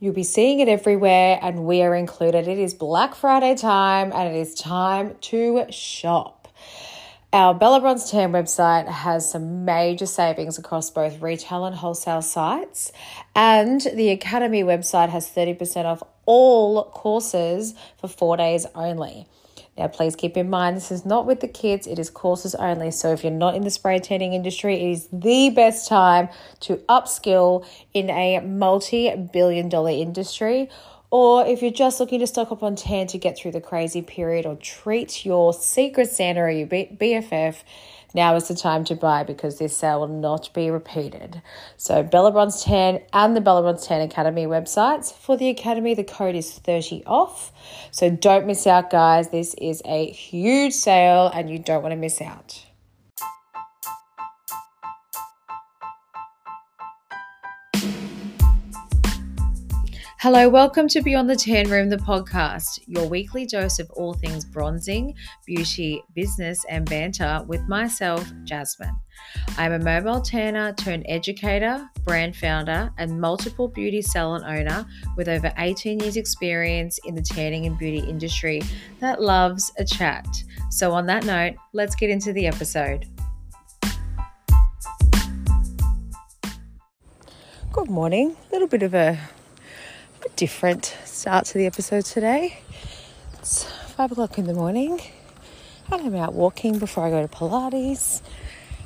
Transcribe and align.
You'll 0.00 0.14
be 0.14 0.22
seeing 0.22 0.60
it 0.60 0.68
everywhere, 0.68 1.40
and 1.42 1.64
we 1.64 1.82
are 1.82 1.92
included. 1.92 2.46
It 2.46 2.56
is 2.56 2.72
Black 2.72 3.16
Friday 3.16 3.56
time, 3.56 4.12
and 4.14 4.32
it 4.32 4.38
is 4.38 4.54
time 4.54 5.16
to 5.22 5.64
shop. 5.70 6.46
Our 7.32 7.52
Bella 7.52 7.80
Bronze 7.80 8.08
Tan 8.08 8.30
website 8.30 8.86
has 8.86 9.28
some 9.28 9.64
major 9.64 10.06
savings 10.06 10.56
across 10.56 10.88
both 10.88 11.20
retail 11.20 11.64
and 11.64 11.74
wholesale 11.74 12.22
sites, 12.22 12.92
and 13.34 13.80
the 13.80 14.10
Academy 14.10 14.62
website 14.62 15.08
has 15.08 15.28
30% 15.28 15.84
off 15.84 16.04
all 16.26 16.84
courses 16.84 17.74
for 18.00 18.06
four 18.06 18.36
days 18.36 18.66
only. 18.76 19.26
Now, 19.78 19.86
please 19.86 20.16
keep 20.16 20.36
in 20.36 20.50
mind 20.50 20.76
this 20.76 20.90
is 20.90 21.06
not 21.06 21.24
with 21.24 21.40
the 21.40 21.46
kids, 21.48 21.86
it 21.86 22.00
is 22.00 22.10
courses 22.10 22.56
only. 22.56 22.90
So, 22.90 23.12
if 23.12 23.22
you're 23.22 23.32
not 23.32 23.54
in 23.54 23.62
the 23.62 23.70
spray 23.70 24.00
tanning 24.00 24.34
industry, 24.34 24.74
it 24.74 24.90
is 24.90 25.08
the 25.12 25.50
best 25.50 25.88
time 25.88 26.28
to 26.60 26.78
upskill 26.88 27.64
in 27.94 28.10
a 28.10 28.40
multi 28.40 29.14
billion 29.32 29.68
dollar 29.68 29.90
industry. 29.90 30.68
Or 31.10 31.46
if 31.46 31.62
you're 31.62 31.70
just 31.70 32.00
looking 32.00 32.20
to 32.20 32.26
stock 32.26 32.52
up 32.52 32.62
on 32.62 32.76
tan 32.76 33.06
to 33.06 33.18
get 33.18 33.38
through 33.38 33.52
the 33.52 33.62
crazy 33.62 34.02
period 34.02 34.44
or 34.44 34.56
treat 34.56 35.24
your 35.24 35.54
secret 35.54 36.10
Santa 36.10 36.40
or 36.40 36.50
your 36.50 36.66
BFF 36.66 37.62
now 38.14 38.34
is 38.36 38.48
the 38.48 38.54
time 38.54 38.84
to 38.84 38.94
buy 38.94 39.22
because 39.22 39.58
this 39.58 39.76
sale 39.76 40.00
will 40.00 40.08
not 40.08 40.52
be 40.54 40.70
repeated. 40.70 41.42
So, 41.76 42.02
Bella 42.02 42.32
Bronze 42.32 42.64
Tan 42.64 43.00
and 43.12 43.36
the 43.36 43.40
Bella 43.40 43.62
Bronze 43.62 43.86
Tan 43.86 44.00
Academy 44.00 44.46
websites. 44.46 45.12
For 45.12 45.36
the 45.36 45.48
Academy, 45.48 45.94
the 45.94 46.04
code 46.04 46.34
is 46.34 46.52
30 46.52 47.04
off. 47.06 47.52
So, 47.90 48.10
don't 48.10 48.46
miss 48.46 48.66
out, 48.66 48.90
guys. 48.90 49.30
This 49.30 49.54
is 49.54 49.82
a 49.84 50.10
huge 50.10 50.72
sale 50.72 51.30
and 51.32 51.50
you 51.50 51.58
don't 51.58 51.82
want 51.82 51.92
to 51.92 51.96
miss 51.96 52.20
out. 52.20 52.67
Hello, 60.20 60.48
welcome 60.48 60.88
to 60.88 61.00
Beyond 61.00 61.30
the 61.30 61.36
Tan 61.36 61.70
Room, 61.70 61.88
the 61.88 61.96
podcast, 61.96 62.80
your 62.88 63.08
weekly 63.08 63.46
dose 63.46 63.78
of 63.78 63.88
all 63.92 64.14
things 64.14 64.44
bronzing, 64.44 65.14
beauty, 65.46 66.02
business, 66.12 66.64
and 66.68 66.84
banter 66.90 67.44
with 67.46 67.60
myself, 67.68 68.28
Jasmine. 68.42 68.98
I'm 69.58 69.74
a 69.74 69.78
mobile 69.78 70.20
tanner 70.20 70.72
turned 70.72 71.06
educator, 71.08 71.88
brand 72.02 72.34
founder, 72.34 72.92
and 72.98 73.20
multiple 73.20 73.68
beauty 73.68 74.02
salon 74.02 74.42
owner 74.42 74.84
with 75.16 75.28
over 75.28 75.52
18 75.56 76.00
years' 76.00 76.16
experience 76.16 76.98
in 77.04 77.14
the 77.14 77.22
tanning 77.22 77.66
and 77.66 77.78
beauty 77.78 78.00
industry 78.00 78.60
that 78.98 79.22
loves 79.22 79.70
a 79.78 79.84
chat. 79.84 80.26
So, 80.68 80.94
on 80.94 81.06
that 81.06 81.26
note, 81.26 81.54
let's 81.74 81.94
get 81.94 82.10
into 82.10 82.32
the 82.32 82.48
episode. 82.48 83.06
Good 87.70 87.88
morning. 87.88 88.36
A 88.48 88.52
little 88.52 88.66
bit 88.66 88.82
of 88.82 88.94
a 88.94 89.16
a 89.37 89.37
different 90.36 90.96
start 91.04 91.46
to 91.46 91.58
the 91.58 91.66
episode 91.66 92.04
today. 92.04 92.58
It's 93.34 93.64
five 93.64 94.12
o'clock 94.12 94.38
in 94.38 94.46
the 94.46 94.54
morning, 94.54 95.00
and 95.90 96.02
I'm 96.02 96.14
out 96.14 96.34
walking 96.34 96.78
before 96.78 97.04
I 97.04 97.10
go 97.10 97.22
to 97.22 97.28
Pilates. 97.28 98.22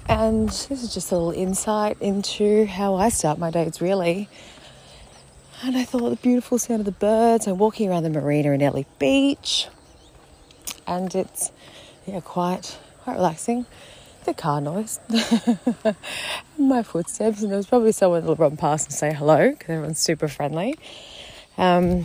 And 0.08 0.48
this 0.48 0.70
is 0.70 0.94
just 0.94 1.12
a 1.12 1.16
little 1.16 1.30
insight 1.30 1.97
into 2.00 2.66
how 2.66 2.94
I 2.94 3.08
start 3.08 3.38
my 3.38 3.50
days, 3.50 3.80
really. 3.80 4.28
And 5.62 5.77
I 5.77 5.84
thought 5.84 6.10
the 6.10 6.16
beautiful 6.16 6.58
sound 6.58 6.80
of 6.80 6.86
the 6.86 6.92
birds. 6.92 7.47
I'm 7.47 7.58
walking 7.58 7.88
around 7.88 8.03
the 8.03 8.10
marina 8.10 8.53
in 8.53 8.62
Ellie 8.62 8.86
Beach, 8.98 9.69
and 10.86 11.14
it's 11.14 11.53
yeah 12.06 12.20
quite 12.20 12.78
quite 13.05 13.14
relaxing. 13.14 13.66
The 14.25 14.34
car 14.34 14.60
noise, 14.60 15.00
my 16.58 16.83
footsteps, 16.83 17.42
and 17.42 17.50
there 17.50 17.56
was 17.56 17.66
probably 17.66 17.92
someone 17.92 18.20
that'll 18.20 18.36
run 18.36 18.56
past 18.56 18.86
and 18.86 18.94
say 18.94 19.12
hello 19.12 19.50
because 19.50 19.69
everyone's 19.69 19.98
super 19.98 20.28
friendly. 20.28 20.78
Um, 21.58 22.05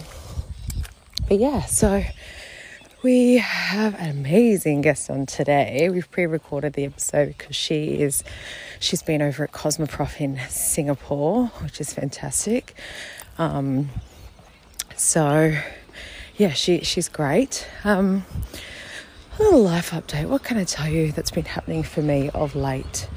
but 1.28 1.40
yeah, 1.40 1.62
so 1.66 2.04
we 3.04 3.38
have 3.38 3.96
an 3.96 4.10
amazing 4.10 4.82
guest 4.82 5.10
on 5.10 5.26
today. 5.26 5.90
We've 5.90 6.10
pre-recorded 6.10 6.74
the 6.74 6.86
episode 6.86 7.38
because 7.38 7.56
she 7.56 8.02
is 8.02 8.24
she's 8.80 9.02
been 9.02 9.22
over 9.22 9.44
at 9.44 9.52
Cosmoprof 9.52 10.20
in 10.20 10.40
Singapore, 10.50 11.48
which 11.62 11.80
is 11.80 11.94
fantastic. 11.94 12.76
Um, 13.38 13.90
so 14.96 15.56
yeah, 16.38 16.54
she 16.54 16.80
she's 16.80 17.08
great. 17.08 17.68
Um, 17.84 18.26
a 19.38 19.44
little 19.44 19.62
life 19.62 19.92
update. 19.92 20.26
What 20.26 20.44
can 20.44 20.58
I 20.58 20.64
tell 20.64 20.88
you 20.88 21.12
that's 21.12 21.32
been 21.32 21.46
happening 21.46 21.84
for 21.84 22.02
me 22.02 22.30
of 22.34 22.56
late? 22.56 23.08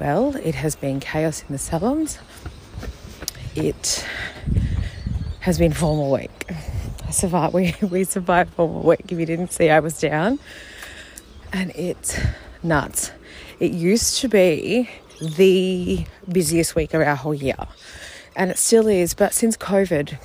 Well, 0.00 0.34
it 0.36 0.56
has 0.56 0.76
been 0.76 1.00
chaos 1.00 1.42
in 1.42 1.52
the 1.52 1.58
salons. 1.58 2.18
It 3.54 4.04
has 5.40 5.58
been 5.58 5.72
formal 5.72 6.10
week. 6.10 6.50
I 7.06 7.10
survived. 7.10 7.54
We 7.54 7.74
we 7.82 8.04
survived 8.04 8.52
formal 8.54 8.82
week. 8.82 9.10
If 9.10 9.18
you 9.18 9.26
didn't 9.26 9.52
see, 9.52 9.70
I 9.70 9.80
was 9.80 9.98
down, 10.00 10.38
and 11.52 11.70
it's 11.74 12.18
nuts. 12.62 13.12
It 13.60 13.72
used 13.72 14.20
to 14.20 14.28
be 14.28 14.88
the 15.20 16.06
busiest 16.30 16.74
week 16.74 16.94
of 16.94 17.02
our 17.02 17.16
whole 17.16 17.34
year, 17.34 17.56
and 18.36 18.50
it 18.50 18.58
still 18.58 18.86
is. 18.86 19.14
But 19.14 19.34
since 19.34 19.56
COVID, 19.56 20.18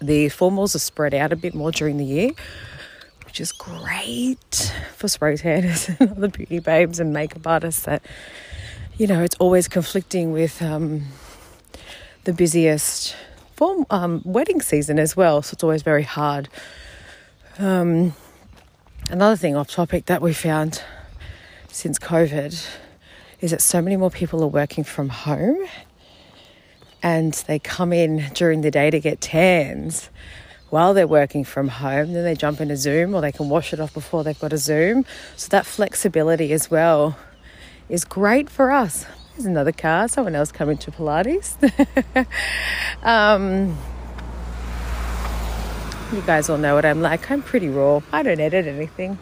the 0.00 0.26
formals 0.26 0.74
are 0.74 0.80
spread 0.80 1.14
out 1.14 1.32
a 1.32 1.36
bit 1.36 1.54
more 1.54 1.70
during 1.72 1.96
the 1.96 2.04
year, 2.04 2.30
which 3.24 3.40
is 3.40 3.52
great 3.52 4.72
for 4.96 5.08
spray 5.08 5.36
tanners 5.36 5.88
and 5.98 6.10
other 6.12 6.28
beauty 6.28 6.60
babes 6.60 7.00
and 7.00 7.12
makeup 7.12 7.46
artists. 7.46 7.82
That 7.82 8.02
you 8.96 9.06
know, 9.06 9.22
it's 9.22 9.36
always 9.36 9.66
conflicting 9.66 10.30
with 10.30 10.62
um, 10.62 11.02
the 12.24 12.32
busiest 12.32 13.16
for 13.54 13.86
um, 13.90 14.22
wedding 14.24 14.60
season 14.60 14.98
as 14.98 15.16
well, 15.16 15.42
so 15.42 15.54
it's 15.54 15.62
always 15.62 15.82
very 15.82 16.02
hard. 16.02 16.48
Um, 17.58 18.14
another 19.10 19.36
thing 19.36 19.54
off 19.54 19.70
topic 19.70 20.06
that 20.06 20.20
we 20.20 20.32
found 20.32 20.82
since 21.68 21.98
COVID 21.98 22.66
is 23.40 23.50
that 23.50 23.60
so 23.60 23.80
many 23.80 23.96
more 23.96 24.10
people 24.10 24.42
are 24.42 24.48
working 24.48 24.84
from 24.84 25.08
home 25.08 25.58
and 27.02 27.34
they 27.46 27.58
come 27.58 27.92
in 27.92 28.30
during 28.34 28.62
the 28.62 28.70
day 28.70 28.90
to 28.90 28.98
get 28.98 29.20
tans 29.20 30.08
while 30.70 30.94
they're 30.94 31.06
working 31.06 31.44
from 31.44 31.68
home. 31.68 32.12
Then 32.12 32.24
they 32.24 32.34
jump 32.34 32.60
into 32.60 32.76
Zoom 32.76 33.14
or 33.14 33.20
they 33.20 33.32
can 33.32 33.48
wash 33.48 33.72
it 33.72 33.78
off 33.78 33.94
before 33.94 34.24
they've 34.24 34.38
got 34.38 34.52
a 34.52 34.58
Zoom. 34.58 35.04
So 35.36 35.48
that 35.50 35.66
flexibility 35.66 36.52
as 36.52 36.70
well 36.70 37.16
is 37.88 38.04
great 38.04 38.50
for 38.50 38.72
us. 38.72 39.06
There's 39.36 39.46
another 39.46 39.72
car, 39.72 40.06
someone 40.06 40.36
else 40.36 40.52
coming 40.52 40.78
to 40.78 40.92
Pilates. 40.92 41.56
um, 43.02 43.76
you 46.12 46.20
guys 46.22 46.48
all 46.48 46.56
know 46.56 46.76
what 46.76 46.84
I'm 46.84 47.02
like. 47.02 47.28
I'm 47.32 47.42
pretty 47.42 47.68
raw. 47.68 48.00
I 48.12 48.22
don't 48.22 48.38
edit 48.38 48.68
anything. 48.68 49.18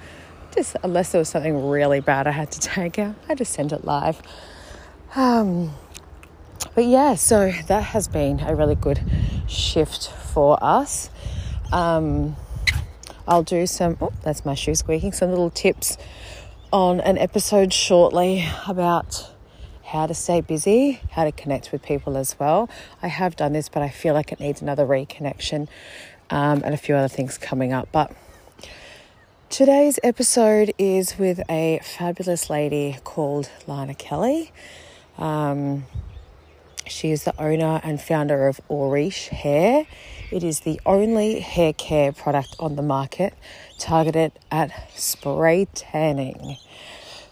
Just 0.55 0.77
unless 0.83 1.13
there 1.13 1.19
was 1.19 1.31
something 1.31 1.67
really 1.67 2.01
bad 2.01 2.27
I 2.27 2.33
had 2.33 2.51
to 2.51 2.61
take 2.61 2.99
out, 2.99 3.15
I 3.27 3.35
just 3.35 3.55
send 3.55 3.73
it 3.73 3.87
live. 3.87 4.21
Um, 5.17 5.73
but 6.75 6.85
yeah, 6.85 7.15
so 7.15 7.51
that 7.69 7.83
has 7.83 8.07
been 8.07 8.41
a 8.41 8.55
really 8.55 8.75
good 8.75 9.01
shift 9.49 10.11
for 10.11 10.63
us. 10.63 11.09
Um, 11.73 12.37
I'll 13.27 13.43
do 13.43 13.67
some, 13.67 13.97
oh, 14.03 14.13
that's 14.23 14.45
my 14.45 14.55
shoe 14.55 14.75
squeaking, 14.75 15.13
some 15.13 15.31
little 15.31 15.49
tips 15.49 15.97
on 16.71 17.01
an 17.01 17.17
episode 17.17 17.73
shortly 17.73 18.47
about 18.69 19.32
how 19.93 20.07
to 20.07 20.15
stay 20.15 20.41
busy, 20.41 20.99
how 21.11 21.25
to 21.25 21.31
connect 21.31 21.71
with 21.71 21.83
people 21.83 22.17
as 22.17 22.35
well. 22.39 22.67
I 23.03 23.09
have 23.09 23.37
done 23.37 23.53
this, 23.53 23.69
but 23.69 23.83
I 23.83 23.91
feel 23.91 24.15
like 24.15 24.33
it 24.33 24.41
needs 24.41 24.63
another 24.63 24.87
reconnection 24.87 25.69
um, 26.31 26.63
and 26.65 26.73
a 26.73 26.79
few 26.79 26.95
other 26.95 27.09
things 27.09 27.37
coming 27.37 27.75
up. 27.75 27.91
But 27.93 28.11
today's 29.51 30.01
episode 30.03 30.73
is 30.79 31.19
with 31.19 31.43
a 31.51 31.79
fabulous 31.83 32.49
lady 32.49 32.97
called 33.05 33.51
Lana 33.67 33.95
Kelly. 33.95 34.51
Um, 35.19 35.85
she 36.87 37.11
is 37.11 37.25
the 37.25 37.39
owner 37.39 37.79
and 37.85 38.01
founder 38.01 38.49
of 38.49 38.63
Auriche 38.71 39.29
Hair. 39.29 39.87
It 40.31 40.43
is 40.43 40.61
the 40.61 40.81
only 40.87 41.41
hair 41.41 41.75
care 41.75 42.13
product 42.13 42.57
on 42.59 42.77
the 42.77 42.83
market 42.83 43.35
targeted 43.79 44.33
at 44.51 44.91
spray 44.99 45.67
tanning. 45.75 46.57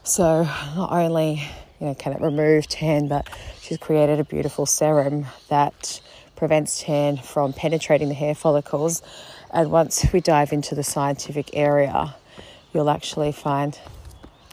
So, 0.02 0.42
not 0.76 0.92
only 0.92 1.42
you 1.80 1.86
know, 1.86 1.94
can 1.94 2.12
it 2.12 2.20
remove 2.20 2.66
tan? 2.68 3.08
But 3.08 3.28
she's 3.60 3.78
created 3.78 4.20
a 4.20 4.24
beautiful 4.24 4.66
serum 4.66 5.26
that 5.48 6.00
prevents 6.36 6.82
tan 6.82 7.16
from 7.16 7.52
penetrating 7.52 8.08
the 8.08 8.14
hair 8.14 8.34
follicles. 8.34 9.02
And 9.52 9.70
once 9.70 10.06
we 10.12 10.20
dive 10.20 10.52
into 10.52 10.74
the 10.74 10.84
scientific 10.84 11.50
area, 11.54 12.14
you'll 12.72 12.90
actually 12.90 13.32
find 13.32 13.78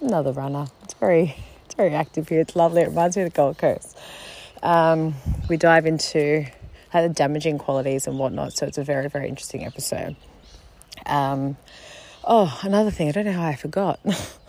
another 0.01 0.31
runner. 0.31 0.67
It's 0.83 0.93
very, 0.95 1.35
it's 1.65 1.75
very 1.75 1.93
active 1.93 2.29
here. 2.29 2.41
It's 2.41 2.55
lovely. 2.55 2.81
It 2.81 2.89
reminds 2.89 3.17
me 3.17 3.23
of 3.23 3.31
the 3.31 3.35
Gold 3.35 3.57
Coast. 3.57 3.97
Um, 4.63 5.15
we 5.49 5.57
dive 5.57 5.85
into 5.85 6.47
the 6.93 7.09
damaging 7.09 7.57
qualities 7.57 8.07
and 8.07 8.17
whatnot. 8.17 8.53
So 8.53 8.65
it's 8.65 8.77
a 8.77 8.83
very, 8.83 9.07
very 9.09 9.27
interesting 9.27 9.65
episode. 9.65 10.15
Um, 11.05 11.57
oh, 12.23 12.59
another 12.63 12.91
thing. 12.91 13.09
I 13.09 13.11
don't 13.11 13.25
know 13.25 13.33
how 13.33 13.47
I 13.47 13.55
forgot. 13.55 13.99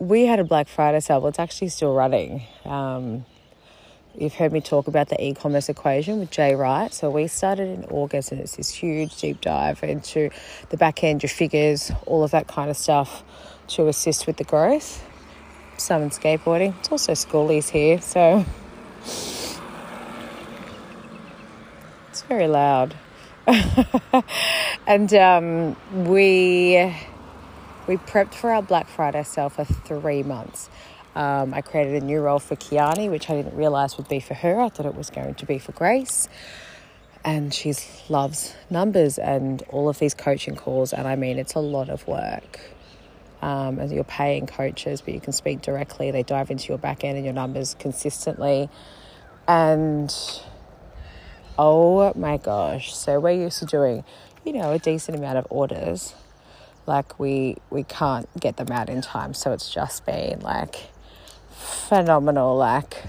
we 0.00 0.26
had 0.26 0.40
a 0.40 0.44
Black 0.44 0.66
Friday 0.66 0.98
sale. 0.98 1.20
Well, 1.20 1.28
it's 1.28 1.38
actually 1.38 1.68
still 1.68 1.94
running. 1.94 2.42
Um, 2.64 3.24
You've 4.18 4.34
heard 4.34 4.52
me 4.52 4.60
talk 4.60 4.88
about 4.88 5.08
the 5.08 5.24
e 5.24 5.34
commerce 5.34 5.68
equation 5.68 6.18
with 6.18 6.32
Jay 6.32 6.56
Wright. 6.56 6.92
So 6.92 7.10
we 7.10 7.28
started 7.28 7.68
in 7.68 7.84
August 7.84 8.32
and 8.32 8.40
it's 8.40 8.56
this 8.56 8.70
huge 8.70 9.16
deep 9.20 9.40
dive 9.40 9.84
into 9.84 10.30
the 10.70 10.76
back 10.76 11.04
end, 11.04 11.22
your 11.22 11.30
figures, 11.30 11.92
all 12.06 12.24
of 12.24 12.32
that 12.32 12.48
kind 12.48 12.70
of 12.70 12.76
stuff 12.76 13.22
to 13.68 13.86
assist 13.86 14.26
with 14.26 14.36
the 14.36 14.44
growth. 14.44 15.04
Some 15.76 16.02
in 16.02 16.10
skateboarding. 16.10 16.76
It's 16.80 16.90
also 16.90 17.12
schoolies 17.12 17.70
here, 17.70 18.00
so 18.00 18.44
it's 22.08 22.22
very 22.22 22.48
loud. 22.48 22.96
and 24.88 25.14
um, 25.14 25.76
we 26.04 26.94
we 27.86 27.96
prepped 27.96 28.34
for 28.34 28.50
our 28.50 28.62
Black 28.62 28.88
Friday 28.88 29.22
sale 29.22 29.48
for 29.48 29.64
three 29.64 30.22
months. 30.22 30.68
Um, 31.14 31.52
I 31.52 31.60
created 31.60 32.02
a 32.02 32.04
new 32.04 32.20
role 32.20 32.38
for 32.38 32.56
Kiani, 32.56 33.10
which 33.10 33.28
I 33.28 33.34
didn't 33.34 33.56
realize 33.56 33.96
would 33.96 34.08
be 34.08 34.20
for 34.20 34.34
her. 34.34 34.60
I 34.60 34.68
thought 34.68 34.86
it 34.86 34.94
was 34.94 35.10
going 35.10 35.34
to 35.34 35.46
be 35.46 35.58
for 35.58 35.72
Grace. 35.72 36.28
And 37.24 37.52
she 37.52 37.74
loves 38.08 38.54
numbers 38.70 39.18
and 39.18 39.62
all 39.68 39.88
of 39.88 39.98
these 39.98 40.14
coaching 40.14 40.56
calls. 40.56 40.92
And 40.92 41.06
I 41.06 41.16
mean, 41.16 41.38
it's 41.38 41.54
a 41.54 41.60
lot 41.60 41.88
of 41.88 42.06
work. 42.06 42.60
Um, 43.42 43.78
and 43.78 43.90
you're 43.90 44.04
paying 44.04 44.46
coaches, 44.46 45.00
but 45.00 45.14
you 45.14 45.20
can 45.20 45.32
speak 45.32 45.62
directly. 45.62 46.10
They 46.10 46.22
dive 46.22 46.50
into 46.50 46.68
your 46.68 46.78
back 46.78 47.04
end 47.04 47.16
and 47.16 47.24
your 47.24 47.34
numbers 47.34 47.74
consistently. 47.78 48.68
And 49.48 50.14
oh 51.58 52.12
my 52.14 52.36
gosh, 52.36 52.94
so 52.94 53.18
we're 53.18 53.42
used 53.42 53.58
to 53.58 53.66
doing, 53.66 54.04
you 54.44 54.52
know, 54.52 54.72
a 54.72 54.78
decent 54.78 55.16
amount 55.18 55.38
of 55.38 55.46
orders. 55.50 56.14
Like 56.86 57.18
we 57.18 57.56
we 57.70 57.84
can't 57.84 58.28
get 58.38 58.56
them 58.56 58.72
out 58.72 58.88
in 58.88 59.00
time, 59.02 59.34
so 59.34 59.52
it's 59.52 59.72
just 59.72 60.04
been 60.06 60.40
like 60.40 60.90
phenomenal. 61.60 62.56
Like, 62.56 63.02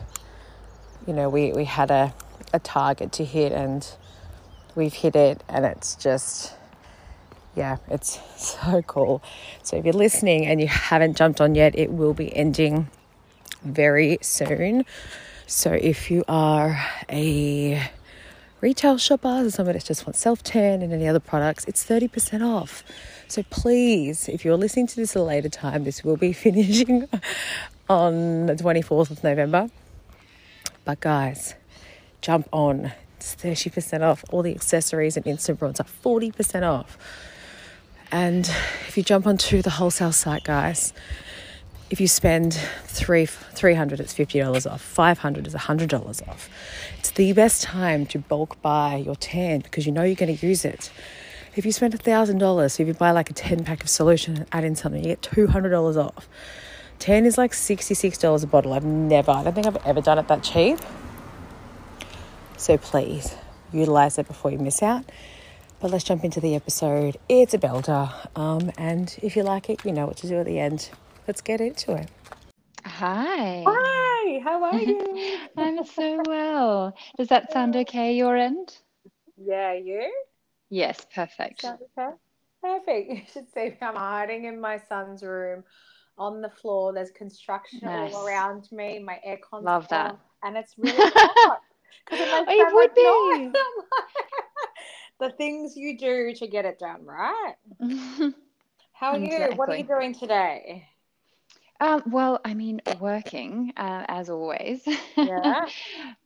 you 1.07 1.13
know, 1.13 1.29
we, 1.29 1.51
we 1.53 1.65
had 1.65 1.91
a, 1.91 2.13
a 2.53 2.59
target 2.59 3.11
to 3.13 3.25
hit 3.25 3.51
and 3.51 3.87
we've 4.75 4.93
hit 4.93 5.15
it, 5.15 5.43
and 5.49 5.65
it's 5.65 5.95
just, 5.95 6.53
yeah, 7.55 7.77
it's 7.89 8.19
so 8.37 8.81
cool. 8.83 9.23
So 9.63 9.77
if 9.77 9.85
you're 9.85 9.93
listening 9.93 10.45
and 10.45 10.61
you 10.61 10.67
haven't 10.67 11.17
jumped 11.17 11.41
on 11.41 11.55
yet, 11.55 11.77
it 11.77 11.91
will 11.91 12.13
be 12.13 12.35
ending 12.35 12.89
very 13.63 14.17
soon. 14.21 14.85
So 15.47 15.71
if 15.73 16.09
you 16.09 16.23
are 16.27 16.83
a 17.09 17.89
retail 18.61 18.97
shopper, 18.97 19.45
or 19.45 19.49
somebody 19.49 19.79
that 19.79 19.85
just 19.85 20.05
wants 20.05 20.19
self 20.19 20.43
tan 20.43 20.81
and 20.81 20.93
any 20.93 21.07
other 21.07 21.19
products, 21.19 21.65
it's 21.65 21.83
30% 21.85 22.45
off. 22.45 22.83
So 23.31 23.43
please, 23.43 24.27
if 24.27 24.43
you're 24.43 24.57
listening 24.57 24.87
to 24.87 24.95
this 24.97 25.15
at 25.15 25.21
a 25.21 25.23
later 25.23 25.47
time, 25.47 25.85
this 25.85 26.03
will 26.03 26.17
be 26.17 26.33
finishing 26.47 27.07
on 27.89 28.47
the 28.47 28.55
24th 28.55 29.09
of 29.09 29.23
November. 29.23 29.69
But 30.83 30.99
guys, 30.99 31.55
jump 32.19 32.49
on. 32.51 32.91
It's 33.15 33.33
30% 33.35 34.01
off. 34.01 34.25
All 34.31 34.41
the 34.41 34.53
accessories 34.53 35.15
and 35.15 35.25
instant 35.25 35.59
bronze 35.59 35.79
are 35.79 35.85
40% 35.85 36.69
off. 36.69 36.97
And 38.11 38.53
if 38.89 38.97
you 38.97 39.03
jump 39.03 39.25
onto 39.25 39.61
the 39.61 39.69
wholesale 39.69 40.11
site, 40.11 40.43
guys, 40.43 40.91
if 41.89 42.01
you 42.01 42.09
spend 42.09 42.55
three, 42.83 43.27
300 43.27 44.01
it's 44.01 44.13
$50 44.13 44.69
off. 44.69 44.81
500 44.81 45.47
is 45.47 45.53
$100 45.55 46.27
off. 46.27 46.49
It's 46.99 47.11
the 47.11 47.31
best 47.31 47.63
time 47.63 48.05
to 48.07 48.19
bulk 48.19 48.61
buy 48.61 48.97
your 48.97 49.15
tan 49.15 49.61
because 49.61 49.85
you 49.85 49.93
know 49.93 50.03
you're 50.03 50.15
going 50.15 50.35
to 50.35 50.45
use 50.45 50.65
it. 50.65 50.91
If 51.53 51.65
you 51.65 51.73
spend 51.73 51.93
$1,000, 51.93 52.71
so 52.71 52.83
if 52.83 52.87
you 52.87 52.93
buy 52.93 53.11
like 53.11 53.29
a 53.29 53.33
10 53.33 53.65
pack 53.65 53.83
of 53.83 53.89
solution 53.89 54.37
and 54.37 54.45
add 54.53 54.63
in 54.63 54.75
something, 54.75 55.03
you 55.03 55.09
get 55.09 55.21
$200 55.21 55.97
off. 55.97 56.29
10 56.99 57.25
is 57.25 57.37
like 57.37 57.51
$66 57.51 58.43
a 58.43 58.47
bottle. 58.47 58.71
I've 58.71 58.85
never, 58.85 59.31
I 59.31 59.43
don't 59.43 59.53
think 59.53 59.67
I've 59.67 59.85
ever 59.85 59.99
done 59.99 60.17
it 60.17 60.29
that 60.29 60.43
cheap. 60.43 60.79
So 62.55 62.77
please 62.77 63.35
utilize 63.73 64.17
it 64.17 64.27
before 64.27 64.51
you 64.51 64.59
miss 64.59 64.81
out. 64.81 65.03
But 65.81 65.91
let's 65.91 66.05
jump 66.05 66.23
into 66.23 66.39
the 66.39 66.55
episode. 66.55 67.17
It's 67.27 67.53
a 67.53 67.57
belter. 67.57 68.13
Um, 68.37 68.71
and 68.77 69.13
if 69.21 69.35
you 69.35 69.43
like 69.43 69.69
it, 69.69 69.83
you 69.83 69.91
know 69.91 70.05
what 70.05 70.17
to 70.17 70.27
do 70.27 70.39
at 70.39 70.45
the 70.45 70.57
end. 70.57 70.89
Let's 71.27 71.41
get 71.41 71.59
into 71.59 71.95
it. 71.95 72.09
Hi. 72.85 73.65
Hi, 73.67 74.39
how 74.41 74.63
are 74.63 74.79
you? 74.79 75.39
I'm 75.57 75.83
so 75.83 76.21
well. 76.25 76.95
Does 77.17 77.27
that 77.27 77.51
sound 77.51 77.75
okay, 77.75 78.15
your 78.15 78.37
end? 78.37 78.77
Yeah, 79.35 79.73
you? 79.73 80.09
Yes, 80.71 81.05
perfect. 81.13 81.65
Okay? 81.65 82.09
Perfect. 82.61 83.11
You 83.11 83.21
should 83.31 83.51
see 83.53 83.69
me. 83.69 83.77
I'm 83.81 83.95
hiding 83.95 84.45
in 84.45 84.59
my 84.59 84.79
son's 84.87 85.21
room 85.21 85.63
on 86.17 86.41
the 86.41 86.49
floor. 86.49 86.93
There's 86.93 87.11
construction 87.11 87.81
nice. 87.83 88.13
all 88.13 88.25
around 88.25 88.71
me. 88.71 88.97
My 88.99 89.19
aircon. 89.27 89.63
Love 89.63 89.87
that. 89.89 90.11
On, 90.11 90.17
and 90.43 90.57
it's 90.57 90.77
really 90.77 91.11
hot. 91.13 91.59
Because 92.05 92.21
it, 92.21 92.45
it 92.47 92.73
would 92.73 92.95
be. 92.95 93.59
the 95.19 95.31
things 95.31 95.75
you 95.75 95.97
do 95.97 96.33
to 96.35 96.47
get 96.47 96.65
it 96.65 96.79
done, 96.79 97.05
right? 97.05 97.55
How 98.93 99.11
are 99.11 99.17
exactly. 99.17 99.51
you? 99.51 99.55
What 99.57 99.69
are 99.69 99.75
you 99.75 99.83
doing 99.83 100.13
today? 100.13 100.87
Um, 101.81 102.03
well, 102.05 102.39
I 102.45 102.53
mean, 102.53 102.79
working 102.99 103.73
uh, 103.75 104.05
as 104.07 104.29
always. 104.29 104.87
Yeah. 105.17 105.65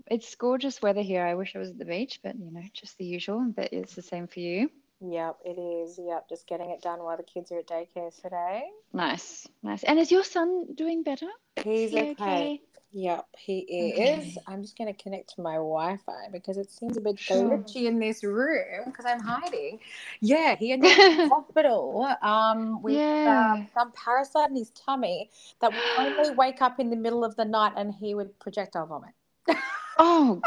It's 0.08 0.36
gorgeous 0.36 0.82
weather 0.82 1.02
here. 1.02 1.26
I 1.26 1.36
wish 1.36 1.56
I 1.56 1.60
was 1.60 1.70
at 1.70 1.80
the 1.80 1.86
beach, 1.86 2.20
but 2.24 2.36
you 2.38 2.52
know, 2.52 2.62
just 2.74 2.98
the 2.98 3.06
usual. 3.06 3.52
But 3.56 3.74
it's 3.74 3.96
the 3.96 4.02
same 4.02 4.28
for 4.28 4.40
you. 4.40 4.70
Yep, 5.02 5.38
it 5.46 5.60
is. 5.60 6.00
Yep, 6.02 6.30
just 6.30 6.48
getting 6.48 6.70
it 6.70 6.82
done 6.82 7.00
while 7.00 7.18
the 7.18 7.24
kids 7.24 7.52
are 7.52 7.60
at 7.60 7.68
daycare 7.68 8.14
today. 8.22 8.64
Nice, 8.94 9.48
nice. 9.62 9.84
And 9.84 10.00
is 10.00 10.12
your 10.12 10.24
son 10.24 10.74
doing 10.74 11.04
better? 11.04 11.28
He's 11.64 11.92
he 11.92 11.98
okay. 11.98 12.12
okay. 12.12 12.62
Yep, 12.98 13.26
he 13.38 13.60
is. 13.60 14.20
Okay. 14.20 14.38
I'm 14.48 14.62
just 14.62 14.78
going 14.78 14.94
to 14.94 15.04
connect 15.04 15.36
to 15.36 15.42
my 15.42 15.56
Wi-Fi 15.56 16.30
because 16.32 16.56
it 16.56 16.72
seems 16.72 16.96
a 16.96 17.02
bit 17.02 17.20
sure. 17.20 17.44
glitchy 17.44 17.88
in 17.88 18.00
this 18.00 18.24
room 18.24 18.84
because 18.86 19.06
I'm 19.06 19.20
hiding. 19.20 19.80
Yeah, 20.22 20.56
he 20.56 20.72
ended 20.72 20.94
up 20.94 21.00
in 21.00 21.30
hospital 21.30 22.16
um, 22.22 22.82
with 22.82 22.96
yeah. 22.96 23.58
uh, 23.58 23.66
some 23.74 23.92
parasite 23.92 24.50
in 24.50 24.56
his 24.56 24.70
tummy 24.70 25.30
that 25.60 25.74
would 25.74 26.08
only 26.18 26.36
wake 26.36 26.62
up 26.62 26.80
in 26.80 26.90
the 26.90 26.96
middle 26.96 27.26
of 27.26 27.36
the 27.36 27.44
night 27.44 27.74
and 27.76 27.94
he 27.94 28.16
would 28.16 28.40
projectile 28.40 28.86
vomit. 28.86 29.12
oh 29.98 30.42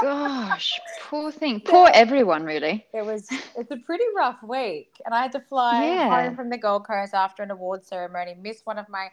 gosh, 0.00 0.80
poor 1.02 1.30
thing. 1.30 1.60
Poor 1.60 1.90
everyone, 1.92 2.44
really. 2.44 2.86
It 2.92 3.04
was. 3.04 3.28
It's 3.56 3.70
a 3.70 3.76
pretty 3.76 4.04
rough 4.16 4.42
week, 4.42 5.00
and 5.04 5.14
I 5.14 5.22
had 5.22 5.32
to 5.32 5.40
fly 5.40 5.84
yeah. 5.84 6.22
home 6.22 6.36
from 6.36 6.50
the 6.50 6.58
Gold 6.58 6.86
Coast 6.86 7.14
after 7.14 7.42
an 7.42 7.50
award 7.50 7.84
ceremony. 7.84 8.34
Missed 8.40 8.66
one 8.66 8.78
of 8.78 8.88
my 8.88 9.08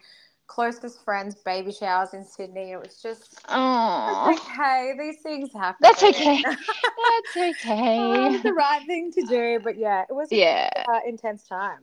closest 0.46 1.04
friends' 1.04 1.36
baby 1.36 1.72
showers 1.72 2.12
in 2.12 2.24
Sydney. 2.24 2.72
It 2.72 2.80
was 2.80 3.00
just. 3.00 3.40
Oh. 3.48 4.36
okay. 4.36 4.94
These 4.98 5.22
things 5.22 5.52
happen. 5.52 5.78
That's 5.80 6.02
okay. 6.02 6.42
That's 6.44 7.36
okay. 7.36 7.98
oh, 7.98 8.26
it 8.26 8.32
was 8.32 8.42
the 8.42 8.52
right 8.52 8.84
thing 8.86 9.12
to 9.12 9.22
do, 9.22 9.60
but 9.62 9.78
yeah, 9.78 10.02
it 10.08 10.14
was. 10.14 10.28
Yeah. 10.30 10.68
Uh, 10.88 11.00
intense 11.06 11.46
time. 11.46 11.80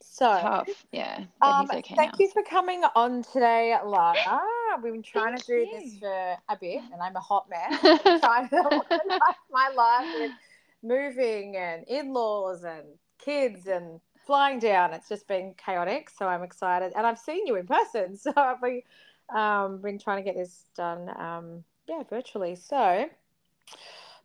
So 0.00 0.26
tough, 0.26 0.86
yeah. 0.92 1.24
Um, 1.40 1.68
okay 1.72 1.94
thank 1.94 2.12
now. 2.12 2.16
you 2.18 2.30
for 2.30 2.42
coming 2.42 2.82
on 2.94 3.22
today, 3.22 3.76
Lana. 3.84 4.40
We've 4.82 4.92
been 4.92 5.02
trying 5.02 5.36
thank 5.36 5.44
to 5.44 5.46
do 5.46 5.58
you. 5.58 5.80
this 5.80 5.98
for 5.98 6.36
a 6.48 6.56
bit, 6.60 6.80
and 6.92 7.02
I'm 7.02 7.16
a 7.16 7.20
hot 7.20 7.48
mess. 7.48 7.80
trying 8.20 8.48
to 8.48 8.82
my 9.50 9.68
life 9.74 10.06
with 10.20 10.30
moving 10.82 11.56
and 11.56 11.84
in-laws 11.88 12.64
and 12.64 12.84
kids 13.18 13.66
and 13.66 14.00
flying 14.26 14.58
down. 14.58 14.92
It's 14.92 15.08
just 15.08 15.26
been 15.28 15.54
chaotic, 15.54 16.10
so 16.10 16.26
I'm 16.26 16.42
excited, 16.42 16.92
and 16.96 17.06
I've 17.06 17.18
seen 17.18 17.46
you 17.46 17.56
in 17.56 17.66
person, 17.66 18.16
so 18.16 18.32
I've 18.36 18.60
been, 18.60 18.82
um, 19.34 19.78
been 19.80 19.98
trying 19.98 20.18
to 20.18 20.22
get 20.22 20.36
this 20.36 20.64
done, 20.76 21.10
um, 21.18 21.64
yeah, 21.88 22.02
virtually. 22.08 22.56
So. 22.56 23.08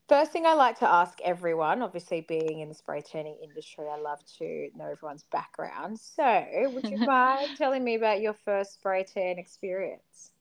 First 0.09 0.31
thing 0.31 0.45
I 0.45 0.53
like 0.53 0.79
to 0.79 0.87
ask 0.89 1.19
everyone, 1.21 1.81
obviously 1.81 2.21
being 2.21 2.61
in 2.61 2.69
the 2.69 2.73
spray 2.73 3.01
tanning 3.01 3.35
industry, 3.43 3.87
I 3.91 3.97
love 3.97 4.19
to 4.37 4.69
know 4.73 4.85
everyone's 4.89 5.25
background. 5.33 5.99
So, 5.99 6.45
would 6.73 6.89
you 6.89 6.97
mind 6.99 7.57
telling 7.57 7.83
me 7.83 7.95
about 7.95 8.21
your 8.21 8.31
first 8.31 8.75
spray 8.75 9.03
tan 9.03 9.37
experience? 9.37 10.31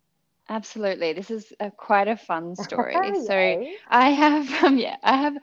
Absolutely. 0.48 1.12
This 1.12 1.30
is 1.30 1.52
a, 1.60 1.70
quite 1.70 2.08
a 2.08 2.16
fun 2.16 2.54
story. 2.56 2.94
so, 3.26 3.66
I 3.88 4.10
have, 4.10 4.50
um, 4.64 4.78
yeah, 4.78 4.96
I 5.02 5.16
have 5.16 5.36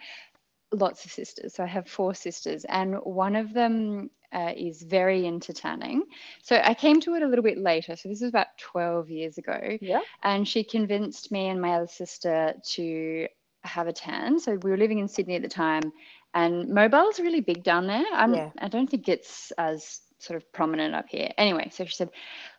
lots 0.71 1.05
of 1.05 1.11
sisters. 1.11 1.55
So, 1.55 1.63
I 1.63 1.67
have 1.67 1.87
four 1.87 2.13
sisters, 2.13 2.65
and 2.65 2.95
one 3.03 3.35
of 3.35 3.53
them 3.53 4.09
uh, 4.33 4.51
is 4.55 4.81
very 4.81 5.25
into 5.25 5.53
tanning. 5.53 6.03
So 6.41 6.59
I 6.63 6.73
came 6.73 6.99
to 7.01 7.13
it 7.13 7.23
a 7.23 7.27
little 7.27 7.43
bit 7.43 7.57
later. 7.57 7.95
So 7.95 8.09
this 8.09 8.21
was 8.21 8.29
about 8.29 8.47
12 8.57 9.09
years 9.09 9.37
ago. 9.37 9.77
Yeah. 9.79 10.01
And 10.23 10.47
she 10.47 10.63
convinced 10.63 11.31
me 11.31 11.49
and 11.49 11.61
my 11.61 11.75
other 11.75 11.87
sister 11.87 12.55
to 12.71 13.27
have 13.63 13.87
a 13.87 13.93
tan. 13.93 14.39
So 14.39 14.57
we 14.63 14.71
were 14.71 14.77
living 14.77 14.99
in 14.99 15.07
Sydney 15.07 15.35
at 15.35 15.41
the 15.41 15.47
time, 15.47 15.91
and 16.33 16.67
mobile's 16.69 17.19
really 17.19 17.41
big 17.41 17.63
down 17.63 17.87
there. 17.87 18.05
I'm, 18.11 18.33
yeah. 18.33 18.49
I 18.59 18.67
don't 18.67 18.89
think 18.89 19.07
it's 19.07 19.51
as 19.57 20.01
sort 20.23 20.37
of 20.37 20.51
prominent 20.51 20.95
up 20.95 21.05
here. 21.09 21.31
Anyway, 21.37 21.69
so 21.71 21.85
she 21.85 21.95
said, 21.95 22.09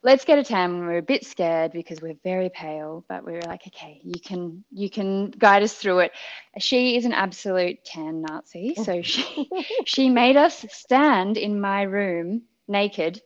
"Let's 0.03 0.25
get 0.25 0.39
a 0.39 0.45
tan." 0.45 0.81
We 0.81 0.87
were 0.87 0.99
a 0.99 1.03
bit 1.03 1.25
scared 1.25 1.73
because 1.73 2.01
we're 2.01 2.19
very 2.23 2.51
pale, 2.51 3.05
but 3.09 3.25
we 3.25 3.33
were 3.33 3.43
like, 3.47 3.67
"Okay, 3.67 4.01
you 4.05 4.21
can 4.21 4.65
you 4.71 4.91
can 4.91 5.31
guide 5.31 5.63
us 5.63 5.75
through 5.75 6.01
it." 6.01 6.13
She 6.59 6.97
is 6.97 7.05
an 7.05 7.13
absolute 7.13 7.85
tan 7.85 8.23
Nazi, 8.23 8.75
so 8.75 9.03
she 9.03 9.49
she 9.85 10.11
made 10.11 10.37
us 10.37 10.65
stand 10.71 11.37
in 11.37 11.61
my 11.61 11.83
room 11.83 12.43
naked 12.69 13.21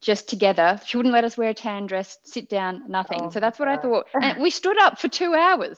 just 0.00 0.28
together. 0.28 0.80
She 0.86 0.96
wouldn't 0.96 1.12
let 1.12 1.24
us 1.24 1.36
wear 1.36 1.50
a 1.50 1.54
tan 1.54 1.86
dress, 1.86 2.18
sit 2.24 2.48
down, 2.48 2.84
nothing. 2.88 3.22
Oh, 3.24 3.30
so 3.30 3.40
that's 3.40 3.58
what 3.58 3.66
God. 3.66 3.78
I 3.78 3.82
thought. 3.82 4.06
And 4.22 4.42
we 4.42 4.50
stood 4.50 4.80
up 4.80 4.98
for 4.98 5.08
two 5.08 5.34
hours. 5.34 5.76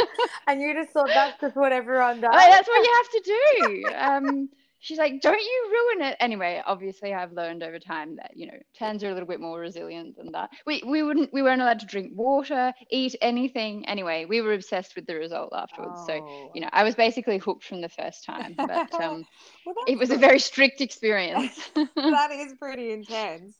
and 0.46 0.60
you 0.60 0.74
just 0.74 0.90
thought 0.90 1.08
that's 1.08 1.40
just 1.40 1.56
what 1.56 1.72
everyone 1.72 2.20
does. 2.20 2.30
Oh, 2.34 2.50
that's 2.50 2.68
what 2.68 2.84
you 2.84 2.92
have 2.96 3.10
to 3.10 3.22
do. 3.24 3.82
Um, 4.02 4.48
she's 4.82 4.98
like, 4.98 5.20
don't 5.20 5.40
you 5.40 5.68
ruin 5.70 6.08
it. 6.08 6.16
Anyway, 6.20 6.62
obviously 6.66 7.14
I've 7.14 7.32
learned 7.32 7.62
over 7.62 7.78
time 7.78 8.16
that, 8.16 8.32
you 8.34 8.46
know, 8.46 8.58
tans 8.74 9.02
are 9.02 9.08
a 9.08 9.12
little 9.14 9.28
bit 9.28 9.40
more 9.40 9.58
resilient 9.58 10.16
than 10.16 10.32
that. 10.32 10.50
We 10.66 10.82
we 10.84 11.02
wouldn't 11.02 11.32
we 11.32 11.42
weren't 11.42 11.62
allowed 11.62 11.80
to 11.80 11.86
drink 11.86 12.12
water, 12.14 12.74
eat 12.90 13.16
anything. 13.22 13.86
Anyway, 13.86 14.26
we 14.26 14.42
were 14.42 14.52
obsessed 14.52 14.94
with 14.96 15.06
the 15.06 15.14
result 15.14 15.52
afterwards. 15.54 16.02
Oh. 16.02 16.06
So, 16.06 16.50
you 16.54 16.60
know, 16.60 16.68
I 16.72 16.84
was 16.84 16.94
basically 16.94 17.38
hooked 17.38 17.64
from 17.64 17.80
the 17.80 17.88
first 17.88 18.24
time. 18.24 18.54
But 18.66 18.92
um 19.00 19.24
well, 19.64 19.74
it 19.86 19.98
was 19.98 20.10
a 20.10 20.16
very 20.18 20.38
strict 20.38 20.80
experience. 20.80 21.70
that 21.96 22.30
is 22.32 22.54
pretty 22.58 22.92
intense. 22.92 23.56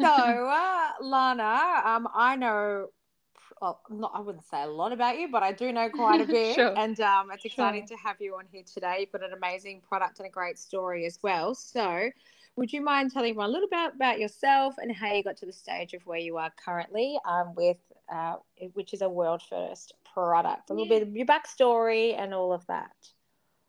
So, 0.00 0.08
uh, 0.08 0.88
Lana, 1.00 1.82
um, 1.84 2.08
I 2.14 2.36
know 2.36 2.88
well, 3.60 3.80
not, 3.90 4.12
I 4.14 4.20
wouldn't 4.20 4.44
say 4.44 4.62
a 4.62 4.66
lot 4.66 4.92
about 4.92 5.18
you, 5.18 5.28
but 5.30 5.42
I 5.42 5.52
do 5.52 5.72
know 5.72 5.88
quite 5.88 6.20
a 6.20 6.26
bit. 6.38 6.54
sure. 6.54 6.76
And 6.78 6.98
um, 7.00 7.30
it's 7.32 7.44
exciting 7.44 7.86
sure. 7.86 7.96
to 7.96 8.02
have 8.02 8.16
you 8.20 8.34
on 8.34 8.44
here 8.50 8.62
today. 8.62 8.98
You've 9.00 9.12
got 9.12 9.22
an 9.22 9.32
amazing 9.32 9.82
product 9.88 10.18
and 10.18 10.26
a 10.26 10.30
great 10.30 10.58
story 10.58 11.06
as 11.06 11.18
well. 11.22 11.54
So, 11.54 12.10
would 12.56 12.72
you 12.72 12.82
mind 12.82 13.12
telling 13.12 13.30
everyone 13.30 13.50
a 13.50 13.52
little 13.52 13.68
bit 13.68 13.94
about 13.94 14.20
yourself 14.20 14.74
and 14.78 14.94
how 14.94 15.12
you 15.12 15.24
got 15.24 15.36
to 15.38 15.46
the 15.46 15.52
stage 15.52 15.92
of 15.92 16.06
where 16.06 16.18
you 16.18 16.36
are 16.36 16.52
currently 16.64 17.18
um, 17.28 17.54
with, 17.56 17.78
uh, 18.12 18.36
which 18.74 18.94
is 18.94 19.02
a 19.02 19.08
world 19.08 19.42
first 19.48 19.94
product? 20.12 20.70
A 20.70 20.72
little 20.72 20.86
yeah. 20.86 21.00
bit 21.00 21.08
of 21.08 21.16
your 21.16 21.26
backstory 21.26 22.16
and 22.16 22.32
all 22.32 22.52
of 22.52 22.64
that. 22.66 22.92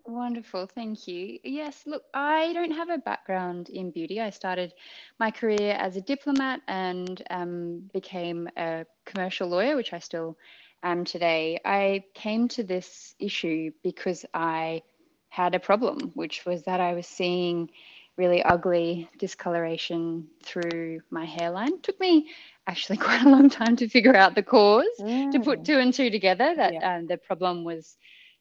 Wonderful, 0.07 0.67
thank 0.67 1.07
you. 1.07 1.39
Yes, 1.43 1.81
look, 1.87 2.03
I 2.13 2.53
don't 2.53 2.71
have 2.71 2.89
a 2.89 2.99
background 2.99 3.69
in 3.69 3.89
beauty. 3.89 4.21
I 4.21 4.29
started 4.29 4.73
my 5.19 5.31
career 5.31 5.75
as 5.79 5.97
a 5.97 6.01
diplomat 6.01 6.61
and 6.67 7.23
um, 7.31 7.89
became 7.91 8.47
a 8.55 8.85
commercial 9.05 9.47
lawyer, 9.47 9.75
which 9.75 9.93
I 9.93 9.99
still 9.99 10.37
am 10.83 11.05
today. 11.05 11.59
I 11.65 12.03
came 12.13 12.47
to 12.49 12.63
this 12.63 13.15
issue 13.17 13.71
because 13.81 14.25
I 14.31 14.83
had 15.29 15.55
a 15.55 15.59
problem, 15.59 16.11
which 16.13 16.45
was 16.45 16.63
that 16.63 16.79
I 16.79 16.93
was 16.93 17.07
seeing 17.07 17.71
really 18.15 18.43
ugly 18.43 19.09
discoloration 19.17 20.27
through 20.43 21.01
my 21.09 21.25
hairline. 21.25 21.73
It 21.73 21.83
took 21.83 21.99
me 21.99 22.29
actually 22.67 22.97
quite 23.07 23.23
a 23.23 23.29
long 23.29 23.49
time 23.49 23.75
to 23.77 23.89
figure 23.89 24.15
out 24.15 24.35
the 24.35 24.43
cause, 24.43 24.85
mm. 24.99 25.31
to 25.31 25.39
put 25.39 25.61
mm. 25.61 25.65
two 25.65 25.79
and 25.79 25.91
two 25.91 26.11
together 26.11 26.53
that 26.55 26.73
yeah. 26.73 26.95
um, 26.95 27.07
the 27.07 27.17
problem 27.17 27.63
was 27.63 27.97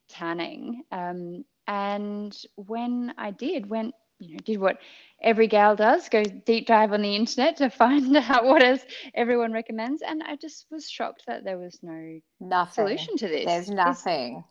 tanning. 0.09 0.83
Um, 0.93 1.45
and 1.67 2.37
when 2.57 3.15
I 3.19 3.31
did, 3.31 3.69
went 3.69 3.95
you 4.21 4.35
know, 4.35 4.39
did 4.45 4.61
what 4.61 4.79
every 5.21 5.47
gal 5.47 5.75
does, 5.75 6.09
go 6.09 6.23
deep 6.23 6.67
dive 6.67 6.93
on 6.93 7.03
the 7.03 7.17
internet 7.17 7.57
to 7.57 7.71
find 7.71 8.17
out 8.17 8.45
what 8.45 8.63
is 8.63 8.85
everyone 9.15 9.53
recommends. 9.53 10.03
And 10.03 10.23
I 10.23 10.37
just 10.37 10.67
was 10.71 10.89
shocked 10.89 11.25
that 11.27 11.45
there 11.45 11.59
was 11.59 11.79
no 11.83 12.21
nothing. 12.41 12.87
solution 12.87 13.17
to 13.17 13.29
this. 13.29 13.47
There's 13.47 13.71
nothing. 13.71 14.45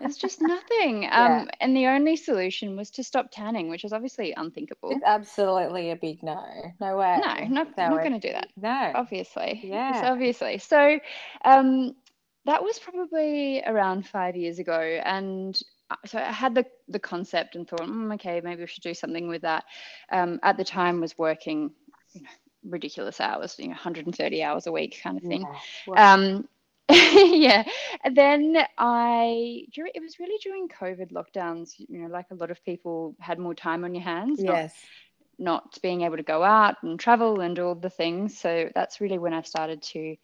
There's 0.00 0.16
just 0.16 0.40
nothing. 0.40 1.04
yeah. 1.04 1.42
Um, 1.42 1.48
and 1.60 1.76
the 1.76 1.86
only 1.86 2.16
solution 2.16 2.76
was 2.76 2.90
to 2.92 3.04
stop 3.04 3.30
tanning, 3.30 3.68
which 3.68 3.84
is 3.84 3.92
obviously 3.92 4.32
unthinkable. 4.36 4.90
It's 4.90 5.04
absolutely 5.04 5.90
a 5.90 5.96
big 5.96 6.22
no. 6.22 6.42
No 6.80 6.96
way. 6.96 7.18
No, 7.24 7.34
not, 7.48 7.76
no 7.76 7.88
not 7.90 8.00
going 8.00 8.18
to 8.18 8.26
do 8.26 8.32
that. 8.32 8.48
No. 8.56 8.92
Obviously. 8.94 9.60
Yeah. 9.64 9.98
It's 9.98 10.08
obviously. 10.08 10.58
So 10.58 10.98
um, 11.44 11.94
that 12.46 12.62
was 12.62 12.78
probably 12.78 13.62
around 13.64 14.06
five 14.06 14.36
years 14.36 14.58
ago. 14.58 14.80
And 15.04 15.60
so 16.06 16.18
I 16.18 16.32
had 16.32 16.54
the 16.54 16.66
the 16.88 16.98
concept 16.98 17.56
and 17.56 17.68
thought, 17.68 17.80
mm, 17.80 18.14
okay, 18.14 18.40
maybe 18.42 18.62
we 18.62 18.66
should 18.66 18.82
do 18.82 18.94
something 18.94 19.28
with 19.28 19.42
that. 19.42 19.64
Um, 20.10 20.40
at 20.42 20.56
the 20.56 20.64
time, 20.64 21.00
was 21.00 21.16
working 21.18 21.72
you 22.12 22.22
know, 22.22 22.28
ridiculous 22.64 23.20
hours, 23.20 23.56
you 23.58 23.66
know, 23.66 23.72
130 23.72 24.42
hours 24.42 24.66
a 24.66 24.72
week 24.72 25.00
kind 25.02 25.16
of 25.16 25.22
thing. 25.24 25.46
Yeah. 25.88 26.12
Um, 26.12 26.48
yeah. 26.88 27.64
And 28.04 28.16
then 28.16 28.56
I, 28.78 29.64
during, 29.72 29.92
it 29.94 30.00
was 30.00 30.18
really 30.18 30.38
during 30.42 30.68
COVID 30.68 31.12
lockdowns, 31.12 31.72
you 31.78 31.86
know, 32.00 32.08
like 32.08 32.26
a 32.30 32.34
lot 32.34 32.50
of 32.50 32.62
people 32.64 33.16
had 33.20 33.38
more 33.38 33.54
time 33.54 33.84
on 33.84 33.94
your 33.94 34.04
hands. 34.04 34.40
Yes. 34.42 34.74
Not, 35.38 35.64
not 35.64 35.78
being 35.82 36.02
able 36.02 36.16
to 36.16 36.22
go 36.22 36.42
out 36.42 36.76
and 36.82 37.00
travel 37.00 37.40
and 37.40 37.58
all 37.58 37.74
the 37.74 37.90
things. 37.90 38.38
So 38.38 38.68
that's 38.74 39.00
really 39.00 39.18
when 39.18 39.32
I 39.32 39.42
started 39.42 39.82
to 39.82 40.16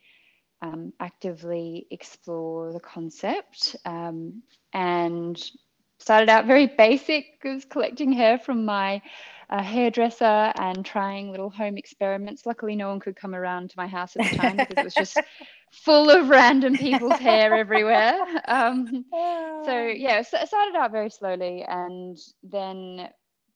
um, 0.62 0.92
actively 1.00 1.86
explore 1.90 2.72
the 2.72 2.80
concept 2.80 3.76
um, 3.84 4.42
and 4.72 5.50
started 5.98 6.28
out 6.28 6.46
very 6.46 6.66
basic. 6.66 7.26
I 7.44 7.54
was 7.54 7.64
collecting 7.64 8.12
hair 8.12 8.38
from 8.38 8.64
my 8.64 9.02
uh, 9.50 9.62
hairdresser 9.62 10.52
and 10.56 10.84
trying 10.84 11.30
little 11.30 11.50
home 11.50 11.76
experiments. 11.78 12.44
Luckily, 12.44 12.76
no 12.76 12.88
one 12.88 13.00
could 13.00 13.16
come 13.16 13.34
around 13.34 13.70
to 13.70 13.78
my 13.78 13.86
house 13.86 14.16
at 14.16 14.30
the 14.30 14.36
time 14.36 14.56
because 14.56 14.78
it 14.78 14.84
was 14.84 14.94
just 14.94 15.18
full 15.72 16.10
of 16.10 16.28
random 16.28 16.76
people's 16.76 17.18
hair 17.18 17.54
everywhere. 17.54 18.18
Um, 18.46 19.04
so 19.12 19.86
yeah, 19.86 20.22
so 20.22 20.38
it 20.38 20.48
started 20.48 20.76
out 20.76 20.92
very 20.92 21.10
slowly, 21.10 21.64
and 21.66 22.18
then 22.42 23.08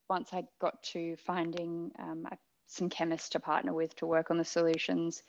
once 0.09 0.31
I 0.33 0.45
got 0.61 0.83
to 0.93 1.17
finding 1.17 1.91
um, 1.99 2.27
some 2.67 2.89
chemists 2.89 3.31
to 3.31 3.41
partner 3.41 3.73
with 3.73 3.95
to 3.97 4.07
work 4.07 4.31
on 4.31 4.39
the 4.39 4.45
solutions, 4.45 5.23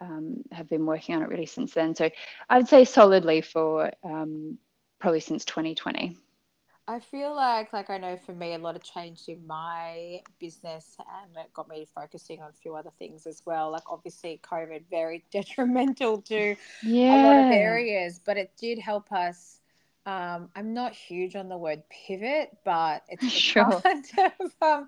um, 0.00 0.42
have 0.52 0.68
been 0.68 0.86
working 0.86 1.14
on 1.14 1.22
it 1.22 1.28
really 1.28 1.46
since 1.46 1.74
then. 1.74 1.94
So 1.94 2.10
I'd 2.48 2.68
say 2.68 2.84
solidly 2.84 3.40
for 3.40 3.90
um, 4.04 4.58
probably 4.98 5.20
since 5.20 5.44
2020. 5.44 6.16
I 6.88 7.00
feel 7.00 7.34
like, 7.34 7.72
like 7.72 7.90
I 7.90 7.98
know 7.98 8.16
for 8.16 8.32
me, 8.32 8.54
a 8.54 8.58
lot 8.58 8.76
of 8.76 8.82
change 8.84 9.22
in 9.26 9.44
my 9.44 10.20
business, 10.38 10.96
and 10.98 11.36
it 11.36 11.52
got 11.52 11.68
me 11.68 11.88
focusing 11.92 12.40
on 12.40 12.50
a 12.50 12.52
few 12.52 12.76
other 12.76 12.92
things 12.96 13.26
as 13.26 13.42
well. 13.44 13.72
Like 13.72 13.90
obviously, 13.90 14.40
COVID 14.44 14.84
very 14.88 15.24
detrimental 15.32 16.22
to 16.22 16.54
yeah. 16.84 17.14
a 17.14 17.18
lot 17.26 17.46
of 17.46 17.52
areas, 17.52 18.20
but 18.24 18.36
it 18.36 18.52
did 18.56 18.78
help 18.78 19.10
us 19.10 19.60
um, 20.06 20.48
I'm 20.54 20.72
not 20.72 20.92
huge 20.92 21.34
on 21.34 21.48
the 21.48 21.58
word 21.58 21.82
pivot, 21.90 22.56
but 22.64 23.02
it's 23.08 23.28
sure. 23.28 23.80
kind 23.80 24.04
of 24.40 24.52
um, 24.62 24.86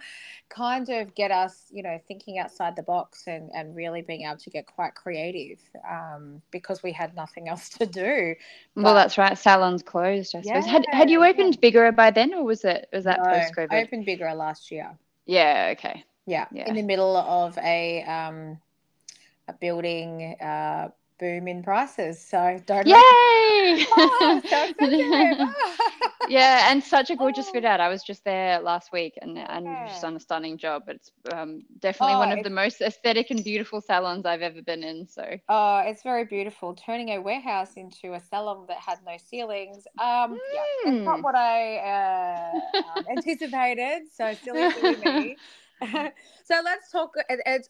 kind 0.48 0.88
of 0.88 1.14
get 1.14 1.32
us, 1.32 1.66
you 1.70 1.82
know, 1.82 2.00
thinking 2.06 2.38
outside 2.38 2.76
the 2.76 2.84
box 2.84 3.24
and, 3.26 3.50
and 3.52 3.74
really 3.74 4.00
being 4.00 4.22
able 4.22 4.38
to 4.38 4.50
get 4.50 4.66
quite 4.66 4.94
creative 4.94 5.58
um, 5.90 6.40
because 6.52 6.82
we 6.84 6.92
had 6.92 7.16
nothing 7.16 7.48
else 7.48 7.68
to 7.70 7.86
do. 7.86 8.34
But, 8.76 8.84
well, 8.84 8.94
that's 8.94 9.18
right. 9.18 9.36
Salons 9.36 9.82
closed. 9.82 10.36
I 10.36 10.42
suppose. 10.42 10.64
Yeah, 10.66 10.72
had 10.72 10.86
had 10.90 11.10
you 11.10 11.24
opened 11.24 11.58
yeah. 11.60 11.70
Bigara 11.70 11.96
by 11.96 12.12
then, 12.12 12.32
or 12.32 12.44
was 12.44 12.64
it 12.64 12.88
was 12.92 13.04
that 13.04 13.18
no, 13.22 13.30
post 13.30 13.54
COVID? 13.56 13.72
I 13.72 13.82
opened 13.82 14.06
Bigger 14.06 14.32
last 14.34 14.70
year. 14.70 14.96
Yeah. 15.26 15.74
Okay. 15.76 16.04
Yeah, 16.26 16.46
yeah. 16.52 16.68
in 16.68 16.74
the 16.74 16.82
middle 16.82 17.16
of 17.16 17.56
a 17.56 18.04
um, 18.04 18.58
a 19.48 19.54
building 19.54 20.36
uh, 20.40 20.90
boom 21.18 21.48
in 21.48 21.62
prices. 21.62 22.20
So 22.20 22.60
don't. 22.66 22.86
Yay! 22.86 22.94
Oh, 24.20 24.40
so 24.48 26.28
yeah, 26.28 26.70
and 26.70 26.82
such 26.82 27.10
a 27.10 27.16
gorgeous 27.16 27.46
oh. 27.48 27.52
fit 27.52 27.64
out. 27.64 27.80
I 27.80 27.88
was 27.88 28.02
just 28.02 28.24
there 28.24 28.60
last 28.60 28.92
week 28.92 29.18
and 29.20 29.38
and 29.38 29.66
yeah. 29.66 29.86
just 29.88 30.02
done 30.02 30.16
a 30.16 30.20
stunning 30.20 30.58
job. 30.58 30.84
It's 30.88 31.10
um, 31.32 31.64
definitely 31.78 32.14
oh, 32.14 32.18
one 32.18 32.32
of 32.32 32.42
the 32.44 32.50
most 32.50 32.80
aesthetic 32.80 33.30
and 33.30 33.42
beautiful 33.42 33.80
salons 33.80 34.26
I've 34.26 34.42
ever 34.42 34.62
been 34.62 34.82
in. 34.82 35.06
So. 35.06 35.24
Oh, 35.48 35.82
it's 35.84 36.02
very 36.02 36.24
beautiful. 36.24 36.74
Turning 36.74 37.10
a 37.10 37.20
warehouse 37.20 37.74
into 37.76 38.14
a 38.14 38.20
salon 38.20 38.64
that 38.68 38.78
had 38.78 38.98
no 39.04 39.16
ceilings. 39.16 39.86
Um, 39.98 40.32
mm. 40.32 40.38
yeah, 40.54 40.92
it's 40.92 41.04
not 41.04 41.16
hmm. 41.16 41.22
what 41.22 41.34
I 41.34 41.76
uh, 41.78 42.78
um, 42.96 43.04
anticipated. 43.10 44.02
So 44.12 44.34
silly, 44.42 44.68
me. 45.04 45.36
so 46.44 46.60
let's 46.64 46.90
talk. 46.90 47.14
It's, 47.28 47.68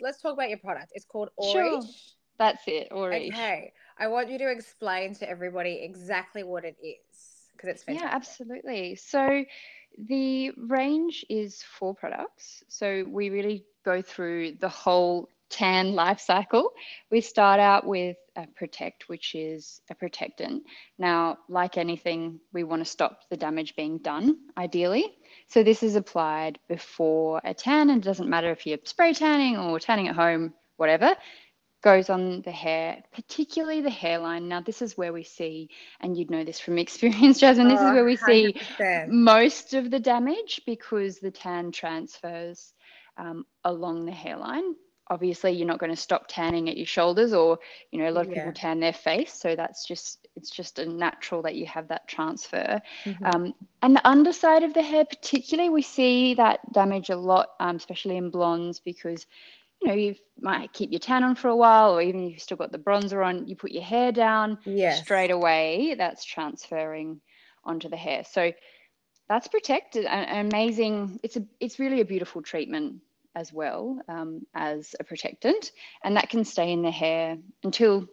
let's 0.00 0.20
talk 0.20 0.34
about 0.34 0.48
your 0.48 0.58
product. 0.58 0.92
It's 0.94 1.04
called 1.04 1.30
Orange. 1.36 1.84
Sure. 1.84 1.92
That's 2.40 2.62
it, 2.66 2.88
Ori. 2.90 3.28
Okay. 3.28 3.72
I 3.98 4.08
want 4.08 4.30
you 4.30 4.38
to 4.38 4.50
explain 4.50 5.14
to 5.16 5.28
everybody 5.28 5.80
exactly 5.82 6.42
what 6.42 6.64
it 6.64 6.74
is 6.82 7.50
because 7.52 7.68
it's 7.68 7.82
fantastic. 7.82 8.08
Yeah, 8.10 8.16
absolutely. 8.16 8.94
So 8.96 9.44
the 10.08 10.50
range 10.56 11.22
is 11.28 11.62
four 11.78 11.94
products. 11.94 12.64
So 12.68 13.04
we 13.06 13.28
really 13.28 13.66
go 13.84 14.00
through 14.00 14.52
the 14.58 14.70
whole 14.70 15.28
tan 15.50 15.94
life 15.94 16.18
cycle. 16.18 16.72
We 17.10 17.20
start 17.20 17.60
out 17.60 17.86
with 17.86 18.16
a 18.36 18.46
protect, 18.46 19.10
which 19.10 19.34
is 19.34 19.82
a 19.90 19.94
protectant. 19.94 20.62
Now, 20.98 21.36
like 21.50 21.76
anything, 21.76 22.40
we 22.54 22.64
want 22.64 22.82
to 22.82 22.90
stop 22.90 23.20
the 23.28 23.36
damage 23.36 23.76
being 23.76 23.98
done, 23.98 24.38
ideally. 24.56 25.12
So 25.48 25.62
this 25.62 25.82
is 25.82 25.94
applied 25.94 26.58
before 26.68 27.42
a 27.44 27.52
tan, 27.52 27.90
and 27.90 28.02
it 28.02 28.06
doesn't 28.06 28.30
matter 28.30 28.50
if 28.50 28.64
you're 28.64 28.78
spray 28.84 29.12
tanning 29.12 29.58
or 29.58 29.78
tanning 29.78 30.08
at 30.08 30.16
home, 30.16 30.54
whatever 30.78 31.14
goes 31.82 32.10
on 32.10 32.42
the 32.42 32.50
hair, 32.50 33.02
particularly 33.12 33.80
the 33.80 33.90
hairline. 33.90 34.48
Now, 34.48 34.60
this 34.60 34.82
is 34.82 34.96
where 34.98 35.12
we 35.12 35.22
see, 35.22 35.70
and 36.00 36.16
you'd 36.16 36.30
know 36.30 36.44
this 36.44 36.60
from 36.60 36.78
experience, 36.86 37.40
Jasmine, 37.40 37.68
this 37.68 37.80
oh, 37.80 37.88
is 37.88 37.92
where 37.94 38.04
we 38.04 38.16
100%. 38.16 38.26
see 38.26 38.54
most 39.10 39.74
of 39.74 39.90
the 39.90 40.00
damage 40.00 40.60
because 40.66 41.18
the 41.18 41.30
tan 41.30 41.72
transfers 41.72 42.74
um, 43.16 43.44
along 43.64 44.06
the 44.06 44.12
hairline. 44.12 44.74
obviously 45.08 45.50
you're 45.50 45.66
not 45.66 45.78
going 45.78 45.90
to 45.90 45.96
stop 45.96 46.26
tanning 46.28 46.68
at 46.70 46.76
your 46.76 46.86
shoulders 46.86 47.32
or 47.32 47.58
you 47.90 47.98
know 47.98 48.08
a 48.08 48.12
lot 48.12 48.24
of 48.24 48.30
yeah. 48.30 48.38
people 48.38 48.52
tan 48.52 48.80
their 48.80 48.92
face 48.92 49.32
so 49.32 49.56
that's 49.56 49.84
just 49.84 50.28
it's 50.36 50.50
just 50.50 50.78
a 50.78 50.86
natural 50.86 51.42
that 51.42 51.56
you 51.56 51.66
have 51.66 51.88
that 51.88 52.06
transfer 52.06 52.80
mm-hmm. 53.04 53.24
um, 53.26 53.52
and 53.82 53.94
the 53.96 54.08
underside 54.08 54.62
of 54.62 54.72
the 54.72 54.82
hair 54.82 55.04
particularly 55.04 55.68
we 55.68 55.82
see 55.82 56.34
that 56.34 56.60
damage 56.72 57.10
a 57.10 57.16
lot 57.16 57.50
um, 57.58 57.76
especially 57.76 58.16
in 58.16 58.30
blondes 58.30 58.80
because 58.80 59.26
you 59.80 59.88
know 59.88 59.94
you 59.94 60.14
might 60.40 60.72
keep 60.72 60.90
your 60.90 61.00
tan 61.00 61.24
on 61.24 61.34
for 61.34 61.48
a 61.48 61.56
while 61.56 61.94
or 61.94 62.02
even 62.02 62.24
if 62.24 62.32
you've 62.32 62.42
still 62.42 62.56
got 62.56 62.72
the 62.72 62.78
bronzer 62.78 63.24
on 63.24 63.46
you 63.46 63.56
put 63.56 63.72
your 63.72 63.82
hair 63.82 64.12
down 64.12 64.58
yes. 64.64 65.00
straight 65.00 65.30
away 65.30 65.94
that's 65.96 66.24
transferring 66.24 67.20
onto 67.64 67.88
the 67.88 67.96
hair 67.96 68.22
so 68.24 68.52
that's 69.28 69.48
protected 69.48 70.04
and 70.06 70.48
amazing 70.52 71.20
it's 71.22 71.36
a 71.36 71.44
it's 71.60 71.78
really 71.78 72.00
a 72.00 72.04
beautiful 72.04 72.42
treatment 72.42 73.00
as 73.34 73.52
well 73.52 74.00
um, 74.08 74.46
as 74.54 74.94
a 74.98 75.04
protectant, 75.04 75.72
and 76.04 76.16
that 76.16 76.28
can 76.28 76.44
stay 76.44 76.72
in 76.72 76.82
the 76.82 76.90
hair 76.90 77.36
until 77.62 78.06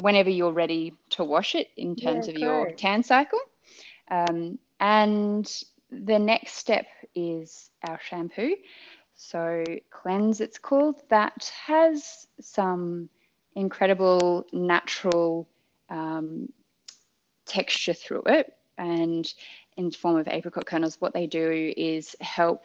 whenever 0.00 0.30
you're 0.30 0.52
ready 0.52 0.94
to 1.10 1.24
wash 1.24 1.54
it 1.54 1.68
in 1.76 1.96
terms 1.96 2.26
yeah, 2.26 2.32
of 2.32 2.36
great. 2.36 2.40
your 2.40 2.70
tan 2.72 3.02
cycle. 3.02 3.40
Um, 4.10 4.58
and 4.80 5.50
the 5.90 6.18
next 6.18 6.54
step 6.54 6.86
is 7.14 7.70
our 7.86 7.98
shampoo. 8.02 8.54
So, 9.20 9.64
Cleanse, 9.90 10.40
it's 10.40 10.58
called, 10.58 11.02
that 11.08 11.50
has 11.66 12.28
some 12.40 13.08
incredible 13.56 14.46
natural 14.52 15.48
um, 15.90 16.48
texture 17.44 17.94
through 17.94 18.22
it. 18.26 18.54
And 18.78 19.30
in 19.76 19.90
form 19.90 20.18
of 20.18 20.28
apricot 20.28 20.66
kernels, 20.66 21.00
what 21.00 21.14
they 21.14 21.26
do 21.26 21.74
is 21.76 22.14
help 22.20 22.64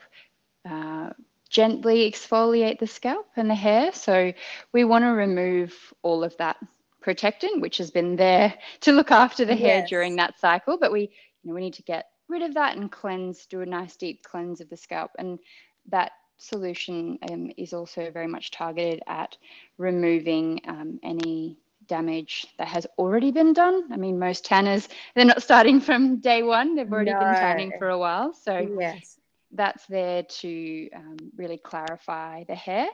uh, 0.64 1.10
gently 1.50 2.08
exfoliate 2.08 2.78
the 2.78 2.86
scalp 2.86 3.26
and 3.34 3.50
the 3.50 3.56
hair. 3.56 3.92
So 3.92 4.32
we 4.72 4.84
want 4.84 5.02
to 5.02 5.08
remove 5.08 5.74
all 6.02 6.22
of 6.22 6.36
that 6.36 6.56
protectant, 7.00 7.62
which 7.62 7.78
has 7.78 7.90
been 7.90 8.14
there 8.14 8.54
to 8.82 8.92
look 8.92 9.10
after 9.10 9.44
the 9.44 9.56
hair 9.56 9.78
yes. 9.78 9.88
during 9.88 10.14
that 10.16 10.38
cycle. 10.38 10.78
But 10.78 10.92
we, 10.92 11.00
you 11.00 11.50
know, 11.50 11.54
we 11.54 11.62
need 11.62 11.74
to 11.74 11.82
get 11.82 12.10
rid 12.28 12.42
of 12.42 12.54
that 12.54 12.76
and 12.76 12.92
cleanse, 12.92 13.44
do 13.46 13.60
a 13.60 13.66
nice 13.66 13.96
deep 13.96 14.22
cleanse 14.22 14.60
of 14.60 14.70
the 14.70 14.76
scalp. 14.76 15.10
And 15.18 15.40
that 15.88 16.12
solution 16.36 17.18
um, 17.30 17.52
is 17.56 17.72
also 17.72 18.10
very 18.10 18.26
much 18.26 18.50
targeted 18.50 19.02
at 19.06 19.36
removing 19.78 20.60
um, 20.66 20.98
any 21.02 21.58
damage 21.86 22.46
that 22.58 22.68
has 22.68 22.86
already 22.98 23.30
been 23.30 23.52
done. 23.52 23.92
I 23.92 23.96
mean, 23.96 24.18
most 24.18 24.44
tanners, 24.44 24.88
they're 25.14 25.24
not 25.24 25.42
starting 25.42 25.80
from 25.80 26.16
day 26.16 26.42
one, 26.42 26.74
they've 26.74 26.90
already 26.90 27.12
no. 27.12 27.20
been 27.20 27.34
tanning 27.34 27.72
for 27.78 27.90
a 27.90 27.98
while. 27.98 28.32
So, 28.32 28.76
yes 28.78 29.18
that's 29.54 29.86
there 29.86 30.24
to 30.24 30.90
um, 30.94 31.16
really 31.36 31.58
clarify 31.58 32.44
the 32.44 32.54
hair. 32.54 32.86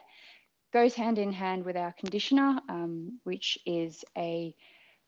Goes 0.72 0.94
hand 0.94 1.18
in 1.18 1.32
hand 1.32 1.64
with 1.64 1.76
our 1.76 1.92
conditioner, 1.92 2.60
um, 2.68 3.18
which 3.24 3.58
is 3.66 4.04
a 4.16 4.54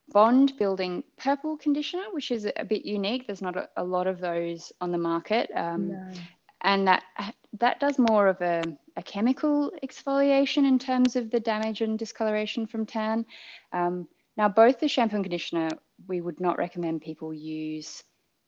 bond 0.08 0.54
building 0.58 1.04
purple 1.16 1.56
conditioner, 1.56 2.04
which 2.12 2.30
is 2.30 2.48
a 2.56 2.64
bit 2.64 2.84
unique. 2.84 3.26
There's 3.26 3.42
not 3.42 3.56
a, 3.56 3.68
a 3.76 3.84
lot 3.84 4.06
of 4.06 4.18
those 4.18 4.72
on 4.80 4.90
the 4.90 4.98
market. 4.98 5.50
Um, 5.54 5.92
no. 5.92 6.10
And 6.62 6.86
that 6.86 7.02
that 7.58 7.80
does 7.80 7.98
more 7.98 8.28
of 8.28 8.40
a, 8.40 8.62
a, 8.96 9.02
chemical 9.02 9.72
exfoliation 9.82 10.66
in 10.66 10.78
terms 10.78 11.16
of 11.16 11.30
the 11.30 11.40
damage 11.40 11.82
and 11.82 11.98
discoloration 11.98 12.66
from 12.66 12.86
tan. 12.86 13.26
Um, 13.72 14.08
now, 14.36 14.48
both 14.48 14.80
the 14.80 14.88
shampoo 14.88 15.16
and 15.16 15.24
conditioner, 15.24 15.68
we 16.08 16.20
would 16.20 16.40
not 16.40 16.56
recommend 16.56 17.02
people 17.02 17.34
use 17.34 18.02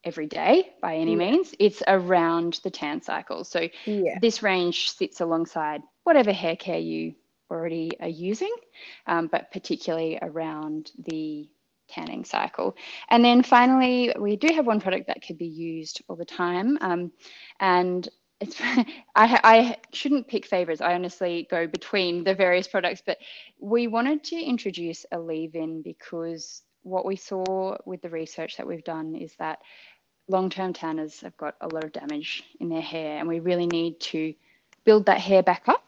every 0.05 0.27
day 0.27 0.71
by 0.81 0.97
any 0.97 1.13
yeah. 1.13 1.17
means. 1.19 1.55
It's 1.59 1.83
around 1.87 2.61
the 2.63 2.71
tan 2.71 3.03
cycle. 3.03 3.45
So 3.45 3.69
yeah. 3.85 4.19
this 4.21 4.43
range 4.43 4.91
sits 4.91 5.21
alongside 5.21 5.83
whatever 6.05 6.33
hair 6.33 6.57
care 6.57 6.79
you 6.79 7.15
already 7.51 7.91
are 8.01 8.09
using, 8.09 8.55
um, 9.07 9.29
but 9.29 9.51
particularly 9.53 10.19
around 10.21 10.93
the 10.99 11.49
tanning 11.89 12.25
cycle. 12.25 12.77
And 13.09 13.25
then 13.25 13.43
finally, 13.43 14.15
we 14.19 14.37
do 14.37 14.53
have 14.55 14.67
one 14.67 14.81
product 14.81 15.07
that 15.09 15.23
could 15.27 15.39
be 15.39 15.47
used 15.47 16.03
all 16.09 16.17
the 16.17 16.25
time. 16.25 16.79
Um, 16.81 17.13
and 17.61 18.09
it's 18.41 18.61
I, 18.63 18.87
I 19.15 19.77
shouldn't 19.93 20.29
pick 20.29 20.47
favorites. 20.47 20.81
I 20.81 20.95
honestly 20.95 21.47
go 21.51 21.67
between 21.67 22.25
the 22.25 22.35
various 22.35 22.69
products, 22.69 23.03
but 23.05 23.19
we 23.61 23.87
wanted 23.87 24.25
to 24.25 24.41
introduce 24.41 25.07
a 25.13 25.19
leave-in 25.19 25.83
because 25.83 26.63
what 26.83 27.07
we 27.07 27.17
saw 27.17 27.77
with 27.87 28.03
the 28.03 28.11
research 28.11 28.57
that 28.57 28.67
we've 28.67 28.85
done 28.85 29.15
is 29.15 29.35
that 29.39 29.61
long-term 30.29 30.73
tanners 30.73 31.21
have 31.21 31.37
got 31.37 31.55
a 31.61 31.69
lot 31.69 31.85
of 31.85 31.93
damage 31.93 32.45
in 32.61 32.69
their 32.69 32.81
hair 32.81 33.19
and 33.19 33.29
we 33.29 33.41
really 33.41 33.67
need 33.67 34.01
to 34.01 34.35
build 34.85 35.07
that 35.07 35.21
hair 35.21 35.43
back 35.43 35.65
up 35.67 35.85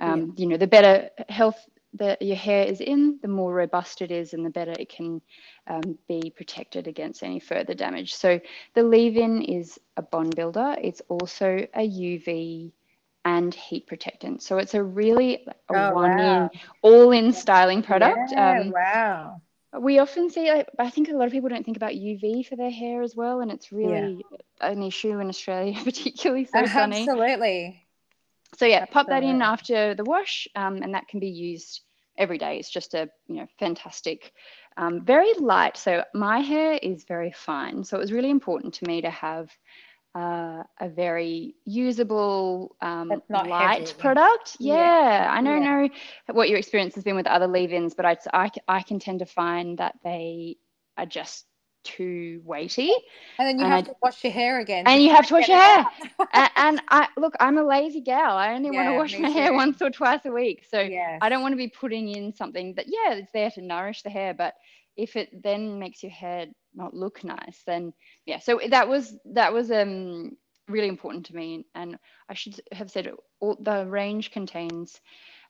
um, 0.00 0.20
yeah. 0.20 0.42
you 0.42 0.46
know 0.46 0.56
the 0.56 0.66
better 0.66 1.08
health 1.28 1.68
that 1.98 2.22
your 2.22 2.36
hair 2.36 2.64
is 2.64 2.80
in 2.80 3.18
the 3.22 3.28
more 3.28 3.52
robust 3.52 4.02
it 4.02 4.10
is 4.10 4.34
and 4.34 4.44
the 4.44 4.50
better 4.50 4.74
it 4.78 4.88
can 4.88 5.20
um, 5.66 5.98
be 6.08 6.32
protected 6.34 6.86
against 6.86 7.22
any 7.22 7.40
further 7.40 7.74
damage. 7.74 8.14
So 8.14 8.40
the 8.74 8.82
leave-in 8.82 9.42
is 9.42 9.78
a 9.96 10.02
bond 10.02 10.36
builder. 10.36 10.76
It's 10.80 11.02
also 11.08 11.66
a 11.74 11.88
uv 11.88 12.72
and 13.24 13.52
heat 13.52 13.86
protectant. 13.86 14.42
So 14.42 14.58
it's 14.58 14.74
a 14.74 14.82
really 14.82 15.44
a 15.46 15.54
oh, 15.90 15.94
one 15.94 16.16
wow. 16.16 16.50
all 16.82 17.10
in 17.10 17.32
styling 17.32 17.82
product. 17.82 18.30
Yeah, 18.30 18.60
um, 18.60 18.70
wow. 18.70 19.42
we 19.80 19.98
often 19.98 20.30
see 20.30 20.50
like, 20.50 20.68
i 20.78 20.88
think 20.88 21.08
a 21.08 21.12
lot 21.12 21.26
of 21.26 21.32
people 21.32 21.48
don't 21.48 21.64
think 21.64 21.76
about 21.76 21.92
uv 21.92 22.46
for 22.46 22.56
their 22.56 22.70
hair 22.70 23.02
as 23.02 23.14
well 23.14 23.40
and 23.40 23.50
it's 23.50 23.72
really 23.72 24.24
yeah. 24.30 24.70
an 24.70 24.82
issue 24.82 25.18
in 25.18 25.28
australia 25.28 25.78
particularly 25.84 26.46
so 26.46 26.60
uh, 26.60 26.66
sunny 26.66 27.00
absolutely. 27.00 27.82
So 28.56 28.64
yeah 28.64 28.86
pop 28.86 29.08
that 29.08 29.22
in 29.22 29.42
after 29.42 29.94
the 29.94 30.04
wash 30.04 30.48
um, 30.54 30.76
and 30.76 30.94
that 30.94 31.08
can 31.08 31.20
be 31.20 31.28
used 31.28 31.82
every 32.18 32.38
day 32.38 32.58
it's 32.58 32.70
just 32.70 32.94
a 32.94 33.08
you 33.28 33.36
know 33.36 33.46
fantastic 33.58 34.32
um, 34.76 35.04
very 35.04 35.32
light 35.34 35.76
so 35.76 36.04
my 36.14 36.40
hair 36.40 36.74
is 36.82 37.04
very 37.04 37.32
fine 37.32 37.82
so 37.84 37.96
it 37.96 38.00
was 38.00 38.12
really 38.12 38.30
important 38.30 38.74
to 38.74 38.86
me 38.86 39.00
to 39.00 39.10
have 39.10 39.50
uh, 40.16 40.62
a 40.80 40.88
very 40.88 41.54
usable 41.66 42.74
um, 42.80 43.12
light 43.28 43.80
heavy. 43.80 43.92
product. 43.98 44.56
Yeah, 44.58 44.74
yeah. 44.74 45.30
I 45.30 45.42
don't 45.42 45.62
yeah. 45.62 45.82
know 45.82 45.88
what 46.32 46.48
your 46.48 46.58
experience 46.58 46.94
has 46.94 47.04
been 47.04 47.16
with 47.16 47.26
other 47.26 47.46
leave-ins, 47.46 47.92
but 47.92 48.06
I, 48.06 48.16
I, 48.32 48.50
I 48.66 48.82
can 48.82 48.98
tend 48.98 49.18
to 49.18 49.26
find 49.26 49.76
that 49.76 49.96
they 50.02 50.56
are 50.96 51.04
just 51.04 51.44
too 51.86 52.42
weighty. 52.44 52.92
And 53.38 53.48
then 53.48 53.58
you 53.58 53.64
and 53.64 53.74
have 53.74 53.84
I, 53.84 53.88
to 53.88 53.94
wash 54.02 54.22
your 54.24 54.32
hair 54.32 54.60
again. 54.60 54.84
And 54.86 55.02
you 55.02 55.10
have 55.10 55.26
to 55.28 55.34
wash 55.34 55.48
your 55.48 55.58
hair. 55.58 55.86
and, 56.32 56.50
and, 56.56 56.82
I 56.90 57.08
look, 57.16 57.34
I'm 57.40 57.58
a 57.58 57.64
lazy 57.64 58.00
gal. 58.00 58.36
I 58.36 58.54
only 58.54 58.70
yeah, 58.72 58.82
want 58.82 58.94
to 58.94 58.98
wash 58.98 59.20
my 59.20 59.28
too. 59.28 59.34
hair 59.34 59.52
once 59.52 59.80
or 59.80 59.90
twice 59.90 60.24
a 60.24 60.30
week. 60.30 60.64
So 60.70 60.80
yes. 60.80 61.18
I 61.22 61.28
don't 61.28 61.42
want 61.42 61.52
to 61.52 61.56
be 61.56 61.68
putting 61.68 62.08
in 62.08 62.34
something 62.34 62.74
that, 62.74 62.86
yeah, 62.88 63.14
it's 63.14 63.32
there 63.32 63.50
to 63.52 63.62
nourish 63.62 64.02
the 64.02 64.10
hair, 64.10 64.34
but 64.34 64.54
if 64.96 65.16
it 65.16 65.42
then 65.42 65.78
makes 65.78 66.02
your 66.02 66.12
hair 66.12 66.46
not 66.74 66.94
look 66.94 67.24
nice 67.24 67.62
then 67.66 67.92
yeah 68.26 68.38
so 68.38 68.60
that 68.70 68.88
was 68.88 69.16
that 69.24 69.52
was 69.52 69.70
um 69.70 70.36
really 70.68 70.88
important 70.88 71.24
to 71.24 71.36
me 71.36 71.64
and 71.74 71.98
i 72.28 72.34
should 72.34 72.60
have 72.72 72.90
said 72.90 73.10
all, 73.40 73.56
the 73.60 73.86
range 73.86 74.30
contains 74.30 75.00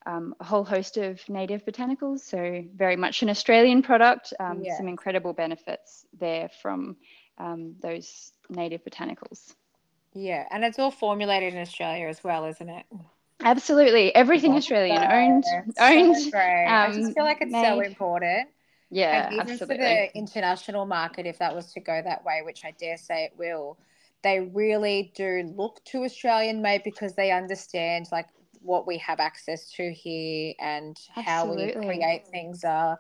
um, 0.07 0.35
a 0.41 0.45
whole 0.45 0.65
host 0.65 0.97
of 0.97 1.21
native 1.29 1.65
botanicals 1.65 2.21
so 2.21 2.65
very 2.75 2.97
much 2.97 3.23
an 3.23 3.31
australian 3.31 3.83
product. 3.83 4.33
Um, 4.41 4.63
yeah. 4.63 4.77
some 4.77 4.89
incredible 4.89 5.33
benefits 5.33 6.07
there 6.19 6.49
from 6.63 6.97
um, 7.39 7.75
those 7.81 8.33
native 8.49 8.83
botanicals. 8.85 9.55
Yeah 10.15 10.45
and 10.51 10.65
it's 10.65 10.79
all 10.79 10.91
formulated 10.91 11.55
in 11.55 11.61
australia 11.61 12.09
as 12.09 12.23
well 12.25 12.47
isn't 12.47 12.69
it? 12.69 12.87
Absolutely. 13.43 14.15
Everything 14.15 14.53
That's 14.53 14.65
australian. 14.65 15.03
So, 15.03 15.09
owned 15.09 15.45
owned 15.79 16.17
so 16.17 16.39
i 16.39 16.91
just 16.93 17.15
feel 17.15 17.25
like 17.25 17.43
it's 17.43 17.53
made. 17.53 17.65
so 17.65 17.81
important. 17.81 18.49
Yeah, 18.91 19.27
and 19.27 19.35
even 19.35 19.51
absolutely. 19.51 19.77
for 19.77 19.83
the 19.83 20.17
international 20.17 20.87
market, 20.87 21.27
if 21.27 21.39
that 21.39 21.55
was 21.55 21.73
to 21.73 21.81
go 21.81 22.01
that 22.03 22.25
way, 22.25 22.43
which 22.45 22.65
I 22.65 22.71
dare 22.71 22.97
say 22.97 23.25
it 23.25 23.33
will, 23.37 23.79
they 24.23 24.41
really 24.41 25.13
do 25.15 25.53
look 25.57 25.85
to 25.87 26.05
Australian 26.05 26.63
made 26.63 26.83
because 26.85 27.15
they 27.15 27.33
understand 27.33 28.07
like 28.13 28.27
what 28.67 28.87
we 28.87 28.99
have 28.99 29.21
access 29.21 29.71
to 29.73 29.93
here 29.93 30.55
and 30.61 30.99
absolutely. 31.17 31.73
how 31.73 31.81
we 31.81 31.87
create 31.87 32.27
things 32.27 32.65
are 32.65 32.99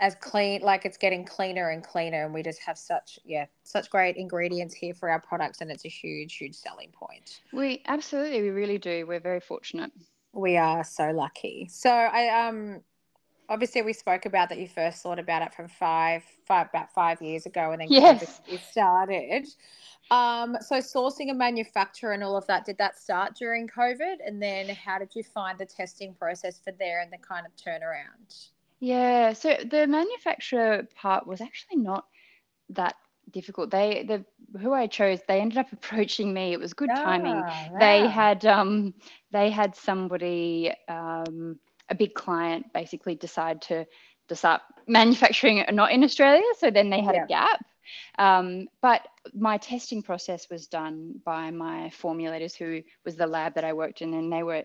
as 0.00 0.14
clean 0.16 0.62
like 0.62 0.86
it's 0.86 0.96
getting 0.96 1.24
cleaner 1.24 1.70
and 1.70 1.84
cleaner 1.84 2.24
and 2.24 2.32
we 2.32 2.42
just 2.42 2.58
have 2.60 2.78
such 2.78 3.18
yeah 3.24 3.44
such 3.64 3.90
great 3.90 4.16
ingredients 4.16 4.74
here 4.74 4.94
for 4.94 5.10
our 5.10 5.20
products 5.20 5.60
and 5.60 5.70
it's 5.70 5.84
a 5.84 5.88
huge 5.88 6.36
huge 6.36 6.54
selling 6.54 6.90
point 6.90 7.40
we 7.52 7.82
absolutely 7.86 8.40
we 8.40 8.48
really 8.48 8.78
do 8.78 9.06
we're 9.06 9.20
very 9.20 9.40
fortunate 9.40 9.92
we 10.32 10.56
are 10.56 10.82
so 10.82 11.10
lucky 11.10 11.68
so 11.70 11.90
i 11.90 12.48
um 12.48 12.80
obviously 13.50 13.82
we 13.82 13.92
spoke 13.92 14.24
about 14.24 14.48
that 14.48 14.58
you 14.58 14.68
first 14.68 15.02
thought 15.02 15.18
about 15.18 15.42
it 15.42 15.52
from 15.52 15.68
five, 15.68 16.22
five 16.46 16.68
about 16.68 16.92
five 16.94 17.20
years 17.20 17.44
ago, 17.44 17.72
and 17.72 17.82
then 17.82 17.88
yes. 17.90 18.40
you 18.46 18.56
started. 18.58 19.46
Um, 20.10 20.56
so 20.60 20.76
sourcing 20.76 21.30
a 21.30 21.34
manufacturer 21.34 22.12
and 22.12 22.24
all 22.24 22.36
of 22.36 22.46
that, 22.48 22.64
did 22.64 22.78
that 22.78 22.98
start 22.98 23.36
during 23.36 23.68
COVID? 23.68 24.16
And 24.26 24.42
then 24.42 24.68
how 24.68 24.98
did 24.98 25.14
you 25.14 25.22
find 25.22 25.56
the 25.56 25.66
testing 25.66 26.14
process 26.14 26.58
for 26.58 26.72
there 26.72 27.00
and 27.00 27.12
the 27.12 27.18
kind 27.18 27.46
of 27.46 27.52
turnaround? 27.54 28.48
Yeah, 28.80 29.34
so 29.34 29.56
the 29.70 29.86
manufacturer 29.86 30.88
part 30.96 31.26
was 31.26 31.40
actually 31.40 31.76
not 31.76 32.06
that 32.70 32.96
difficult. 33.30 33.70
They 33.70 34.04
the 34.06 34.24
who 34.58 34.72
I 34.72 34.86
chose, 34.86 35.20
they 35.28 35.40
ended 35.40 35.58
up 35.58 35.72
approaching 35.72 36.32
me. 36.32 36.52
It 36.52 36.60
was 36.60 36.72
good 36.72 36.90
timing. 36.94 37.42
Ah, 37.46 37.68
they 37.78 38.08
had 38.08 38.44
um 38.46 38.94
they 39.30 39.50
had 39.50 39.76
somebody 39.76 40.72
um 40.88 41.58
a 41.88 41.94
big 41.94 42.14
client 42.14 42.72
basically 42.72 43.14
decide 43.14 43.62
to 43.62 43.86
to 44.28 44.36
start 44.36 44.62
manufacturing 44.86 45.64
not 45.72 45.92
in 45.92 46.02
Australia. 46.02 46.42
So 46.58 46.70
then 46.70 46.90
they 46.90 47.00
had 47.00 47.14
yeah. 47.14 47.24
a 47.24 47.28
gap. 47.28 47.64
Um, 48.18 48.68
but 48.82 49.06
my 49.34 49.58
testing 49.58 50.02
process 50.02 50.48
was 50.50 50.66
done 50.66 51.20
by 51.24 51.50
my 51.50 51.92
formulators, 52.00 52.54
who 52.54 52.82
was 53.04 53.16
the 53.16 53.26
lab 53.26 53.54
that 53.54 53.64
I 53.64 53.72
worked 53.72 54.02
in, 54.02 54.14
and 54.14 54.32
they 54.32 54.42
were 54.42 54.64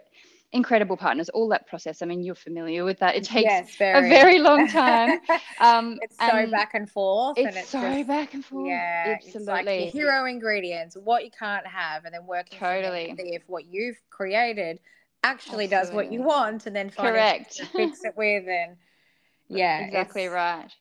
incredible 0.51 0.97
partners. 0.97 1.29
All 1.29 1.49
that 1.49 1.67
process. 1.67 2.01
I 2.01 2.05
mean, 2.05 2.23
you're 2.23 2.35
familiar 2.35 2.83
with 2.83 2.99
that. 2.99 3.15
It 3.15 3.25
takes 3.25 3.43
yes, 3.43 3.75
very. 3.75 4.07
a 4.07 4.09
very 4.09 4.39
long 4.39 4.67
time. 4.67 5.19
Um, 5.61 5.97
it's 6.01 6.17
so 6.17 6.51
back 6.51 6.73
and 6.73 6.89
forth. 6.89 7.38
It's, 7.38 7.47
and 7.47 7.55
it's 7.55 7.69
so 7.69 7.79
just, 7.81 8.07
back 8.07 8.33
and 8.33 8.43
forth. 8.43 8.67
Yeah, 8.67 9.17
absolutely. 9.23 9.85
Like 9.85 9.93
hero 9.93 10.25
ingredients, 10.25 10.97
what 11.01 11.23
you 11.23 11.31
can't 11.31 11.65
have, 11.65 12.03
and 12.03 12.13
then 12.13 12.25
working 12.25 12.59
totally 12.59 13.15
if 13.17 13.43
what 13.47 13.65
you've 13.65 13.95
created 14.09 14.79
actually 15.23 15.65
absolutely. 15.65 15.67
does 15.67 15.91
what 15.91 16.11
you 16.11 16.23
want, 16.23 16.65
and 16.65 16.75
then 16.75 16.89
correct 16.89 17.55
to 17.57 17.65
fix 17.67 18.03
it 18.03 18.17
with 18.17 18.47
and 18.49 18.75
yeah, 19.47 19.79
exactly 19.85 20.27
right 20.27 20.71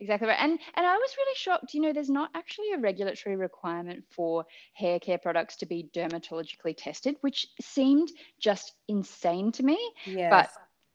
exactly 0.00 0.28
right 0.28 0.38
and 0.40 0.58
and 0.74 0.86
i 0.86 0.96
was 0.96 1.14
really 1.16 1.36
shocked 1.36 1.74
you 1.74 1.80
know 1.80 1.92
there's 1.92 2.10
not 2.10 2.30
actually 2.34 2.72
a 2.72 2.78
regulatory 2.78 3.36
requirement 3.36 4.04
for 4.10 4.44
hair 4.74 4.98
care 4.98 5.18
products 5.18 5.56
to 5.56 5.66
be 5.66 5.88
dermatologically 5.94 6.74
tested 6.76 7.16
which 7.20 7.46
seemed 7.60 8.10
just 8.38 8.72
insane 8.88 9.52
to 9.52 9.62
me 9.62 9.78
yes. 10.06 10.30
but 10.30 10.50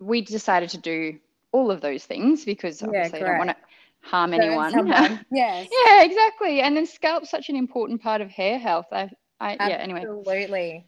we 0.05 0.21
decided 0.21 0.69
to 0.69 0.77
do 0.77 1.17
all 1.51 1.71
of 1.71 1.81
those 1.81 2.03
things 2.03 2.43
because 2.43 2.81
obviously 2.81 3.19
yeah, 3.19 3.25
i 3.25 3.29
don't 3.29 3.37
want 3.37 3.49
to 3.49 3.55
harm 4.01 4.33
anyone. 4.33 4.71
yes. 5.31 5.67
Yeah 5.87 6.03
exactly 6.03 6.61
and 6.61 6.77
then 6.77 6.85
scalp's 6.85 7.29
such 7.29 7.49
an 7.49 7.55
important 7.55 8.01
part 8.01 8.21
of 8.21 8.29
hair 8.29 8.59
health 8.59 8.85
i 8.91 9.09
i 9.39 9.53
yeah 9.53 9.77
anyway. 9.77 10.05
Absolutely. 10.05 10.85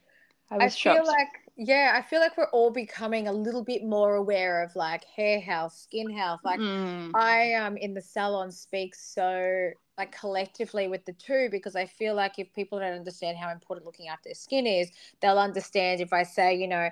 I, 0.49 0.57
I 0.57 0.69
feel 0.69 1.05
like 1.05 1.27
yeah, 1.57 1.93
I 1.95 2.03
feel 2.03 2.19
like 2.19 2.37
we're 2.37 2.49
all 2.51 2.69
becoming 2.69 3.27
a 3.27 3.31
little 3.31 3.63
bit 3.63 3.83
more 3.83 4.15
aware 4.15 4.63
of 4.63 4.75
like 4.75 5.03
hair 5.05 5.39
health, 5.39 5.73
skin 5.73 6.09
health. 6.11 6.41
Like 6.43 6.59
mm. 6.59 7.11
I 7.15 7.55
um 7.55 7.77
in 7.77 7.95
the 7.95 8.01
salon 8.01 8.51
speak 8.51 8.93
so 8.93 9.71
like 9.97 10.17
collectively 10.17 10.87
with 10.87 11.03
the 11.05 11.13
two 11.13 11.49
because 11.51 11.75
I 11.75 11.87
feel 11.87 12.13
like 12.13 12.37
if 12.37 12.53
people 12.53 12.77
don't 12.79 12.93
understand 12.93 13.37
how 13.37 13.49
important 13.49 13.87
looking 13.87 14.07
after 14.07 14.29
their 14.29 14.35
skin 14.35 14.67
is, 14.67 14.91
they'll 15.19 15.39
understand 15.39 15.99
if 15.99 16.13
I 16.13 16.21
say, 16.21 16.55
you 16.55 16.67
know, 16.67 16.89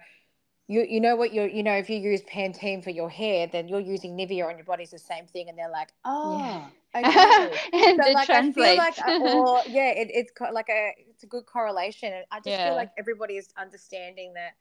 you 0.68 0.86
you 0.90 1.00
know 1.00 1.16
what 1.16 1.34
you're 1.34 1.48
you 1.48 1.62
know 1.62 1.74
if 1.74 1.90
you 1.90 1.98
use 1.98 2.22
Pantene 2.22 2.84
for 2.84 2.90
your 2.90 3.10
hair, 3.10 3.48
then 3.48 3.68
you're 3.68 3.80
using 3.80 4.18
Nivea 4.18 4.48
on 4.48 4.58
your 4.58 4.66
body 4.66 4.84
is 4.84 4.92
the 4.92 5.00
same 5.00 5.28
thing, 5.28 5.50
and 5.50 5.58
they're 5.58 5.70
like, 5.70 5.90
oh, 6.06 6.40
yeah. 6.40 6.68
okay. 6.96 7.96
so 7.96 8.12
like 8.14 8.30
I 8.30 8.52
feel 8.52 8.78
like, 8.78 9.00
uh, 9.00 9.20
or 9.22 9.62
yeah, 9.68 9.92
it, 9.92 10.08
it's 10.12 10.32
like 10.52 10.70
a 10.70 10.92
it's 11.10 11.24
a 11.24 11.28
good 11.28 11.46
correlation, 11.46 12.14
and 12.14 12.26
I 12.32 12.38
just 12.38 12.48
yeah. 12.48 12.70
feel 12.70 12.76
like 12.76 12.92
everybody 12.98 13.36
is 13.38 13.50
understanding 13.58 14.34
that 14.34 14.54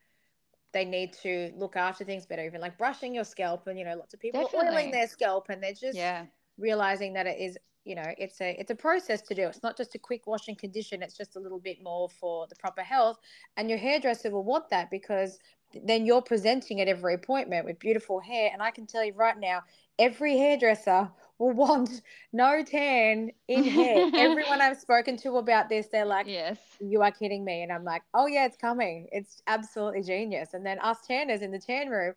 they 0.73 0.85
need 0.85 1.13
to 1.23 1.51
look 1.55 1.75
after 1.75 2.03
things 2.03 2.25
better, 2.25 2.45
even 2.45 2.61
like 2.61 2.77
brushing 2.77 3.15
your 3.15 3.23
scalp, 3.23 3.65
and 3.67 3.79
you 3.79 3.85
know, 3.85 3.95
lots 3.95 4.13
of 4.13 4.19
people 4.19 4.43
Definitely. 4.43 4.69
oiling 4.69 4.91
their 4.91 5.07
scalp, 5.07 5.47
and 5.49 5.63
they're 5.63 5.73
just 5.73 5.97
yeah. 5.97 6.25
realizing 6.57 7.13
that 7.13 7.25
it 7.25 7.39
is 7.39 7.57
you 7.85 7.95
know 7.95 8.13
it's 8.17 8.41
a 8.41 8.59
it's 8.59 8.71
a 8.71 8.75
process 8.75 9.21
to 9.21 9.33
do 9.33 9.47
it's 9.47 9.63
not 9.63 9.77
just 9.77 9.95
a 9.95 9.99
quick 9.99 10.27
wash 10.27 10.47
and 10.47 10.57
condition 10.57 11.01
it's 11.01 11.15
just 11.15 11.35
a 11.35 11.39
little 11.39 11.59
bit 11.59 11.81
more 11.83 12.09
for 12.09 12.47
the 12.47 12.55
proper 12.55 12.81
health 12.81 13.19
and 13.57 13.69
your 13.69 13.79
hairdresser 13.79 14.29
will 14.31 14.43
want 14.43 14.69
that 14.69 14.89
because 14.89 15.39
then 15.83 16.05
you're 16.05 16.21
presenting 16.21 16.81
at 16.81 16.87
every 16.87 17.13
appointment 17.13 17.65
with 17.65 17.79
beautiful 17.79 18.19
hair. 18.19 18.49
And 18.53 18.61
I 18.61 18.71
can 18.71 18.85
tell 18.85 19.03
you 19.03 19.13
right 19.13 19.37
now, 19.37 19.63
every 19.99 20.37
hairdresser 20.37 21.09
will 21.39 21.51
want 21.51 22.01
no 22.31 22.63
tan 22.63 23.31
in 23.47 23.65
hair. 23.65 24.09
Everyone 24.15 24.61
I've 24.61 24.79
spoken 24.79 25.17
to 25.17 25.35
about 25.37 25.67
this, 25.67 25.87
they're 25.91 26.05
like, 26.05 26.27
Yes, 26.27 26.59
you 26.79 27.01
are 27.01 27.11
kidding 27.11 27.43
me. 27.43 27.61
And 27.61 27.71
I'm 27.71 27.83
like, 27.83 28.03
Oh, 28.13 28.27
yeah, 28.27 28.45
it's 28.45 28.57
coming. 28.57 29.07
It's 29.11 29.41
absolutely 29.47 30.03
genius. 30.03 30.53
And 30.53 30.65
then 30.65 30.79
us 30.79 31.05
tanners 31.05 31.41
in 31.41 31.51
the 31.51 31.59
tan 31.59 31.89
room 31.89 32.13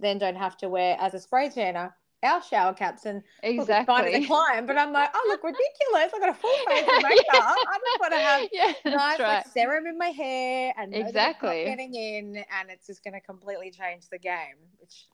then 0.00 0.18
don't 0.18 0.36
have 0.36 0.56
to 0.56 0.68
wear 0.68 0.96
as 1.00 1.14
a 1.14 1.20
spray 1.20 1.48
tanner 1.48 1.94
our 2.22 2.42
shower 2.42 2.72
caps 2.72 3.04
and 3.04 3.22
exactly 3.42 3.86
fine 3.86 4.06
as 4.06 4.24
a 4.24 4.26
client, 4.26 4.66
but 4.66 4.78
I'm 4.78 4.92
like, 4.92 5.10
oh 5.14 5.26
look 5.28 5.42
ridiculous! 5.44 6.12
I 6.14 6.18
got 6.18 6.28
a 6.30 6.34
full 6.34 6.56
face 6.68 6.82
of 6.96 7.02
makeup. 7.02 7.26
I 7.34 7.78
just 7.84 8.00
want 8.00 8.12
to 8.12 8.18
have 8.18 8.48
yeah, 8.52 8.72
nice 8.84 9.18
right. 9.18 9.36
like 9.36 9.46
serum 9.48 9.86
in 9.86 9.98
my 9.98 10.08
hair 10.08 10.72
and 10.76 10.94
exactly 10.94 11.64
getting 11.64 11.94
in, 11.94 12.36
and 12.36 12.70
it's 12.70 12.86
just 12.86 13.04
going 13.04 13.14
to 13.14 13.20
completely 13.20 13.70
change 13.70 14.08
the 14.10 14.18
game. 14.18 14.56
Which 14.78 15.06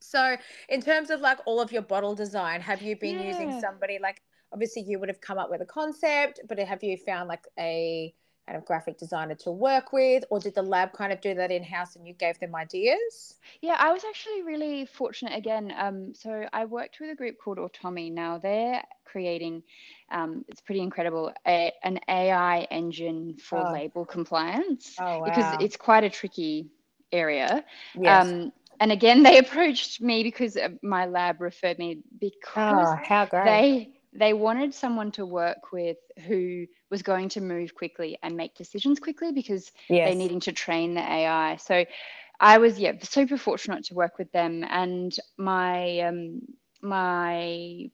so 0.00 0.36
in 0.68 0.80
terms 0.80 1.10
of 1.10 1.20
like 1.20 1.38
all 1.46 1.60
of 1.60 1.72
your 1.72 1.82
bottle 1.82 2.14
design, 2.14 2.60
have 2.60 2.82
you 2.82 2.96
been 2.96 3.18
yeah. 3.18 3.28
using 3.28 3.60
somebody 3.60 3.98
like 4.00 4.22
obviously 4.52 4.82
you 4.82 4.98
would 4.98 5.08
have 5.08 5.20
come 5.20 5.38
up 5.38 5.50
with 5.50 5.60
a 5.60 5.66
concept, 5.66 6.40
but 6.48 6.58
have 6.58 6.82
you 6.82 6.96
found 6.96 7.28
like 7.28 7.44
a 7.58 8.14
kind 8.46 8.58
of 8.58 8.64
graphic 8.64 8.98
designer 8.98 9.34
to 9.34 9.50
work 9.50 9.92
with 9.92 10.24
or 10.30 10.40
did 10.40 10.54
the 10.54 10.62
lab 10.62 10.92
kind 10.92 11.12
of 11.12 11.20
do 11.20 11.34
that 11.34 11.50
in 11.50 11.62
house 11.62 11.96
and 11.96 12.06
you 12.06 12.12
gave 12.14 12.38
them 12.40 12.54
ideas 12.54 13.36
yeah 13.60 13.76
i 13.78 13.92
was 13.92 14.02
actually 14.04 14.42
really 14.42 14.84
fortunate 14.84 15.36
again 15.36 15.72
um, 15.78 16.12
so 16.14 16.44
i 16.52 16.64
worked 16.64 16.98
with 17.00 17.10
a 17.10 17.14
group 17.14 17.36
called 17.38 17.58
automi 17.58 18.12
now 18.12 18.38
they're 18.38 18.82
creating 19.04 19.62
um, 20.10 20.44
it's 20.48 20.60
pretty 20.60 20.80
incredible 20.80 21.32
a, 21.46 21.72
an 21.84 22.00
ai 22.08 22.66
engine 22.70 23.36
for 23.38 23.66
oh. 23.66 23.72
label 23.72 24.04
compliance 24.04 24.96
oh, 24.98 25.18
wow. 25.18 25.24
because 25.24 25.56
it's 25.60 25.76
quite 25.76 26.04
a 26.04 26.10
tricky 26.10 26.68
area 27.12 27.64
yes. 27.94 28.26
Um, 28.26 28.52
and 28.80 28.90
again 28.90 29.22
they 29.22 29.38
approached 29.44 30.00
me 30.00 30.22
because 30.22 30.58
my 30.82 31.06
lab 31.06 31.40
referred 31.40 31.78
me 31.78 32.00
because 32.18 32.88
oh, 32.88 32.98
how 33.04 33.26
great. 33.26 33.44
they 33.44 33.88
they 34.12 34.34
wanted 34.34 34.74
someone 34.74 35.10
to 35.12 35.24
work 35.24 35.72
with 35.72 35.96
who 36.26 36.66
was 36.90 37.02
going 37.02 37.28
to 37.30 37.40
move 37.40 37.74
quickly 37.74 38.18
and 38.22 38.36
make 38.36 38.54
decisions 38.54 39.00
quickly 39.00 39.32
because 39.32 39.72
yes. 39.88 40.08
they're 40.08 40.16
needing 40.16 40.40
to 40.40 40.52
train 40.52 40.94
the 40.94 41.00
AI. 41.00 41.56
So 41.56 41.84
I 42.40 42.58
was 42.58 42.78
yeah 42.78 42.92
super 43.02 43.38
fortunate 43.38 43.84
to 43.84 43.94
work 43.94 44.18
with 44.18 44.30
them, 44.32 44.64
and 44.68 45.14
my 45.38 46.00
um, 46.00 46.42
my 46.82 47.90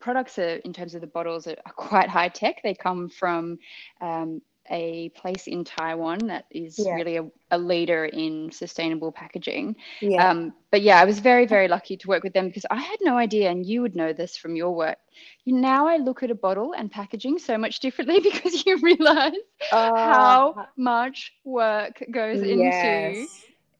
products 0.00 0.38
are 0.38 0.56
in 0.56 0.72
terms 0.72 0.94
of 0.94 1.00
the 1.00 1.06
bottles 1.06 1.46
are, 1.46 1.56
are 1.66 1.72
quite 1.72 2.08
high 2.08 2.28
tech. 2.28 2.62
They 2.62 2.74
come 2.74 3.08
from 3.08 3.58
um, 4.00 4.40
a 4.70 5.08
place 5.10 5.46
in 5.46 5.64
Taiwan 5.64 6.18
that 6.26 6.46
is 6.50 6.78
yeah. 6.78 6.94
really 6.94 7.16
a, 7.16 7.26
a, 7.50 7.58
leader 7.58 8.06
in 8.06 8.50
sustainable 8.52 9.12
packaging. 9.12 9.76
Yeah. 10.00 10.28
Um, 10.28 10.52
but 10.70 10.82
yeah, 10.82 11.00
I 11.00 11.04
was 11.04 11.18
very, 11.18 11.46
very 11.46 11.68
lucky 11.68 11.96
to 11.96 12.08
work 12.08 12.22
with 12.22 12.32
them 12.32 12.48
because 12.48 12.66
I 12.70 12.80
had 12.80 12.98
no 13.00 13.16
idea, 13.16 13.50
and 13.50 13.64
you 13.64 13.82
would 13.82 13.96
know 13.96 14.12
this 14.12 14.36
from 14.36 14.56
your 14.56 14.74
work. 14.74 14.98
You, 15.44 15.54
now 15.54 15.86
I 15.86 15.96
look 15.96 16.22
at 16.22 16.30
a 16.30 16.34
bottle 16.34 16.74
and 16.74 16.90
packaging 16.90 17.38
so 17.38 17.56
much 17.56 17.80
differently 17.80 18.20
because 18.22 18.64
you 18.66 18.78
realize 18.78 19.32
uh, 19.72 19.94
how 19.96 20.68
much 20.76 21.32
work 21.44 22.02
goes 22.10 22.42
yes. 22.42 23.16
into 23.16 23.28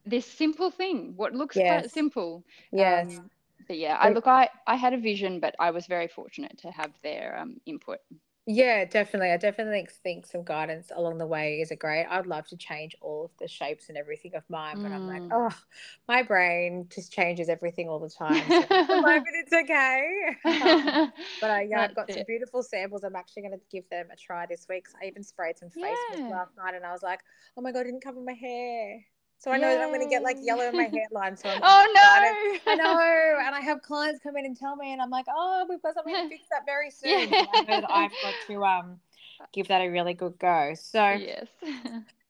this 0.06 0.26
simple 0.26 0.70
thing, 0.70 1.12
what 1.16 1.34
looks 1.34 1.56
yes. 1.56 1.82
quite 1.82 1.90
simple. 1.90 2.44
Yes. 2.72 3.18
Um, 3.18 3.30
but 3.66 3.76
yeah, 3.76 3.96
I 4.00 4.08
look, 4.08 4.26
I, 4.26 4.48
I 4.66 4.76
had 4.76 4.94
a 4.94 4.98
vision, 4.98 5.40
but 5.40 5.54
I 5.60 5.70
was 5.70 5.86
very 5.86 6.08
fortunate 6.08 6.56
to 6.58 6.70
have 6.70 6.92
their 7.02 7.38
um, 7.38 7.60
input. 7.66 7.98
Yeah, 8.50 8.86
definitely. 8.86 9.30
I 9.30 9.36
definitely 9.36 9.86
think 10.02 10.24
some 10.24 10.42
guidance 10.42 10.90
along 10.96 11.18
the 11.18 11.26
way 11.26 11.60
is 11.60 11.70
a 11.70 11.76
great. 11.76 12.06
I'd 12.06 12.26
love 12.26 12.46
to 12.46 12.56
change 12.56 12.96
all 13.02 13.26
of 13.26 13.30
the 13.38 13.46
shapes 13.46 13.90
and 13.90 13.98
everything 13.98 14.34
of 14.34 14.42
mine, 14.48 14.82
but 14.82 14.90
I'm 14.90 15.06
like, 15.06 15.20
mm. 15.20 15.28
oh, 15.34 15.54
my 16.08 16.22
brain 16.22 16.88
just 16.90 17.12
changes 17.12 17.50
everything 17.50 17.90
all 17.90 17.98
the 17.98 18.08
time. 18.08 18.42
So 18.48 18.62
at 18.62 18.86
the 18.88 18.96
moment, 19.02 19.26
it's 19.34 19.52
okay. 19.52 20.34
Um, 20.46 21.12
but 21.42 21.50
I, 21.50 21.68
yeah, 21.68 21.82
I've 21.82 21.94
got 21.94 22.10
some 22.10 22.22
beautiful 22.26 22.62
samples. 22.62 23.04
I'm 23.04 23.16
actually 23.16 23.42
going 23.42 23.52
to 23.52 23.60
give 23.70 23.86
them 23.90 24.06
a 24.10 24.16
try 24.16 24.46
this 24.46 24.64
week. 24.66 24.88
So 24.88 24.96
I 25.02 25.08
even 25.08 25.22
sprayed 25.22 25.58
some 25.58 25.68
face 25.68 25.94
yeah. 26.16 26.28
last 26.28 26.56
night, 26.56 26.74
and 26.74 26.86
I 26.86 26.92
was 26.92 27.02
like, 27.02 27.20
oh 27.58 27.60
my 27.60 27.70
god, 27.70 27.80
I 27.80 27.84
didn't 27.84 28.02
cover 28.02 28.22
my 28.22 28.32
hair. 28.32 29.04
So 29.38 29.52
I 29.52 29.56
know 29.56 29.68
Yay. 29.68 29.76
that 29.76 29.84
I'm 29.84 29.90
going 29.90 30.02
to 30.02 30.08
get 30.08 30.22
like 30.22 30.36
yellow 30.42 30.68
in 30.68 30.76
my 30.76 30.90
hairline. 30.92 31.36
So 31.36 31.48
I'm 31.48 31.60
oh 31.62 31.92
no, 31.94 32.72
I 32.72 32.74
know, 32.74 33.38
and 33.46 33.54
I 33.54 33.60
have 33.60 33.82
clients 33.82 34.20
come 34.20 34.36
in 34.36 34.44
and 34.44 34.56
tell 34.56 34.74
me, 34.74 34.92
and 34.92 35.00
I'm 35.00 35.10
like, 35.10 35.26
oh, 35.32 35.64
we've 35.68 35.80
got 35.80 35.94
something 35.94 36.14
to 36.14 36.28
fix 36.28 36.44
that 36.50 36.66
very 36.66 36.90
soon. 36.90 37.28
Yeah. 37.30 37.44
So 37.44 37.48
I 37.54 37.60
know 37.60 37.80
that 37.80 37.90
I've 37.90 38.10
got 38.10 38.34
to 38.48 38.64
um 38.64 39.00
give 39.52 39.68
that 39.68 39.80
a 39.80 39.88
really 39.88 40.14
good 40.14 40.38
go. 40.38 40.74
So 40.74 41.10
yes. 41.10 41.46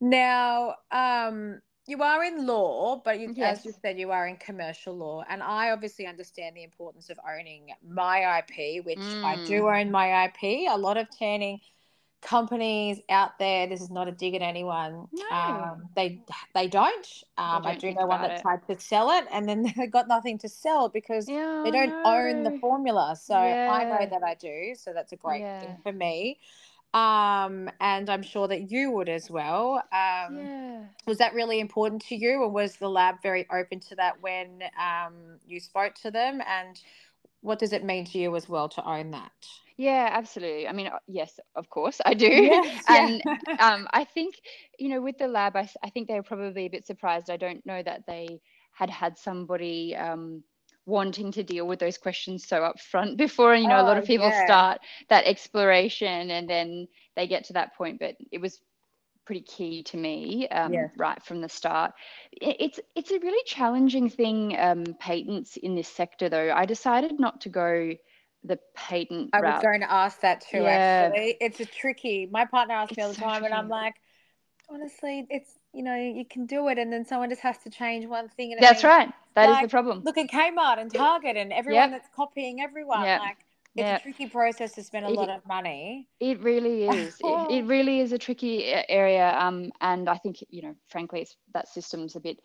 now, 0.01 0.75
um, 0.91 1.61
you 1.87 2.03
are 2.03 2.23
in 2.23 2.47
law, 2.47 3.01
but 3.03 3.19
you, 3.19 3.33
yes. 3.35 3.61
as 3.61 3.65
you 3.65 3.73
said, 3.81 3.99
you 3.99 4.11
are 4.11 4.27
in 4.27 4.37
commercial 4.37 4.95
law, 4.95 5.25
and 5.31 5.43
I 5.43 5.71
obviously 5.71 6.07
understand 6.07 6.55
the 6.55 6.63
importance 6.63 7.09
of 7.09 7.19
owning 7.27 7.71
my 7.89 8.41
IP, 8.41 8.85
which 8.85 8.99
mm. 8.99 9.25
I 9.25 9.43
do 9.47 9.63
mm. 9.63 9.81
own 9.81 9.91
my 9.91 10.27
IP. 10.27 10.69
A 10.71 10.77
lot 10.77 10.99
of 10.99 11.09
tanning 11.11 11.61
companies 12.21 13.01
out 13.09 13.39
there 13.39 13.69
this 13.69 13.81
is 13.81 13.91
not 13.91 14.09
a 14.09 14.13
dig 14.13 14.35
at 14.35 14.43
anyone 14.43 15.07
no. 15.13 15.37
um, 15.37 15.83
they 15.95 16.21
they 16.55 16.67
don't 16.67 17.23
um, 17.37 17.65
i 17.65 17.77
do 17.77 17.93
know 17.95 18.07
one 18.07 18.21
that 18.21 18.33
it. 18.33 18.43
tried 18.43 18.61
to 18.67 18.79
sell 18.81 19.11
it 19.11 19.25
and 19.33 19.49
then 19.49 19.63
they 19.77 19.87
got 19.87 20.09
nothing 20.09 20.37
to 20.37 20.49
sell 20.49 20.89
because 20.89 21.29
yeah, 21.29 21.63
they 21.65 21.71
don't 21.71 21.91
no. 21.91 22.03
own 22.05 22.43
the 22.43 22.59
formula 22.59 23.17
so 23.21 23.35
yeah. 23.35 23.71
i 23.71 23.85
know 23.85 24.11
that 24.11 24.23
i 24.25 24.35
do 24.35 24.75
so 24.75 24.93
that's 24.93 25.13
a 25.13 25.17
great 25.17 25.41
yeah. 25.41 25.61
thing 25.61 25.77
for 25.83 25.93
me 25.93 26.39
um, 26.95 27.71
and 27.81 28.11
i'm 28.11 28.23
sure 28.23 28.49
that 28.49 28.71
you 28.71 28.91
would 28.91 29.09
as 29.09 29.31
well 29.31 29.83
um, 29.93 30.89
was 31.07 31.19
that 31.19 31.35
really 31.35 31.61
important 31.61 32.03
to 32.03 32.17
you 32.17 32.43
or 32.43 32.49
was 32.49 32.77
the 32.77 32.89
lab 32.89 33.23
very 33.23 33.47
open 33.53 33.79
to 33.79 33.95
that 33.95 34.21
when 34.23 34.63
um, 34.81 35.39
you 35.47 35.61
spoke 35.61 35.95
to 35.95 36.11
them 36.11 36.41
and 36.49 36.81
what 37.43 37.61
does 37.61 37.73
it 37.73 37.85
mean 37.85 38.05
to 38.05 38.19
you 38.19 38.35
as 38.35 38.49
well 38.49 38.69
to 38.69 38.85
own 38.85 39.13
that 39.13 39.33
Yeah, 39.79 40.09
absolutely. 40.13 40.67
I 40.67 40.73
mean, 40.73 40.89
uh, 40.89 40.99
yes, 41.07 41.39
of 41.55 41.71
course, 41.71 42.01
I 42.05 42.13
do. 42.13 42.27
Yes, 42.27 42.85
and 42.89 43.23
yeah. 43.25 43.75
um, 43.75 43.87
I 43.93 44.03
think, 44.05 44.35
you 44.77 44.89
know, 44.89 45.01
with 45.01 45.19
the 45.19 45.29
lab, 45.29 45.57
I, 45.57 45.71
I 45.85 45.91
think 45.91 46.09
they 46.09 46.15
were 46.15 46.25
probably 46.25 46.67
a 46.67 46.71
bit 46.71 46.85
surprised. 46.85 47.31
I 47.31 47.37
don't 47.37 47.65
know 47.65 47.81
that 47.85 48.03
they 48.07 48.41
had 48.73 48.91
had 48.91 49.17
somebody 49.17 49.95
um, 49.95 50.43
wanting 50.85 51.31
to 51.31 51.45
deal 51.45 51.65
with 51.69 51.79
those 51.79 51.97
questions 51.97 52.45
so 52.45 52.61
upfront 52.61 53.17
before. 53.25 53.55
And, 53.55 53.63
you 53.63 53.69
know, 53.69 53.79
oh, 53.79 53.83
a 53.83 53.87
lot 53.87 53.99
of 53.99 54.03
oh, 54.03 54.07
people 54.09 54.29
yeah. 54.29 54.45
start 54.45 54.81
that 55.11 55.27
exploration 55.27 56.33
and 56.33 56.51
then 56.51 56.89
they 57.15 57.29
get 57.29 57.45
to 57.45 57.53
that 57.53 57.77
point. 57.77 58.01
But 58.01 58.17
it 58.33 58.41
was 58.41 58.61
pretty 59.27 59.43
key 59.43 59.85
to 59.85 59.97
me 59.97 60.49
um, 60.49 60.73
yeah. 60.73 60.89
right 60.97 61.23
from 61.23 61.41
the 61.41 61.49
start. 61.49 61.93
It's 62.33 62.81
it's 62.97 63.13
a 63.13 63.21
really 63.21 63.45
challenging 63.47 64.11
thing, 64.11 64.57
um, 64.59 64.97
patents 64.99 65.57
in 65.57 65.77
this 65.77 65.87
sector, 65.87 66.29
though. 66.29 66.51
I 66.53 66.65
decided 66.65 67.21
not 67.21 67.43
to 67.43 67.49
go 67.49 67.93
the 68.49 68.59
patent 68.75 69.31
I 69.33 69.41
route. 69.41 69.55
was 69.55 69.63
going 69.63 69.81
to 69.81 69.93
ask 69.93 70.21
that 70.23 70.41
too, 70.41 70.63
yeah. 70.63 71.11
actually. 71.13 71.37
It's 71.41 71.61
a 71.61 71.67
tricky. 71.67 72.29
My 72.31 72.45
partner 72.45 72.75
asks 72.75 72.97
me 72.97 73.03
all 73.03 73.11
the 73.11 73.15
so 73.15 73.23
time, 73.23 73.41
tricky. 73.41 73.47
and 73.47 73.55
I'm 73.55 73.69
like, 73.69 73.95
honestly, 74.69 75.27
it's 75.31 75.59
you 75.73 75.83
know, 75.85 75.95
you 75.95 76.25
can 76.25 76.47
do 76.47 76.69
it, 76.69 76.79
and 76.79 76.93
then 76.93 77.05
someone 77.05 77.29
just 77.29 77.43
has 77.43 77.59
to 77.59 77.71
change 77.71 78.07
one 78.07 78.29
thing. 78.29 78.53
And 78.53 78.63
that's 78.63 78.83
right. 78.83 79.13
That 79.35 79.51
like, 79.51 79.65
is 79.65 79.71
the 79.71 79.71
problem. 79.71 80.03
Look 80.03 80.19
at 80.19 80.29
Kmart 80.29 80.79
and 80.79 80.93
Target 80.93 81.37
and 81.37 81.53
everyone 81.53 81.91
yep. 81.91 82.03
that's 82.03 82.09
copying 82.17 82.61
everyone. 82.61 83.05
Yep. 83.05 83.21
Like 83.21 83.37
it's 83.77 83.85
yep. 83.85 84.01
a 84.01 84.03
tricky 84.03 84.27
process 84.27 84.73
to 84.73 84.83
spend 84.83 85.07
a 85.07 85.11
it, 85.11 85.15
lot 85.15 85.31
of 85.31 85.47
money. 85.47 86.09
It 86.19 86.41
really 86.41 86.85
is. 86.89 87.17
it, 87.21 87.51
it, 87.51 87.65
really 87.67 88.01
is 88.01 88.13
a 88.13 88.19
tricky 88.19 88.65
area. 88.89 89.37
Um, 89.39 89.71
and 89.81 90.09
I 90.09 90.17
think 90.17 90.39
you 90.49 90.63
know, 90.63 90.75
frankly, 90.89 91.21
it's 91.21 91.37
that 91.55 91.69
system's 91.69 92.17
a 92.17 92.21
bit 92.21 92.41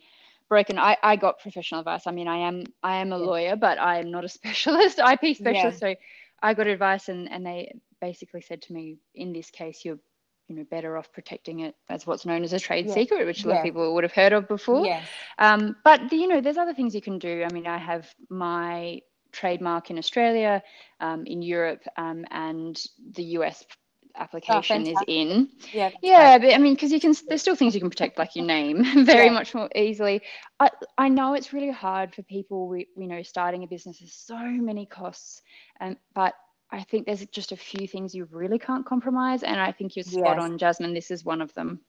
broken. 0.53 0.77
I, 0.77 0.95
I 1.01 1.15
got 1.15 1.39
professional 1.39 1.79
advice. 1.79 2.05
I 2.05 2.11
mean, 2.11 2.27
I 2.27 2.37
am 2.47 2.63
I 2.83 2.97
am 2.97 3.11
a 3.11 3.19
yeah. 3.19 3.25
lawyer, 3.25 3.55
but 3.55 3.79
I 3.79 3.99
am 3.99 4.11
not 4.11 4.23
a 4.23 4.29
specialist, 4.39 4.99
IP 4.99 5.35
specialist. 5.35 5.81
Yeah. 5.81 5.93
So 5.93 5.95
I 6.41 6.53
got 6.53 6.67
advice, 6.67 7.09
and 7.09 7.31
and 7.31 7.45
they 7.45 7.73
basically 7.99 8.41
said 8.41 8.61
to 8.63 8.73
me, 8.73 8.97
in 9.15 9.33
this 9.33 9.49
case, 9.49 9.83
you're 9.83 9.99
you 10.47 10.55
know 10.55 10.65
better 10.69 10.95
off 10.97 11.11
protecting 11.11 11.61
it 11.61 11.75
as 11.89 12.05
what's 12.05 12.25
known 12.25 12.43
as 12.43 12.53
a 12.53 12.59
trade 12.59 12.85
yeah. 12.87 12.93
secret, 12.93 13.25
which 13.25 13.43
a 13.43 13.47
lot 13.47 13.57
of 13.57 13.63
people 13.63 13.93
would 13.95 14.03
have 14.03 14.13
heard 14.13 14.33
of 14.33 14.47
before. 14.47 14.85
Yeah. 14.85 15.03
Um, 15.39 15.75
but 15.83 16.09
the, 16.09 16.17
you 16.17 16.27
know, 16.27 16.41
there's 16.41 16.57
other 16.57 16.75
things 16.75 16.93
you 16.93 17.01
can 17.01 17.17
do. 17.17 17.45
I 17.49 17.51
mean, 17.51 17.65
I 17.65 17.77
have 17.77 18.13
my 18.29 19.01
trademark 19.31 19.89
in 19.89 19.97
Australia, 19.97 20.61
um, 20.99 21.25
in 21.25 21.41
Europe, 21.41 21.83
um, 21.97 22.25
and 22.29 22.79
the 23.15 23.23
US 23.37 23.65
application 24.15 24.85
oh, 24.87 24.91
is 24.91 24.97
in. 25.07 25.49
Yeah. 25.71 25.91
Yeah, 26.01 26.37
but 26.37 26.53
I 26.53 26.57
mean, 26.57 26.73
because 26.73 26.91
you 26.91 26.99
can, 26.99 27.15
there's 27.27 27.41
still 27.41 27.55
things 27.55 27.73
you 27.73 27.81
can 27.81 27.89
protect, 27.89 28.17
like 28.17 28.35
your 28.35 28.45
name, 28.45 28.83
very 29.05 29.25
yeah. 29.25 29.33
much 29.33 29.53
more 29.53 29.69
easily. 29.75 30.21
I, 30.59 30.69
I 30.97 31.09
know 31.09 31.33
it's 31.33 31.53
really 31.53 31.71
hard 31.71 32.13
for 32.13 32.23
people. 32.23 32.67
We, 32.67 32.87
we 32.95 33.07
know 33.07 33.23
starting 33.23 33.63
a 33.63 33.67
business 33.67 34.01
is 34.01 34.13
so 34.13 34.37
many 34.37 34.85
costs, 34.85 35.41
and 35.79 35.97
but 36.13 36.33
I 36.71 36.83
think 36.83 37.05
there's 37.05 37.25
just 37.27 37.51
a 37.51 37.57
few 37.57 37.87
things 37.87 38.15
you 38.15 38.27
really 38.31 38.59
can't 38.59 38.85
compromise, 38.85 39.43
and 39.43 39.59
I 39.59 39.71
think 39.71 39.95
you're 39.95 40.03
spot 40.03 40.37
yes. 40.37 40.43
on, 40.43 40.57
Jasmine. 40.57 40.93
This 40.93 41.11
is 41.11 41.23
one 41.23 41.41
of 41.41 41.53
them. 41.53 41.81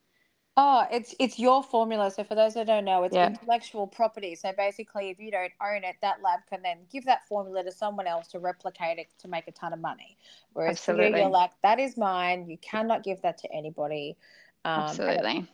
Oh, 0.56 0.86
it's 0.90 1.16
it's 1.18 1.36
your 1.36 1.64
formula. 1.64 2.12
So 2.12 2.22
for 2.22 2.36
those 2.36 2.54
that 2.54 2.68
don't 2.68 2.84
know, 2.84 3.02
it's 3.02 3.14
yeah. 3.14 3.26
intellectual 3.26 3.88
property. 3.88 4.36
So 4.36 4.52
basically, 4.56 5.10
if 5.10 5.18
you 5.18 5.32
don't 5.32 5.52
own 5.60 5.82
it, 5.82 5.96
that 6.00 6.22
lab 6.22 6.40
can 6.48 6.62
then 6.62 6.78
give 6.92 7.04
that 7.06 7.26
formula 7.26 7.64
to 7.64 7.72
someone 7.72 8.06
else 8.06 8.28
to 8.28 8.38
replicate 8.38 8.98
it 8.98 9.08
to 9.18 9.28
make 9.28 9.48
a 9.48 9.52
ton 9.52 9.72
of 9.72 9.80
money. 9.80 10.16
Whereas 10.52 10.76
Absolutely. 10.76 11.10
for 11.10 11.16
you, 11.16 11.22
you're 11.24 11.30
like, 11.30 11.50
that 11.62 11.80
is 11.80 11.96
mine. 11.96 12.48
You 12.48 12.56
cannot 12.58 13.02
give 13.02 13.20
that 13.22 13.38
to 13.38 13.52
anybody. 13.52 14.16
Um, 14.64 14.82
Absolutely. 14.82 15.48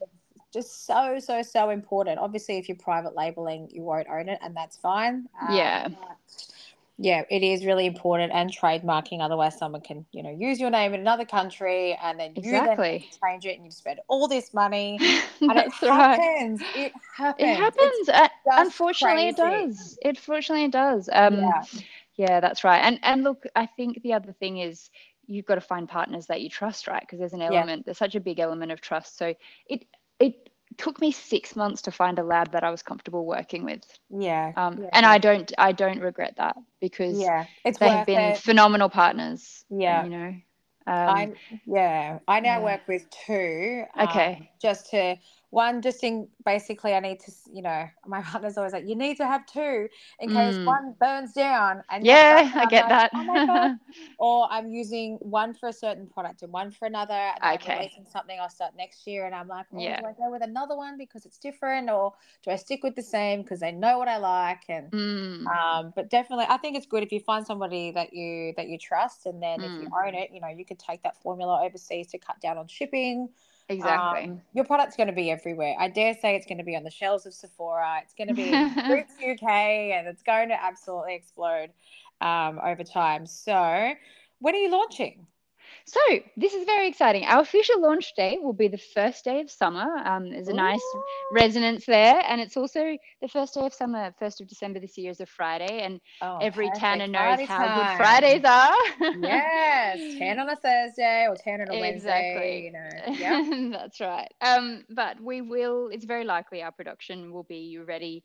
Just 0.52 0.84
so 0.84 1.18
so 1.18 1.40
so 1.40 1.70
important. 1.70 2.18
Obviously, 2.18 2.58
if 2.58 2.68
you're 2.68 2.76
private 2.76 3.16
labeling, 3.16 3.70
you 3.72 3.82
won't 3.82 4.08
own 4.08 4.28
it, 4.28 4.38
and 4.42 4.54
that's 4.54 4.76
fine. 4.76 5.28
Um, 5.40 5.54
yeah. 5.54 5.88
But- 5.88 6.16
yeah, 7.02 7.22
it 7.30 7.42
is 7.42 7.64
really 7.64 7.86
important 7.86 8.30
and 8.30 8.50
trademarking. 8.50 9.22
Otherwise, 9.22 9.56
someone 9.56 9.80
can, 9.80 10.04
you 10.12 10.22
know, 10.22 10.36
use 10.38 10.60
your 10.60 10.68
name 10.68 10.92
in 10.92 11.00
another 11.00 11.24
country 11.24 11.96
and 12.02 12.20
then 12.20 12.34
exactly. 12.36 12.92
you 12.92 12.98
then 12.98 13.30
change 13.30 13.46
it 13.46 13.56
and 13.56 13.64
you 13.64 13.70
spend 13.70 14.00
all 14.06 14.28
this 14.28 14.52
money. 14.52 14.98
and 15.40 15.50
it 15.52 15.72
happens. 15.72 15.80
Right. 15.82 16.60
It 16.76 16.92
happens. 17.16 17.48
It 17.48 17.56
happens. 17.56 18.08
Uh, 18.10 18.28
unfortunately, 18.50 19.32
crazy. 19.32 19.62
it 19.62 19.66
does. 19.66 19.98
It 20.02 20.18
fortunately 20.18 20.66
it 20.66 20.72
does. 20.72 21.08
Um, 21.10 21.36
yeah. 21.36 21.62
yeah, 22.16 22.40
that's 22.40 22.64
right. 22.64 22.80
And 22.80 22.98
and 23.02 23.24
look, 23.24 23.44
I 23.56 23.64
think 23.64 24.02
the 24.02 24.12
other 24.12 24.32
thing 24.32 24.58
is 24.58 24.90
you've 25.26 25.46
got 25.46 25.54
to 25.54 25.62
find 25.62 25.88
partners 25.88 26.26
that 26.26 26.42
you 26.42 26.50
trust, 26.50 26.86
right? 26.86 27.00
Because 27.00 27.18
there's 27.18 27.32
an 27.32 27.40
element. 27.40 27.80
Yeah. 27.80 27.82
There's 27.86 27.98
such 27.98 28.14
a 28.14 28.20
big 28.20 28.40
element 28.40 28.72
of 28.72 28.82
trust. 28.82 29.16
So 29.16 29.34
it 29.66 29.86
it 30.18 30.49
took 30.76 31.00
me 31.00 31.12
six 31.12 31.56
months 31.56 31.82
to 31.82 31.90
find 31.90 32.18
a 32.18 32.22
lab 32.22 32.52
that 32.52 32.64
I 32.64 32.70
was 32.70 32.82
comfortable 32.82 33.26
working 33.26 33.64
with. 33.64 33.82
Yeah. 34.10 34.52
Um, 34.56 34.82
yeah. 34.82 34.88
and 34.92 35.06
I 35.06 35.18
don't, 35.18 35.52
I 35.58 35.72
don't 35.72 36.00
regret 36.00 36.34
that 36.38 36.56
because 36.80 37.18
yeah, 37.18 37.46
it's 37.64 37.78
they 37.78 37.88
have 37.88 38.06
been 38.06 38.20
it. 38.20 38.38
phenomenal 38.38 38.88
partners. 38.88 39.64
Yeah. 39.70 40.04
You 40.04 40.10
know. 40.10 40.34
Um, 40.86 41.08
I 41.08 41.32
yeah, 41.66 42.18
I 42.26 42.40
now 42.40 42.58
yeah. 42.58 42.64
work 42.64 42.80
with 42.88 43.06
two. 43.26 43.84
Okay. 44.00 44.38
Um, 44.40 44.48
just 44.60 44.90
to 44.90 45.16
one 45.50 45.82
just 45.82 46.02
in 46.04 46.28
basically 46.46 46.94
i 46.94 47.00
need 47.00 47.18
to 47.18 47.32
you 47.52 47.60
know 47.60 47.86
my 48.06 48.22
partner's 48.30 48.56
always 48.56 48.72
like 48.72 48.86
you 48.86 48.94
need 48.94 49.16
to 49.16 49.26
have 49.26 49.44
two 49.46 49.88
in 50.20 50.30
case 50.30 50.54
mm. 50.54 50.64
one 50.64 50.94
burns 51.00 51.32
down 51.32 51.82
and 51.90 52.06
yeah 52.06 52.50
i 52.54 52.66
get 52.66 52.88
like, 52.88 53.10
that 53.10 53.10
oh 53.14 53.76
or 54.18 54.48
i'm 54.50 54.68
using 54.68 55.16
one 55.20 55.52
for 55.52 55.68
a 55.68 55.72
certain 55.72 56.06
product 56.06 56.42
and 56.42 56.52
one 56.52 56.70
for 56.70 56.86
another 56.86 57.12
and 57.12 57.60
okay. 57.60 57.72
i'm 57.72 57.78
releasing 57.78 58.06
something 58.06 58.38
i'll 58.40 58.48
start 58.48 58.72
next 58.76 59.06
year 59.06 59.26
and 59.26 59.34
i'm 59.34 59.48
like 59.48 59.66
oh, 59.74 59.80
yeah. 59.80 60.00
do 60.00 60.06
i 60.06 60.12
go 60.12 60.30
with 60.30 60.42
another 60.42 60.76
one 60.76 60.96
because 60.96 61.26
it's 61.26 61.38
different 61.38 61.90
or 61.90 62.12
do 62.44 62.50
i 62.50 62.56
stick 62.56 62.82
with 62.82 62.94
the 62.94 63.02
same 63.02 63.42
because 63.42 63.60
they 63.60 63.72
know 63.72 63.98
what 63.98 64.08
i 64.08 64.16
like 64.16 64.62
and 64.68 64.90
mm. 64.92 65.46
um 65.46 65.92
but 65.96 66.08
definitely 66.10 66.46
i 66.48 66.56
think 66.56 66.76
it's 66.76 66.86
good 66.86 67.02
if 67.02 67.10
you 67.10 67.20
find 67.20 67.44
somebody 67.44 67.90
that 67.90 68.12
you 68.12 68.52
that 68.56 68.68
you 68.68 68.78
trust 68.78 69.26
and 69.26 69.42
then 69.42 69.58
mm. 69.58 69.64
if 69.64 69.82
you 69.82 69.88
mm. 69.88 70.06
own 70.06 70.14
it 70.14 70.30
you 70.32 70.40
know 70.40 70.48
you 70.48 70.64
could 70.64 70.78
take 70.78 71.02
that 71.02 71.20
formula 71.20 71.60
overseas 71.64 72.06
to 72.06 72.18
cut 72.18 72.40
down 72.40 72.56
on 72.56 72.68
shipping 72.68 73.28
Exactly. 73.70 74.24
Um, 74.24 74.42
your 74.52 74.64
product's 74.64 74.96
going 74.96 75.06
to 75.06 75.12
be 75.12 75.30
everywhere. 75.30 75.76
I 75.78 75.88
dare 75.88 76.14
say 76.14 76.34
it's 76.34 76.46
going 76.46 76.58
to 76.58 76.64
be 76.64 76.74
on 76.74 76.82
the 76.82 76.90
shelves 76.90 77.24
of 77.24 77.32
Sephora. 77.32 78.00
It's 78.02 78.14
going 78.14 78.28
to 78.28 78.34
be 78.34 78.50
Boots 78.88 79.14
UK, 79.22 79.48
and 79.48 80.08
it's 80.08 80.22
going 80.22 80.48
to 80.48 80.60
absolutely 80.60 81.14
explode 81.14 81.70
um, 82.20 82.60
over 82.64 82.82
time. 82.82 83.26
So, 83.26 83.92
when 84.40 84.54
are 84.54 84.58
you 84.58 84.72
launching? 84.72 85.26
So 85.90 86.20
this 86.36 86.54
is 86.54 86.64
very 86.66 86.86
exciting. 86.86 87.24
Our 87.24 87.40
official 87.40 87.80
launch 87.82 88.14
day 88.14 88.38
will 88.40 88.52
be 88.52 88.68
the 88.68 88.78
first 88.78 89.24
day 89.24 89.40
of 89.40 89.50
summer. 89.50 89.86
Um, 90.04 90.30
there's 90.30 90.46
a 90.46 90.52
Ooh. 90.52 90.54
nice 90.54 90.84
resonance 91.32 91.84
there, 91.84 92.22
and 92.28 92.40
it's 92.40 92.56
also 92.56 92.96
the 93.20 93.28
first 93.28 93.54
day 93.54 93.62
of 93.62 93.74
summer. 93.74 94.14
First 94.18 94.40
of 94.40 94.46
December 94.46 94.78
this 94.78 94.96
year 94.96 95.10
is 95.10 95.20
a 95.20 95.26
Friday, 95.26 95.80
and 95.80 96.00
oh, 96.22 96.38
every 96.40 96.70
Tanner 96.70 97.08
knows 97.08 97.40
Friday 97.40 97.46
how 97.46 97.66
time. 97.66 97.78
good 97.78 97.96
Fridays 97.96 98.44
are. 98.44 99.20
yes, 99.20 99.98
ten 100.16 100.38
on 100.38 100.48
a 100.48 100.56
Thursday 100.56 101.26
or 101.28 101.34
ten 101.34 101.60
on 101.60 101.70
a 101.70 101.80
Wednesday. 101.80 102.62
You 102.66 102.72
know, 102.72 103.14
yeah, 103.18 103.70
that's 103.72 104.00
right. 104.00 104.32
Um, 104.40 104.84
but 104.90 105.20
we 105.20 105.40
will. 105.40 105.88
It's 105.88 106.04
very 106.04 106.24
likely 106.24 106.62
our 106.62 106.72
production 106.72 107.32
will 107.32 107.44
be 107.44 107.78
ready 107.78 108.22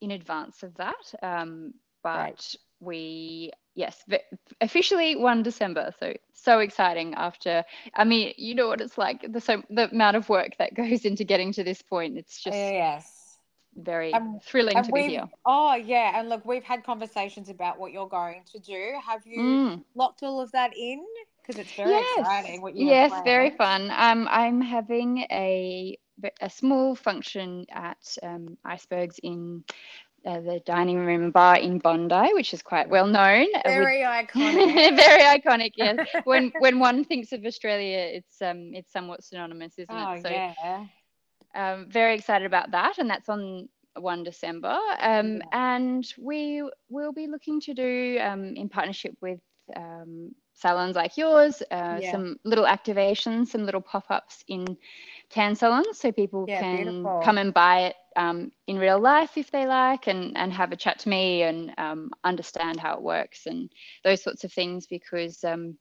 in 0.00 0.12
advance 0.12 0.62
of 0.62 0.76
that. 0.76 1.12
Um, 1.22 1.74
but 2.02 2.16
right. 2.18 2.54
we 2.80 3.50
yes, 3.74 4.04
officially 4.60 5.16
1 5.16 5.42
December. 5.42 5.92
So 5.98 6.14
so 6.34 6.58
exciting 6.60 7.14
after 7.14 7.64
I 7.94 8.04
mean, 8.04 8.34
you 8.36 8.54
know 8.54 8.68
what 8.68 8.80
it's 8.80 8.98
like 8.98 9.24
the 9.32 9.40
so 9.40 9.62
the 9.70 9.90
amount 9.90 10.16
of 10.16 10.28
work 10.28 10.56
that 10.58 10.74
goes 10.82 11.04
into 11.04 11.24
getting 11.24 11.52
to 11.54 11.64
this 11.64 11.82
point. 11.82 12.18
It's 12.18 12.42
just 12.42 12.56
yes. 12.56 13.16
Very 13.76 14.12
um, 14.12 14.40
thrilling 14.42 14.82
to 14.82 14.92
be 14.92 15.02
here. 15.02 15.28
Oh 15.46 15.74
yeah, 15.74 16.18
and 16.18 16.28
look, 16.28 16.44
we've 16.44 16.64
had 16.64 16.84
conversations 16.84 17.48
about 17.48 17.78
what 17.78 17.92
you're 17.92 18.08
going 18.08 18.42
to 18.52 18.58
do. 18.58 18.94
Have 19.06 19.24
you 19.24 19.40
mm. 19.40 19.84
locked 19.94 20.24
all 20.24 20.40
of 20.40 20.50
that 20.52 20.76
in? 20.76 21.04
Because 21.40 21.60
it's 21.60 21.72
very 21.74 21.90
yes. 21.90 22.18
exciting. 22.18 22.62
What 22.62 22.74
you 22.74 22.86
yes, 22.86 23.12
very 23.24 23.50
fun. 23.50 23.92
Um, 23.96 24.26
I'm 24.28 24.60
having 24.60 25.18
a 25.30 25.96
a 26.40 26.50
small 26.50 26.94
function 26.94 27.64
at 27.70 28.16
um, 28.22 28.58
Icebergs 28.64 29.20
in 29.22 29.64
uh, 30.26 30.40
the 30.40 30.60
dining 30.66 30.98
room 30.98 31.24
and 31.24 31.32
bar 31.32 31.56
in 31.56 31.78
Bondi, 31.78 32.30
which 32.34 32.52
is 32.52 32.62
quite 32.62 32.88
well 32.88 33.06
known. 33.06 33.46
Very 33.64 34.00
with... 34.00 34.08
iconic. 34.08 34.96
very 34.96 35.40
iconic, 35.40 35.72
yes. 35.76 36.06
when 36.24 36.52
when 36.58 36.78
one 36.78 37.04
thinks 37.04 37.32
of 37.32 37.44
Australia, 37.44 37.98
it's 37.98 38.42
um 38.42 38.72
it's 38.74 38.92
somewhat 38.92 39.24
synonymous, 39.24 39.78
isn't 39.78 39.94
oh, 39.94 40.12
it? 40.12 40.22
So, 40.22 40.28
yeah. 40.28 40.84
Um, 41.54 41.86
very 41.88 42.14
excited 42.14 42.46
about 42.46 42.70
that, 42.70 42.98
and 42.98 43.10
that's 43.10 43.28
on 43.28 43.68
1 43.98 44.22
December. 44.22 44.78
Um, 45.00 45.36
yeah. 45.36 45.42
And 45.52 46.14
we 46.16 46.62
will 46.88 47.12
be 47.12 47.26
looking 47.26 47.60
to 47.62 47.74
do 47.74 48.18
um, 48.20 48.54
in 48.54 48.68
partnership 48.68 49.16
with 49.20 49.40
um, 49.74 50.32
salons 50.54 50.96
like 50.96 51.16
yours, 51.16 51.62
uh, 51.70 51.98
yeah. 52.00 52.12
some 52.12 52.36
little 52.44 52.66
activations, 52.66 53.48
some 53.48 53.64
little 53.64 53.80
pop 53.80 54.04
ups 54.10 54.44
in 54.48 54.76
tan 55.30 55.54
salons 55.54 55.98
so 55.98 56.12
people 56.12 56.44
yeah, 56.48 56.60
can 56.60 56.76
beautiful. 56.84 57.20
come 57.24 57.38
and 57.38 57.54
buy 57.54 57.86
it 57.86 57.94
um, 58.16 58.50
in 58.66 58.78
real 58.78 58.98
life 58.98 59.36
if 59.36 59.50
they 59.50 59.66
like 59.66 60.06
and, 60.06 60.36
and 60.36 60.52
have 60.52 60.72
a 60.72 60.76
chat 60.76 60.98
to 61.00 61.08
me 61.08 61.42
and 61.42 61.72
um, 61.78 62.10
understand 62.24 62.78
how 62.78 62.94
it 62.94 63.02
works 63.02 63.46
and 63.46 63.70
those 64.04 64.22
sorts 64.22 64.44
of 64.44 64.52
things 64.52 64.86
because 64.86 65.44
um, 65.44 65.76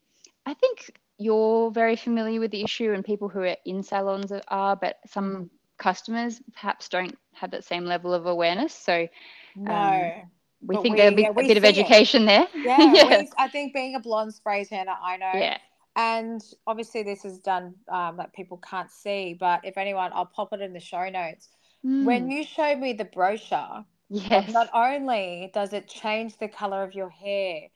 I 0.46 0.54
think 0.54 0.92
you're 1.18 1.70
very 1.72 1.96
familiar 1.96 2.40
with 2.40 2.52
the 2.52 2.64
issue 2.64 2.94
and 2.94 3.04
people 3.04 3.30
who 3.30 3.42
are 3.42 3.58
in 3.66 3.84
salons 3.84 4.32
are, 4.48 4.76
but 4.76 4.98
some 5.08 5.50
customers 5.78 6.42
perhaps 6.54 6.90
don't 6.90 7.18
have 7.34 7.52
that 7.52 7.66
same 7.66 7.86
level 7.86 8.14
of 8.14 8.26
awareness. 8.26 8.74
So, 8.74 9.08
no. 9.56 9.74
Um, 9.74 10.30
we 10.62 10.76
think 10.76 10.96
we, 10.96 10.98
there'll 10.98 11.16
be 11.16 11.22
yeah, 11.24 11.30
a 11.30 11.34
bit 11.34 11.58
of 11.58 11.66
education 11.66 12.24
it. 12.24 12.26
there. 12.26 12.48
Yeah. 12.56 13.20
We, 13.22 13.30
I 13.38 13.48
think 13.48 13.74
being 13.74 13.96
a 13.96 14.00
blonde 14.00 14.34
spray 14.34 14.66
tanner, 14.66 14.96
I 15.02 15.18
know. 15.18 15.32
Yeah. 15.34 15.58
And 15.96 16.42
obviously, 16.68 17.04
this 17.04 17.26
is 17.26 17.40
done 17.40 17.76
um, 17.90 18.18
that 18.18 18.34
people 18.34 18.58
can't 18.58 18.92
see, 18.92 19.36
but 19.38 19.62
if 19.64 19.78
anyone, 19.78 20.12
I'll 20.14 20.26
pop 20.26 20.54
it 20.54 20.62
in 20.62 20.74
the 20.74 20.80
show 20.80 21.10
notes. 21.10 21.50
Mm. 21.86 22.06
When 22.06 22.30
you 22.30 22.44
showed 22.44 22.80
me 22.80 22.94
the 22.94 23.06
brochure, 23.06 23.86
yes. 24.10 24.52
not 24.52 24.70
only 24.74 25.52
does 25.54 25.74
it 25.74 25.88
change 25.88 26.38
the 26.38 26.48
color 26.48 26.84
of 26.84 26.94
your 26.94 27.10
hair, 27.10 27.70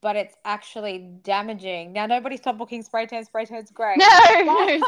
but 0.00 0.16
it's 0.16 0.34
actually 0.44 1.10
damaging. 1.22 1.92
Now, 1.92 2.06
nobody 2.06 2.36
stop 2.36 2.56
booking 2.56 2.82
spray 2.82 3.06
tan. 3.06 3.24
Spray 3.24 3.44
tan's 3.44 3.70
great. 3.70 3.98
No, 3.98 4.06
no 4.44 4.78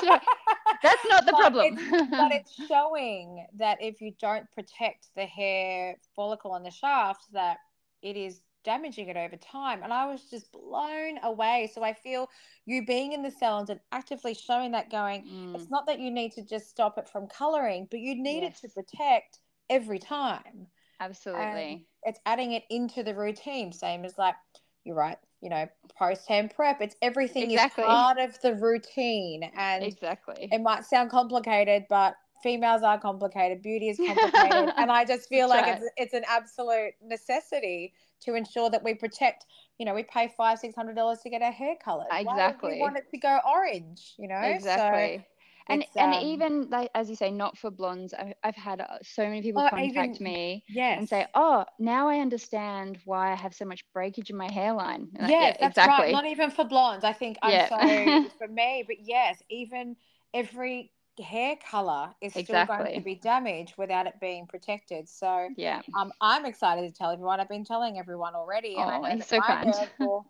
that's 0.82 1.04
not 1.08 1.26
the 1.26 1.32
but 1.32 1.40
problem. 1.40 1.76
It's, 1.78 2.10
but 2.10 2.32
it's 2.32 2.66
showing 2.66 3.46
that 3.58 3.78
if 3.80 4.00
you 4.00 4.14
don't 4.20 4.50
protect 4.52 5.08
the 5.14 5.26
hair 5.26 5.96
follicle 6.16 6.52
on 6.52 6.62
the 6.62 6.70
shaft, 6.70 7.32
that 7.32 7.58
it 8.00 8.16
is 8.16 8.40
damaging 8.64 9.08
it 9.08 9.16
over 9.16 9.36
time. 9.36 9.82
And 9.82 9.92
I 9.92 10.06
was 10.06 10.22
just 10.30 10.50
blown 10.52 11.18
away. 11.22 11.70
So 11.74 11.82
I 11.82 11.92
feel 11.92 12.28
you 12.66 12.84
being 12.84 13.12
in 13.12 13.22
the 13.22 13.30
salons 13.30 13.70
and 13.70 13.80
actively 13.90 14.34
showing 14.34 14.72
that 14.72 14.90
going, 14.90 15.24
mm. 15.24 15.54
it's 15.54 15.70
not 15.70 15.86
that 15.86 15.98
you 16.00 16.10
need 16.10 16.32
to 16.32 16.42
just 16.42 16.68
stop 16.70 16.98
it 16.98 17.08
from 17.08 17.26
coloring, 17.26 17.88
but 17.90 18.00
you 18.00 18.14
need 18.14 18.42
yes. 18.42 18.58
it 18.62 18.68
to 18.68 18.74
protect 18.74 19.38
every 19.70 19.98
time. 19.98 20.66
Absolutely. 21.00 21.42
And 21.42 21.80
it's 22.04 22.20
adding 22.26 22.52
it 22.52 22.64
into 22.70 23.02
the 23.02 23.14
routine, 23.14 23.72
same 23.72 24.04
as 24.04 24.18
like 24.18 24.36
you're 24.84 24.96
right, 24.96 25.18
you 25.40 25.50
know, 25.50 25.66
post 25.98 26.26
tan 26.26 26.48
prep. 26.48 26.80
It's 26.80 26.96
everything 27.02 27.50
exactly. 27.50 27.84
is 27.84 27.88
part 27.88 28.18
of 28.18 28.40
the 28.40 28.54
routine. 28.54 29.50
And 29.56 29.84
exactly. 29.84 30.48
It 30.50 30.60
might 30.60 30.84
sound 30.84 31.10
complicated, 31.10 31.86
but 31.88 32.14
females 32.42 32.82
are 32.82 33.00
complicated. 33.00 33.62
Beauty 33.62 33.88
is 33.88 33.96
complicated. 34.06 34.74
and 34.76 34.90
I 34.90 35.04
just 35.04 35.28
feel 35.28 35.48
like 35.48 35.64
right. 35.64 35.78
it's 35.78 35.90
it's 35.96 36.14
an 36.14 36.24
absolute 36.28 36.94
necessity 37.02 37.94
to 38.22 38.34
ensure 38.34 38.70
that 38.70 38.82
we 38.82 38.94
protect, 38.94 39.46
you 39.78 39.86
know, 39.86 39.94
we 39.94 40.04
pay 40.04 40.32
five, 40.36 40.58
six 40.58 40.74
hundred 40.74 40.96
dollars 40.96 41.18
to 41.22 41.30
get 41.30 41.42
our 41.42 41.52
hair 41.52 41.74
colored. 41.82 42.06
Exactly. 42.12 42.74
we 42.74 42.80
want 42.80 42.96
it 42.96 43.08
to 43.10 43.18
go 43.18 43.38
orange, 43.48 44.14
you 44.18 44.28
know? 44.28 44.40
Exactly. 44.40 45.18
So, 45.18 45.24
and 45.68 45.84
and 45.96 46.14
um, 46.14 46.22
even 46.22 46.68
like 46.70 46.90
as 46.94 47.08
you 47.08 47.16
say 47.16 47.30
not 47.30 47.56
for 47.56 47.70
blondes 47.70 48.14
I've, 48.14 48.34
I've 48.42 48.56
had 48.56 48.80
uh, 48.80 48.98
so 49.02 49.22
many 49.24 49.42
people 49.42 49.62
oh, 49.62 49.68
contact 49.70 50.16
even, 50.16 50.24
me 50.24 50.64
yes. 50.68 50.98
and 50.98 51.08
say 51.08 51.26
oh 51.34 51.64
now 51.78 52.08
i 52.08 52.18
understand 52.18 52.98
why 53.04 53.32
i 53.32 53.34
have 53.34 53.54
so 53.54 53.64
much 53.64 53.84
breakage 53.92 54.30
in 54.30 54.36
my 54.36 54.50
hairline 54.50 55.08
yes, 55.20 55.30
yeah, 55.30 55.56
that's 55.60 55.78
exactly 55.78 56.06
right. 56.06 56.12
not 56.12 56.26
even 56.26 56.50
for 56.50 56.64
blondes 56.64 57.04
i 57.04 57.12
think 57.12 57.38
i'm 57.42 57.52
yeah. 57.52 57.68
sorry 57.68 58.28
for 58.38 58.48
me 58.48 58.84
but 58.86 58.96
yes 59.00 59.42
even 59.50 59.96
every 60.34 60.90
hair 61.20 61.56
color 61.70 62.10
is 62.20 62.32
still 62.32 62.66
going 62.66 62.94
to 62.94 63.00
be 63.00 63.14
damaged 63.14 63.74
without 63.76 64.06
it 64.06 64.14
being 64.20 64.46
protected 64.46 65.08
so 65.08 65.48
yeah 65.56 65.82
um, 65.94 66.10
i'm 66.20 66.46
excited 66.46 66.88
to 66.88 66.92
tell 66.96 67.10
everyone 67.10 67.38
i've 67.38 67.48
been 67.48 67.64
telling 67.64 67.98
everyone 67.98 68.34
already 68.34 68.76
and 68.76 68.90
oh, 68.90 69.04
i 69.04 69.14
know 69.14 69.24
so 69.24 69.38
kind. 69.40 69.74
will 69.98 70.24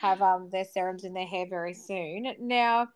have 0.00 0.22
um, 0.22 0.48
their 0.52 0.64
serums 0.64 1.02
in 1.02 1.12
their 1.12 1.26
hair 1.26 1.46
very 1.48 1.74
soon 1.74 2.32
now 2.38 2.86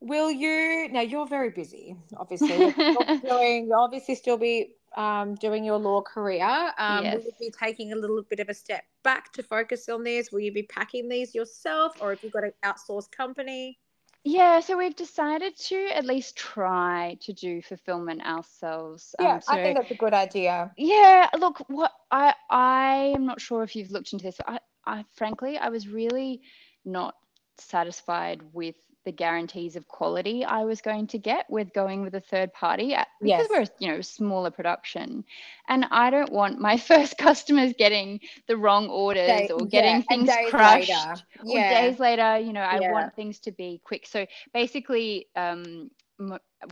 Will 0.00 0.30
you 0.30 0.88
now? 0.90 1.00
You're 1.00 1.26
very 1.26 1.50
busy, 1.50 1.96
obviously. 2.16 2.56
you're 2.56 2.72
doing, 3.26 3.66
you'll 3.66 3.80
obviously 3.80 4.14
still 4.14 4.36
be 4.36 4.76
um, 4.96 5.34
doing 5.34 5.64
your 5.64 5.78
law 5.78 6.02
career. 6.02 6.72
Um, 6.78 7.04
yes. 7.04 7.16
Will 7.16 7.24
you 7.24 7.32
be 7.40 7.50
taking 7.50 7.92
a 7.92 7.96
little 7.96 8.22
bit 8.22 8.38
of 8.38 8.48
a 8.48 8.54
step 8.54 8.84
back 9.02 9.32
to 9.32 9.42
focus 9.42 9.88
on 9.88 10.04
this? 10.04 10.30
Will 10.30 10.40
you 10.40 10.52
be 10.52 10.62
packing 10.62 11.08
these 11.08 11.34
yourself, 11.34 12.00
or 12.00 12.10
have 12.10 12.22
you 12.22 12.30
got 12.30 12.44
an 12.44 12.52
outsourced 12.64 13.10
company? 13.10 13.78
Yeah, 14.24 14.60
so 14.60 14.76
we've 14.76 14.96
decided 14.96 15.56
to 15.56 15.86
at 15.94 16.04
least 16.04 16.36
try 16.36 17.16
to 17.22 17.32
do 17.32 17.62
fulfillment 17.62 18.22
ourselves. 18.26 19.14
Um, 19.18 19.26
yeah, 19.26 19.34
um, 19.34 19.40
so, 19.40 19.52
I 19.52 19.62
think 19.62 19.78
that's 19.78 19.90
a 19.90 19.94
good 19.94 20.14
idea. 20.14 20.72
Yeah, 20.76 21.28
look, 21.38 21.58
what 21.68 21.92
I 22.10 22.34
I 22.50 23.12
am 23.14 23.26
not 23.26 23.40
sure 23.40 23.62
if 23.62 23.74
you've 23.76 23.90
looked 23.90 24.12
into 24.12 24.24
this. 24.24 24.38
I, 24.46 24.58
I 24.86 25.04
frankly, 25.14 25.56
I 25.56 25.68
was 25.68 25.88
really 25.88 26.42
not 26.84 27.14
satisfied 27.58 28.42
with 28.52 28.76
the 29.08 29.12
guarantees 29.12 29.74
of 29.74 29.88
quality 29.88 30.44
I 30.44 30.64
was 30.64 30.82
going 30.82 31.06
to 31.06 31.18
get 31.18 31.46
with 31.48 31.72
going 31.72 32.02
with 32.02 32.14
a 32.14 32.20
third 32.20 32.52
party 32.52 32.94
at, 32.94 33.08
because 33.22 33.48
yes. 33.48 33.70
we're 33.80 33.86
you 33.86 33.90
know 33.90 34.02
smaller 34.02 34.50
production, 34.50 35.24
and 35.66 35.86
I 35.90 36.10
don't 36.10 36.30
want 36.30 36.60
my 36.60 36.76
first 36.90 37.16
customers 37.16 37.72
getting 37.78 38.20
the 38.48 38.56
wrong 38.58 38.88
orders 38.88 39.26
Day, 39.26 39.48
or 39.48 39.64
getting 39.64 39.96
yeah, 39.96 40.02
things 40.10 40.30
crushed 40.50 40.90
later. 40.90 41.22
or 41.42 41.54
days 41.54 41.98
later. 41.98 42.38
You 42.38 42.52
know, 42.52 42.60
I 42.60 42.80
yeah. 42.80 42.92
want 42.92 43.16
things 43.16 43.38
to 43.40 43.50
be 43.50 43.80
quick. 43.82 44.06
So 44.06 44.26
basically, 44.52 45.28
um, 45.36 45.90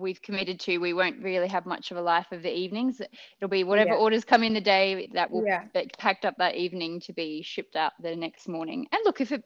we've 0.01 0.21
committed 0.21 0.61
to 0.61 0.77
we 0.77 0.93
won't 0.93 1.23
really 1.23 1.49
have 1.49 1.65
much 1.65 1.91
of 1.91 1.97
a 1.97 2.03
life 2.03 2.27
of 2.33 2.43
the 2.43 2.53
evenings 2.53 3.01
it'll 3.39 3.49
be 3.49 3.63
whatever 3.63 3.91
yeah. 3.91 3.97
orders 3.97 4.25
come 4.25 4.43
in 4.43 4.53
the 4.53 4.61
day 4.61 5.09
that 5.15 5.31
will 5.31 5.47
yeah. 5.47 5.65
be 5.73 5.89
packed 5.99 6.25
up 6.25 6.35
that 6.37 6.57
evening 6.57 6.99
to 6.99 7.13
be 7.13 7.43
shipped 7.43 7.77
out 7.77 7.93
the 8.03 8.17
next 8.17 8.49
morning 8.49 8.89
and 8.91 9.01
look 9.05 9.21
if 9.21 9.31
it 9.31 9.45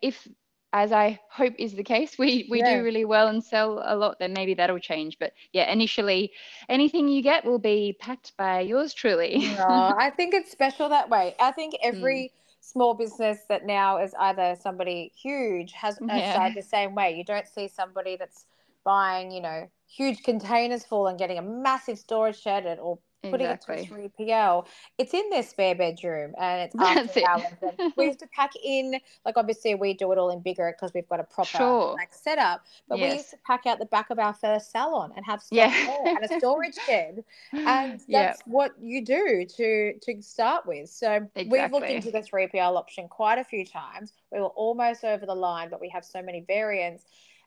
if 0.00 0.28
as 0.72 0.90
I 0.90 1.20
hope 1.28 1.54
is 1.58 1.74
the 1.74 1.84
case, 1.84 2.18
we 2.18 2.46
we 2.50 2.60
yeah. 2.60 2.76
do 2.76 2.84
really 2.84 3.04
well 3.04 3.28
and 3.28 3.44
sell 3.44 3.82
a 3.84 3.94
lot, 3.94 4.18
then 4.18 4.32
maybe 4.32 4.54
that'll 4.54 4.78
change. 4.78 5.18
But 5.18 5.32
yeah, 5.52 5.70
initially, 5.70 6.32
anything 6.68 7.08
you 7.08 7.22
get 7.22 7.44
will 7.44 7.58
be 7.58 7.96
packed 8.00 8.36
by 8.36 8.60
yours 8.60 8.94
truly. 8.94 9.38
no, 9.56 9.94
I 9.98 10.10
think 10.10 10.34
it's 10.34 10.50
special 10.50 10.88
that 10.88 11.10
way. 11.10 11.34
I 11.38 11.52
think 11.52 11.74
every 11.82 12.32
mm. 12.32 12.62
small 12.62 12.94
business 12.94 13.40
that 13.48 13.66
now 13.66 13.98
is 13.98 14.14
either 14.18 14.56
somebody 14.60 15.12
huge 15.14 15.72
has 15.72 15.98
yeah. 16.00 16.32
started 16.32 16.56
the 16.56 16.66
same 16.66 16.94
way. 16.94 17.14
You 17.16 17.24
don't 17.24 17.46
see 17.46 17.68
somebody 17.68 18.16
that's 18.16 18.46
buying, 18.84 19.30
you 19.30 19.42
know, 19.42 19.68
huge 19.86 20.22
containers 20.22 20.84
full 20.84 21.06
and 21.06 21.18
getting 21.18 21.38
a 21.38 21.42
massive 21.42 21.98
storage 21.98 22.40
shed 22.40 22.78
or 22.80 22.98
putting 23.22 23.46
exactly. 23.46 23.82
it 23.82 24.12
to 24.16 24.24
3PL. 24.24 24.66
It's 24.98 25.14
in 25.14 25.30
their 25.30 25.42
spare 25.42 25.74
bedroom 25.74 26.34
and 26.38 26.62
it's 26.62 26.74
after 26.74 27.20
it. 27.20 27.24
hours. 27.26 27.44
And 27.78 27.92
we 27.96 28.06
have 28.06 28.18
to 28.18 28.26
pack 28.34 28.52
in, 28.62 28.98
like 29.24 29.36
obviously 29.36 29.74
we 29.74 29.94
do 29.94 30.10
it 30.12 30.18
all 30.18 30.30
in 30.30 30.40
bigger 30.40 30.74
because 30.74 30.92
we've 30.94 31.08
got 31.08 31.20
a 31.20 31.24
proper 31.24 31.58
sure. 31.58 31.94
like 31.94 32.12
setup. 32.12 32.62
But 32.88 32.98
yes. 32.98 33.10
we 33.10 33.16
used 33.18 33.30
to 33.30 33.36
pack 33.46 33.66
out 33.66 33.78
the 33.78 33.86
back 33.86 34.10
of 34.10 34.18
our 34.18 34.34
first 34.34 34.72
salon 34.72 35.12
and 35.16 35.24
have 35.24 35.42
stuff 35.42 35.56
yeah. 35.56 35.96
and 36.04 36.30
a 36.30 36.38
storage 36.38 36.74
shed. 36.86 37.24
And 37.52 38.00
that's 38.08 38.42
what 38.46 38.72
you 38.80 39.04
do 39.04 39.46
to 39.56 39.94
to 40.00 40.22
start 40.22 40.66
with. 40.66 40.88
So 40.90 41.28
exactly. 41.34 41.48
we've 41.48 41.72
looked 41.72 41.90
into 41.90 42.10
the 42.10 42.20
3PL 42.20 42.76
option 42.76 43.08
quite 43.08 43.38
a 43.38 43.44
few 43.44 43.64
times. 43.64 44.12
We 44.32 44.40
were 44.40 44.46
almost 44.46 45.04
over 45.04 45.26
the 45.26 45.34
line, 45.34 45.68
but 45.70 45.80
we 45.80 45.88
have 45.90 46.04
so 46.04 46.22
many 46.22 46.44
variants. 46.46 47.04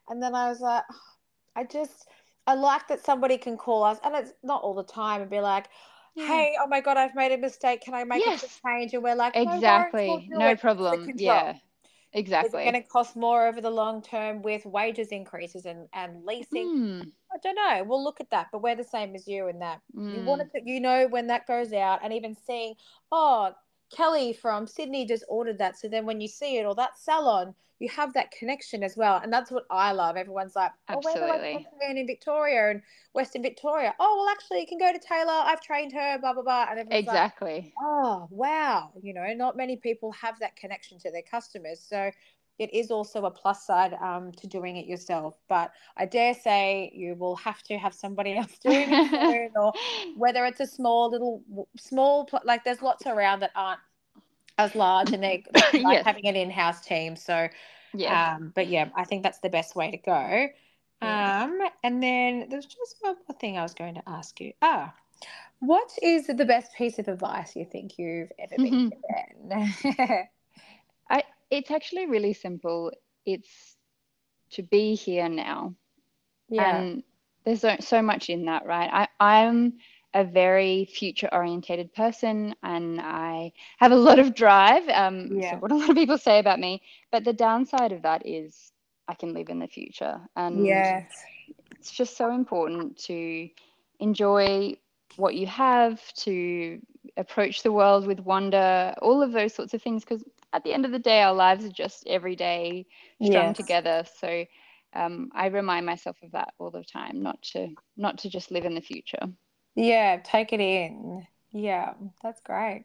And 0.08 0.22
then 0.22 0.34
I 0.34 0.48
was 0.48 0.60
like, 0.60 0.84
oh, 0.90 0.96
I 1.56 1.64
just 1.64 2.06
I 2.46 2.54
like 2.54 2.88
that 2.88 3.04
somebody 3.04 3.38
can 3.38 3.56
call 3.56 3.82
us, 3.82 3.98
and 4.04 4.14
it's 4.14 4.32
not 4.42 4.62
all 4.62 4.74
the 4.74 4.84
time, 4.84 5.20
and 5.20 5.30
be 5.30 5.40
like, 5.40 5.68
"Hey, 6.14 6.56
oh 6.60 6.66
my 6.66 6.80
god, 6.80 6.96
I've 6.96 7.14
made 7.14 7.32
a 7.32 7.38
mistake. 7.38 7.82
Can 7.82 7.94
I 7.94 8.04
make 8.04 8.24
yes. 8.24 8.44
a 8.44 8.68
change?" 8.68 8.94
And 8.94 9.02
we're 9.02 9.14
like, 9.14 9.34
no 9.34 9.54
"Exactly, 9.54 10.08
worries, 10.08 10.28
we'll 10.30 10.40
no 10.40 10.50
it. 10.50 10.60
problem." 10.60 11.12
Yeah, 11.16 11.54
exactly. 12.12 12.62
It's 12.62 12.70
going 12.70 12.82
to 12.82 12.88
cost 12.88 13.16
more 13.16 13.46
over 13.46 13.60
the 13.60 13.70
long 13.70 14.02
term 14.02 14.42
with 14.42 14.64
wages 14.64 15.08
increases 15.08 15.66
and 15.66 15.88
and 15.92 16.24
leasing. 16.24 16.68
Mm. 16.68 17.12
I 17.32 17.38
don't 17.42 17.56
know. 17.56 17.84
We'll 17.84 18.02
look 18.02 18.20
at 18.20 18.30
that, 18.30 18.48
but 18.52 18.62
we're 18.62 18.76
the 18.76 18.84
same 18.84 19.14
as 19.14 19.26
you 19.26 19.48
in 19.48 19.58
that 19.58 19.80
mm. 19.94 20.14
you 20.14 20.24
want 20.24 20.42
to, 20.42 20.60
you 20.64 20.80
know, 20.80 21.08
when 21.08 21.26
that 21.26 21.46
goes 21.46 21.72
out, 21.72 22.00
and 22.02 22.12
even 22.12 22.34
seeing, 22.46 22.74
oh, 23.12 23.52
Kelly 23.94 24.32
from 24.32 24.66
Sydney 24.66 25.06
just 25.06 25.24
ordered 25.28 25.58
that. 25.58 25.78
So 25.78 25.88
then 25.88 26.06
when 26.06 26.20
you 26.20 26.28
see 26.28 26.58
it 26.58 26.64
or 26.64 26.74
that 26.74 26.98
salon, 26.98 27.54
you 27.78 27.88
have 27.90 28.14
that 28.14 28.30
connection 28.30 28.82
as 28.82 28.96
well. 28.96 29.20
And 29.22 29.32
that's 29.32 29.50
what 29.50 29.66
I 29.70 29.92
love. 29.92 30.16
Everyone's 30.16 30.56
like, 30.56 30.72
oh, 30.88 30.94
Absolutely. 30.96 31.20
where 31.20 31.58
do 31.58 31.86
I 31.86 31.90
in 31.90 32.06
Victoria 32.06 32.70
and 32.70 32.82
Western 33.12 33.42
Victoria? 33.42 33.94
Oh, 34.00 34.16
well, 34.18 34.32
actually, 34.32 34.60
you 34.60 34.66
can 34.66 34.78
go 34.78 34.92
to 34.92 34.98
Taylor. 34.98 35.30
I've 35.30 35.60
trained 35.60 35.92
her, 35.92 36.18
blah, 36.18 36.32
blah, 36.32 36.42
blah. 36.42 36.66
And 36.70 36.90
exactly. 36.90 37.54
Like, 37.54 37.72
oh, 37.82 38.28
wow. 38.30 38.92
You 39.02 39.12
know, 39.12 39.26
not 39.34 39.56
many 39.56 39.76
people 39.76 40.12
have 40.12 40.38
that 40.40 40.56
connection 40.56 40.98
to 41.00 41.10
their 41.10 41.22
customers. 41.22 41.80
So 41.80 42.10
it 42.58 42.72
is 42.72 42.90
also 42.90 43.24
a 43.24 43.30
plus 43.30 43.66
side 43.66 43.94
um, 43.94 44.32
to 44.32 44.46
doing 44.46 44.76
it 44.76 44.86
yourself. 44.86 45.36
But 45.48 45.72
I 45.96 46.06
dare 46.06 46.34
say 46.34 46.90
you 46.94 47.14
will 47.14 47.36
have 47.36 47.62
to 47.64 47.78
have 47.78 47.94
somebody 47.94 48.36
else 48.38 48.58
doing 48.58 48.88
it 48.90 49.52
or 49.56 49.72
whether 50.16 50.44
it's 50.44 50.60
a 50.60 50.66
small 50.66 51.10
little, 51.10 51.42
small, 51.76 52.28
like 52.44 52.64
there's 52.64 52.82
lots 52.82 53.06
around 53.06 53.40
that 53.40 53.52
aren't 53.54 53.80
as 54.58 54.74
large 54.74 55.12
and 55.12 55.22
they're 55.22 55.42
like 55.54 55.74
yes. 55.74 56.04
having 56.04 56.26
an 56.26 56.34
in-house 56.34 56.80
team 56.80 57.14
so 57.14 57.46
yeah 57.92 58.36
um, 58.36 58.52
but 58.54 58.68
yeah 58.68 58.88
i 58.96 59.04
think 59.04 59.22
that's 59.22 59.38
the 59.40 59.50
best 59.50 59.76
way 59.76 59.90
to 59.90 59.98
go. 59.98 60.48
Um 61.02 61.58
and 61.84 62.02
then 62.02 62.46
there's 62.48 62.64
just 62.64 62.96
one 63.00 63.16
more 63.28 63.38
thing 63.38 63.58
i 63.58 63.62
was 63.62 63.74
going 63.74 63.96
to 63.96 64.02
ask 64.06 64.40
you. 64.40 64.54
Ah 64.62 64.94
what 65.60 65.90
is 66.02 66.26
the 66.26 66.44
best 66.44 66.74
piece 66.74 66.98
of 66.98 67.08
advice 67.08 67.56
you 67.56 67.64
think 67.64 67.98
you've 67.98 68.30
ever 68.38 68.56
been 68.56 68.90
given? 68.90 69.52
I, 69.98 70.28
it's 71.50 71.70
actually 71.70 72.06
really 72.06 72.32
simple 72.32 72.92
it's 73.24 73.76
to 74.50 74.62
be 74.62 74.94
here 74.94 75.28
now 75.28 75.74
yeah 76.48 76.76
and 76.76 77.02
there's 77.44 77.60
so, 77.60 77.76
so 77.80 78.02
much 78.02 78.30
in 78.30 78.46
that 78.46 78.64
right 78.66 78.90
i 78.92 79.08
i'm 79.20 79.74
a 80.16 80.24
very 80.24 80.86
future 80.86 81.28
orientated 81.30 81.92
person 81.92 82.54
and 82.62 82.98
I 83.02 83.52
have 83.76 83.92
a 83.92 83.96
lot 83.96 84.18
of 84.18 84.34
drive. 84.34 84.88
Um, 84.88 85.28
yeah. 85.36 85.50
So 85.50 85.56
what 85.58 85.70
a 85.72 85.74
lot 85.76 85.90
of 85.90 85.94
people 85.94 86.16
say 86.16 86.38
about 86.38 86.58
me. 86.58 86.80
But 87.12 87.24
the 87.24 87.34
downside 87.34 87.92
of 87.92 88.00
that 88.02 88.26
is 88.26 88.72
I 89.08 89.14
can 89.14 89.34
live 89.34 89.50
in 89.50 89.58
the 89.58 89.66
future. 89.66 90.18
And 90.34 90.64
yes. 90.64 91.12
it's 91.72 91.90
just 91.90 92.16
so 92.16 92.34
important 92.34 92.96
to 93.04 93.50
enjoy 94.00 94.76
what 95.16 95.34
you 95.34 95.46
have, 95.48 96.00
to 96.14 96.80
approach 97.16 97.62
the 97.62 97.72
world 97.72 98.06
with 98.06 98.20
wonder, 98.20 98.94
all 99.02 99.22
of 99.22 99.32
those 99.32 99.54
sorts 99.54 99.74
of 99.74 99.82
things. 99.82 100.04
Because 100.04 100.24
at 100.52 100.64
the 100.64 100.72
end 100.72 100.84
of 100.84 100.92
the 100.92 100.98
day, 100.98 101.22
our 101.22 101.34
lives 101.34 101.64
are 101.64 101.70
just 101.70 102.06
every 102.06 102.36
day 102.36 102.86
strung 103.22 103.48
yes. 103.48 103.56
together. 103.56 104.04
So 104.20 104.44
um, 104.94 105.30
I 105.34 105.46
remind 105.46 105.86
myself 105.86 106.16
of 106.22 106.32
that 106.32 106.54
all 106.58 106.70
the 106.70 106.84
time, 106.84 107.22
not 107.22 107.40
to 107.52 107.68
not 107.96 108.18
to 108.18 108.30
just 108.30 108.50
live 108.50 108.64
in 108.64 108.74
the 108.74 108.80
future. 108.80 109.26
Yeah, 109.74 110.18
take 110.24 110.52
it 110.52 110.60
in. 110.60 111.26
Yeah, 111.52 111.94
that's 112.22 112.40
great. 112.40 112.84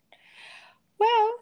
Well, 1.00 1.34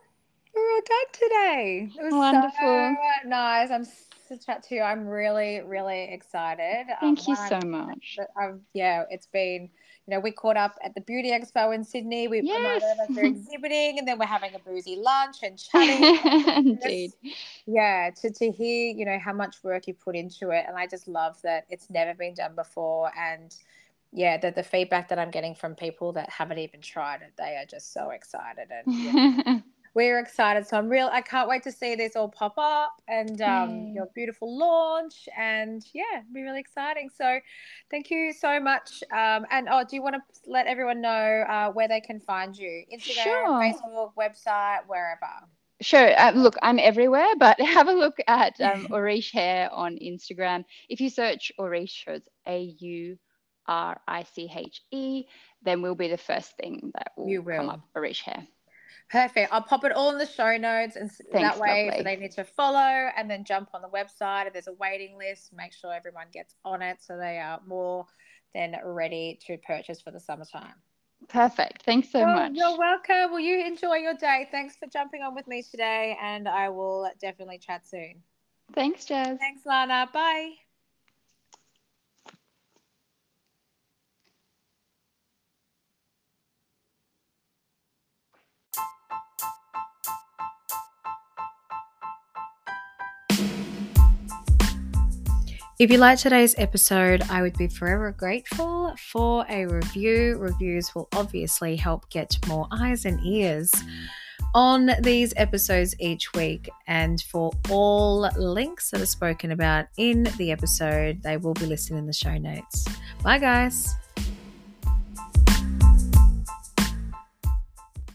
we're 0.59 0.73
all 0.73 0.81
done 0.85 1.11
today. 1.13 1.89
It 1.97 2.03
was 2.03 2.13
wonderful. 2.13 2.95
So 3.23 3.29
nice. 3.29 3.71
I'm 3.71 3.85
to 4.29 4.37
chat 4.37 4.63
to 4.63 4.75
you. 4.75 4.81
I'm 4.81 5.07
really, 5.07 5.61
really 5.61 6.13
excited. 6.13 6.85
Thank 7.01 7.19
um, 7.19 7.25
you 7.27 7.35
so 7.35 7.59
much. 7.65 8.17
I've, 8.37 8.59
yeah, 8.73 9.05
it's 9.09 9.25
been 9.25 9.69
you 10.09 10.15
know, 10.15 10.21
we 10.21 10.31
caught 10.31 10.57
up 10.57 10.75
at 10.83 10.95
the 10.95 11.01
Beauty 11.01 11.29
Expo 11.29 11.73
in 11.73 11.83
Sydney. 11.83 12.27
We 12.27 12.41
yes. 12.41 12.81
are 12.83 13.19
exhibiting, 13.23 13.99
and 13.99 14.07
then 14.07 14.17
we're 14.17 14.25
having 14.25 14.55
a 14.55 14.59
boozy 14.59 14.95
lunch 14.95 15.37
and 15.43 15.55
chatting. 15.55 16.47
Indeed. 16.81 17.11
Yeah, 17.67 18.09
to, 18.21 18.31
to 18.31 18.51
hear, 18.51 18.91
you 18.95 19.05
know, 19.05 19.19
how 19.19 19.33
much 19.33 19.57
work 19.61 19.85
you 19.85 19.93
put 19.93 20.15
into 20.15 20.49
it. 20.49 20.65
And 20.67 20.75
I 20.75 20.87
just 20.87 21.07
love 21.07 21.39
that 21.43 21.65
it's 21.69 21.91
never 21.91 22.15
been 22.15 22.33
done 22.33 22.55
before. 22.55 23.11
And 23.15 23.55
yeah, 24.11 24.37
the, 24.37 24.49
the 24.49 24.63
feedback 24.63 25.09
that 25.09 25.19
I'm 25.19 25.29
getting 25.29 25.53
from 25.53 25.75
people 25.75 26.11
that 26.13 26.27
haven't 26.27 26.57
even 26.57 26.81
tried 26.81 27.21
it, 27.21 27.33
they 27.37 27.57
are 27.57 27.65
just 27.65 27.93
so 27.93 28.09
excited. 28.09 28.69
And 28.71 28.83
yeah 28.87 29.59
we're 29.99 30.19
excited. 30.19 30.65
So 30.65 30.77
I'm 30.77 30.87
real. 30.87 31.09
I 31.11 31.19
can't 31.19 31.49
wait 31.49 31.61
to 31.63 31.73
see 31.73 31.93
this 31.93 32.15
all 32.15 32.29
pop 32.29 32.53
up 32.57 33.01
and 33.09 33.41
um, 33.41 33.69
mm. 33.69 33.95
your 33.95 34.07
beautiful 34.15 34.57
launch. 34.57 35.27
And 35.37 35.85
yeah, 35.93 36.21
be 36.33 36.41
really 36.41 36.61
exciting. 36.61 37.09
So 37.13 37.37
thank 37.91 38.09
you 38.09 38.31
so 38.31 38.61
much. 38.61 39.03
Um, 39.11 39.45
and 39.51 39.67
oh, 39.69 39.83
do 39.83 39.97
you 39.97 40.01
want 40.01 40.15
to 40.15 40.21
let 40.47 40.67
everyone 40.67 41.01
know 41.01 41.43
uh, 41.49 41.71
where 41.73 41.89
they 41.89 41.99
can 41.99 42.21
find 42.21 42.57
you? 42.57 42.85
Instagram, 42.93 43.23
sure. 43.23 43.47
Facebook, 43.59 44.13
website, 44.17 44.87
wherever. 44.87 45.33
Sure. 45.81 46.17
Uh, 46.17 46.31
look, 46.31 46.55
I'm 46.61 46.79
everywhere, 46.79 47.35
but 47.37 47.59
have 47.77 47.89
a 47.89 47.93
look 47.93 48.19
at 48.25 48.59
um, 48.61 48.87
Auriche 48.93 49.33
Hair 49.33 49.69
on 49.73 49.97
Instagram. 49.97 50.63
If 50.87 51.01
you 51.01 51.09
search 51.09 51.51
so 51.57 51.65
it's 51.73 52.29
A 52.47 52.73
U 52.79 53.17
R 53.67 53.99
I 54.07 54.23
C 54.33 54.49
H 54.55 54.81
E, 54.91 55.25
then 55.61 55.81
we'll 55.81 55.95
be 55.95 56.07
the 56.07 56.17
first 56.17 56.55
thing 56.55 56.93
that 56.95 57.11
will, 57.17 57.41
will. 57.41 57.57
come 57.57 57.69
up. 57.69 57.81
Auriche 57.97 58.21
Hair. 58.21 58.47
Perfect. 59.09 59.51
I'll 59.51 59.63
pop 59.63 59.83
it 59.85 59.91
all 59.91 60.11
in 60.11 60.19
the 60.19 60.27
show 60.27 60.55
notes, 60.57 60.95
and 60.95 61.09
Thanks, 61.31 61.57
that 61.57 61.59
way, 61.59 61.91
so 61.97 62.03
they 62.03 62.15
need 62.15 62.31
to 62.33 62.43
follow 62.43 63.09
and 63.17 63.29
then 63.29 63.43
jump 63.43 63.69
on 63.73 63.81
the 63.81 63.87
website. 63.87 64.45
If 64.45 64.53
there's 64.53 64.67
a 64.67 64.73
waiting 64.73 65.17
list, 65.17 65.51
make 65.51 65.73
sure 65.73 65.91
everyone 65.91 66.27
gets 66.31 66.55
on 66.63 66.83
it 66.83 66.97
so 67.01 67.17
they 67.17 67.39
are 67.39 67.59
more 67.65 68.05
than 68.53 68.75
ready 68.83 69.39
to 69.47 69.57
purchase 69.57 69.99
for 70.01 70.11
the 70.11 70.19
summertime. 70.19 70.75
Perfect. 71.27 71.83
Thanks 71.83 72.11
so 72.11 72.25
much. 72.25 72.51
You're 72.53 72.77
welcome. 72.77 73.31
Will 73.31 73.39
you 73.39 73.65
enjoy 73.65 73.95
your 73.95 74.13
day? 74.13 74.47
Thanks 74.51 74.77
for 74.77 74.87
jumping 74.87 75.21
on 75.21 75.35
with 75.35 75.47
me 75.47 75.63
today, 75.63 76.15
and 76.21 76.47
I 76.47 76.69
will 76.69 77.09
definitely 77.19 77.57
chat 77.57 77.87
soon. 77.87 78.21
Thanks, 78.73 79.05
Jazz. 79.05 79.37
Thanks, 79.39 79.65
Lana. 79.65 80.07
Bye. 80.13 80.53
If 95.79 95.89
you 95.89 95.97
liked 95.97 96.23
today's 96.23 96.55
episode, 96.57 97.23
I 97.29 97.41
would 97.41 97.57
be 97.57 97.69
forever 97.69 98.11
grateful 98.11 98.93
for 98.97 99.45
a 99.47 99.65
review. 99.65 100.35
Reviews 100.37 100.93
will 100.93 101.07
obviously 101.15 101.77
help 101.77 102.09
get 102.09 102.37
more 102.49 102.67
eyes 102.69 103.05
and 103.05 103.17
ears 103.25 103.71
on 104.53 104.91
these 104.99 105.33
episodes 105.37 105.95
each 106.01 106.33
week. 106.33 106.69
And 106.87 107.21
for 107.21 107.53
all 107.69 108.29
links 108.35 108.91
that 108.91 108.99
are 108.99 109.05
spoken 109.05 109.51
about 109.51 109.85
in 109.95 110.23
the 110.37 110.51
episode, 110.51 111.23
they 111.23 111.37
will 111.37 111.53
be 111.53 111.65
listed 111.65 111.95
in 111.95 112.05
the 112.05 112.11
show 112.11 112.37
notes. 112.37 112.85
Bye, 113.23 113.39
guys. 113.39 113.95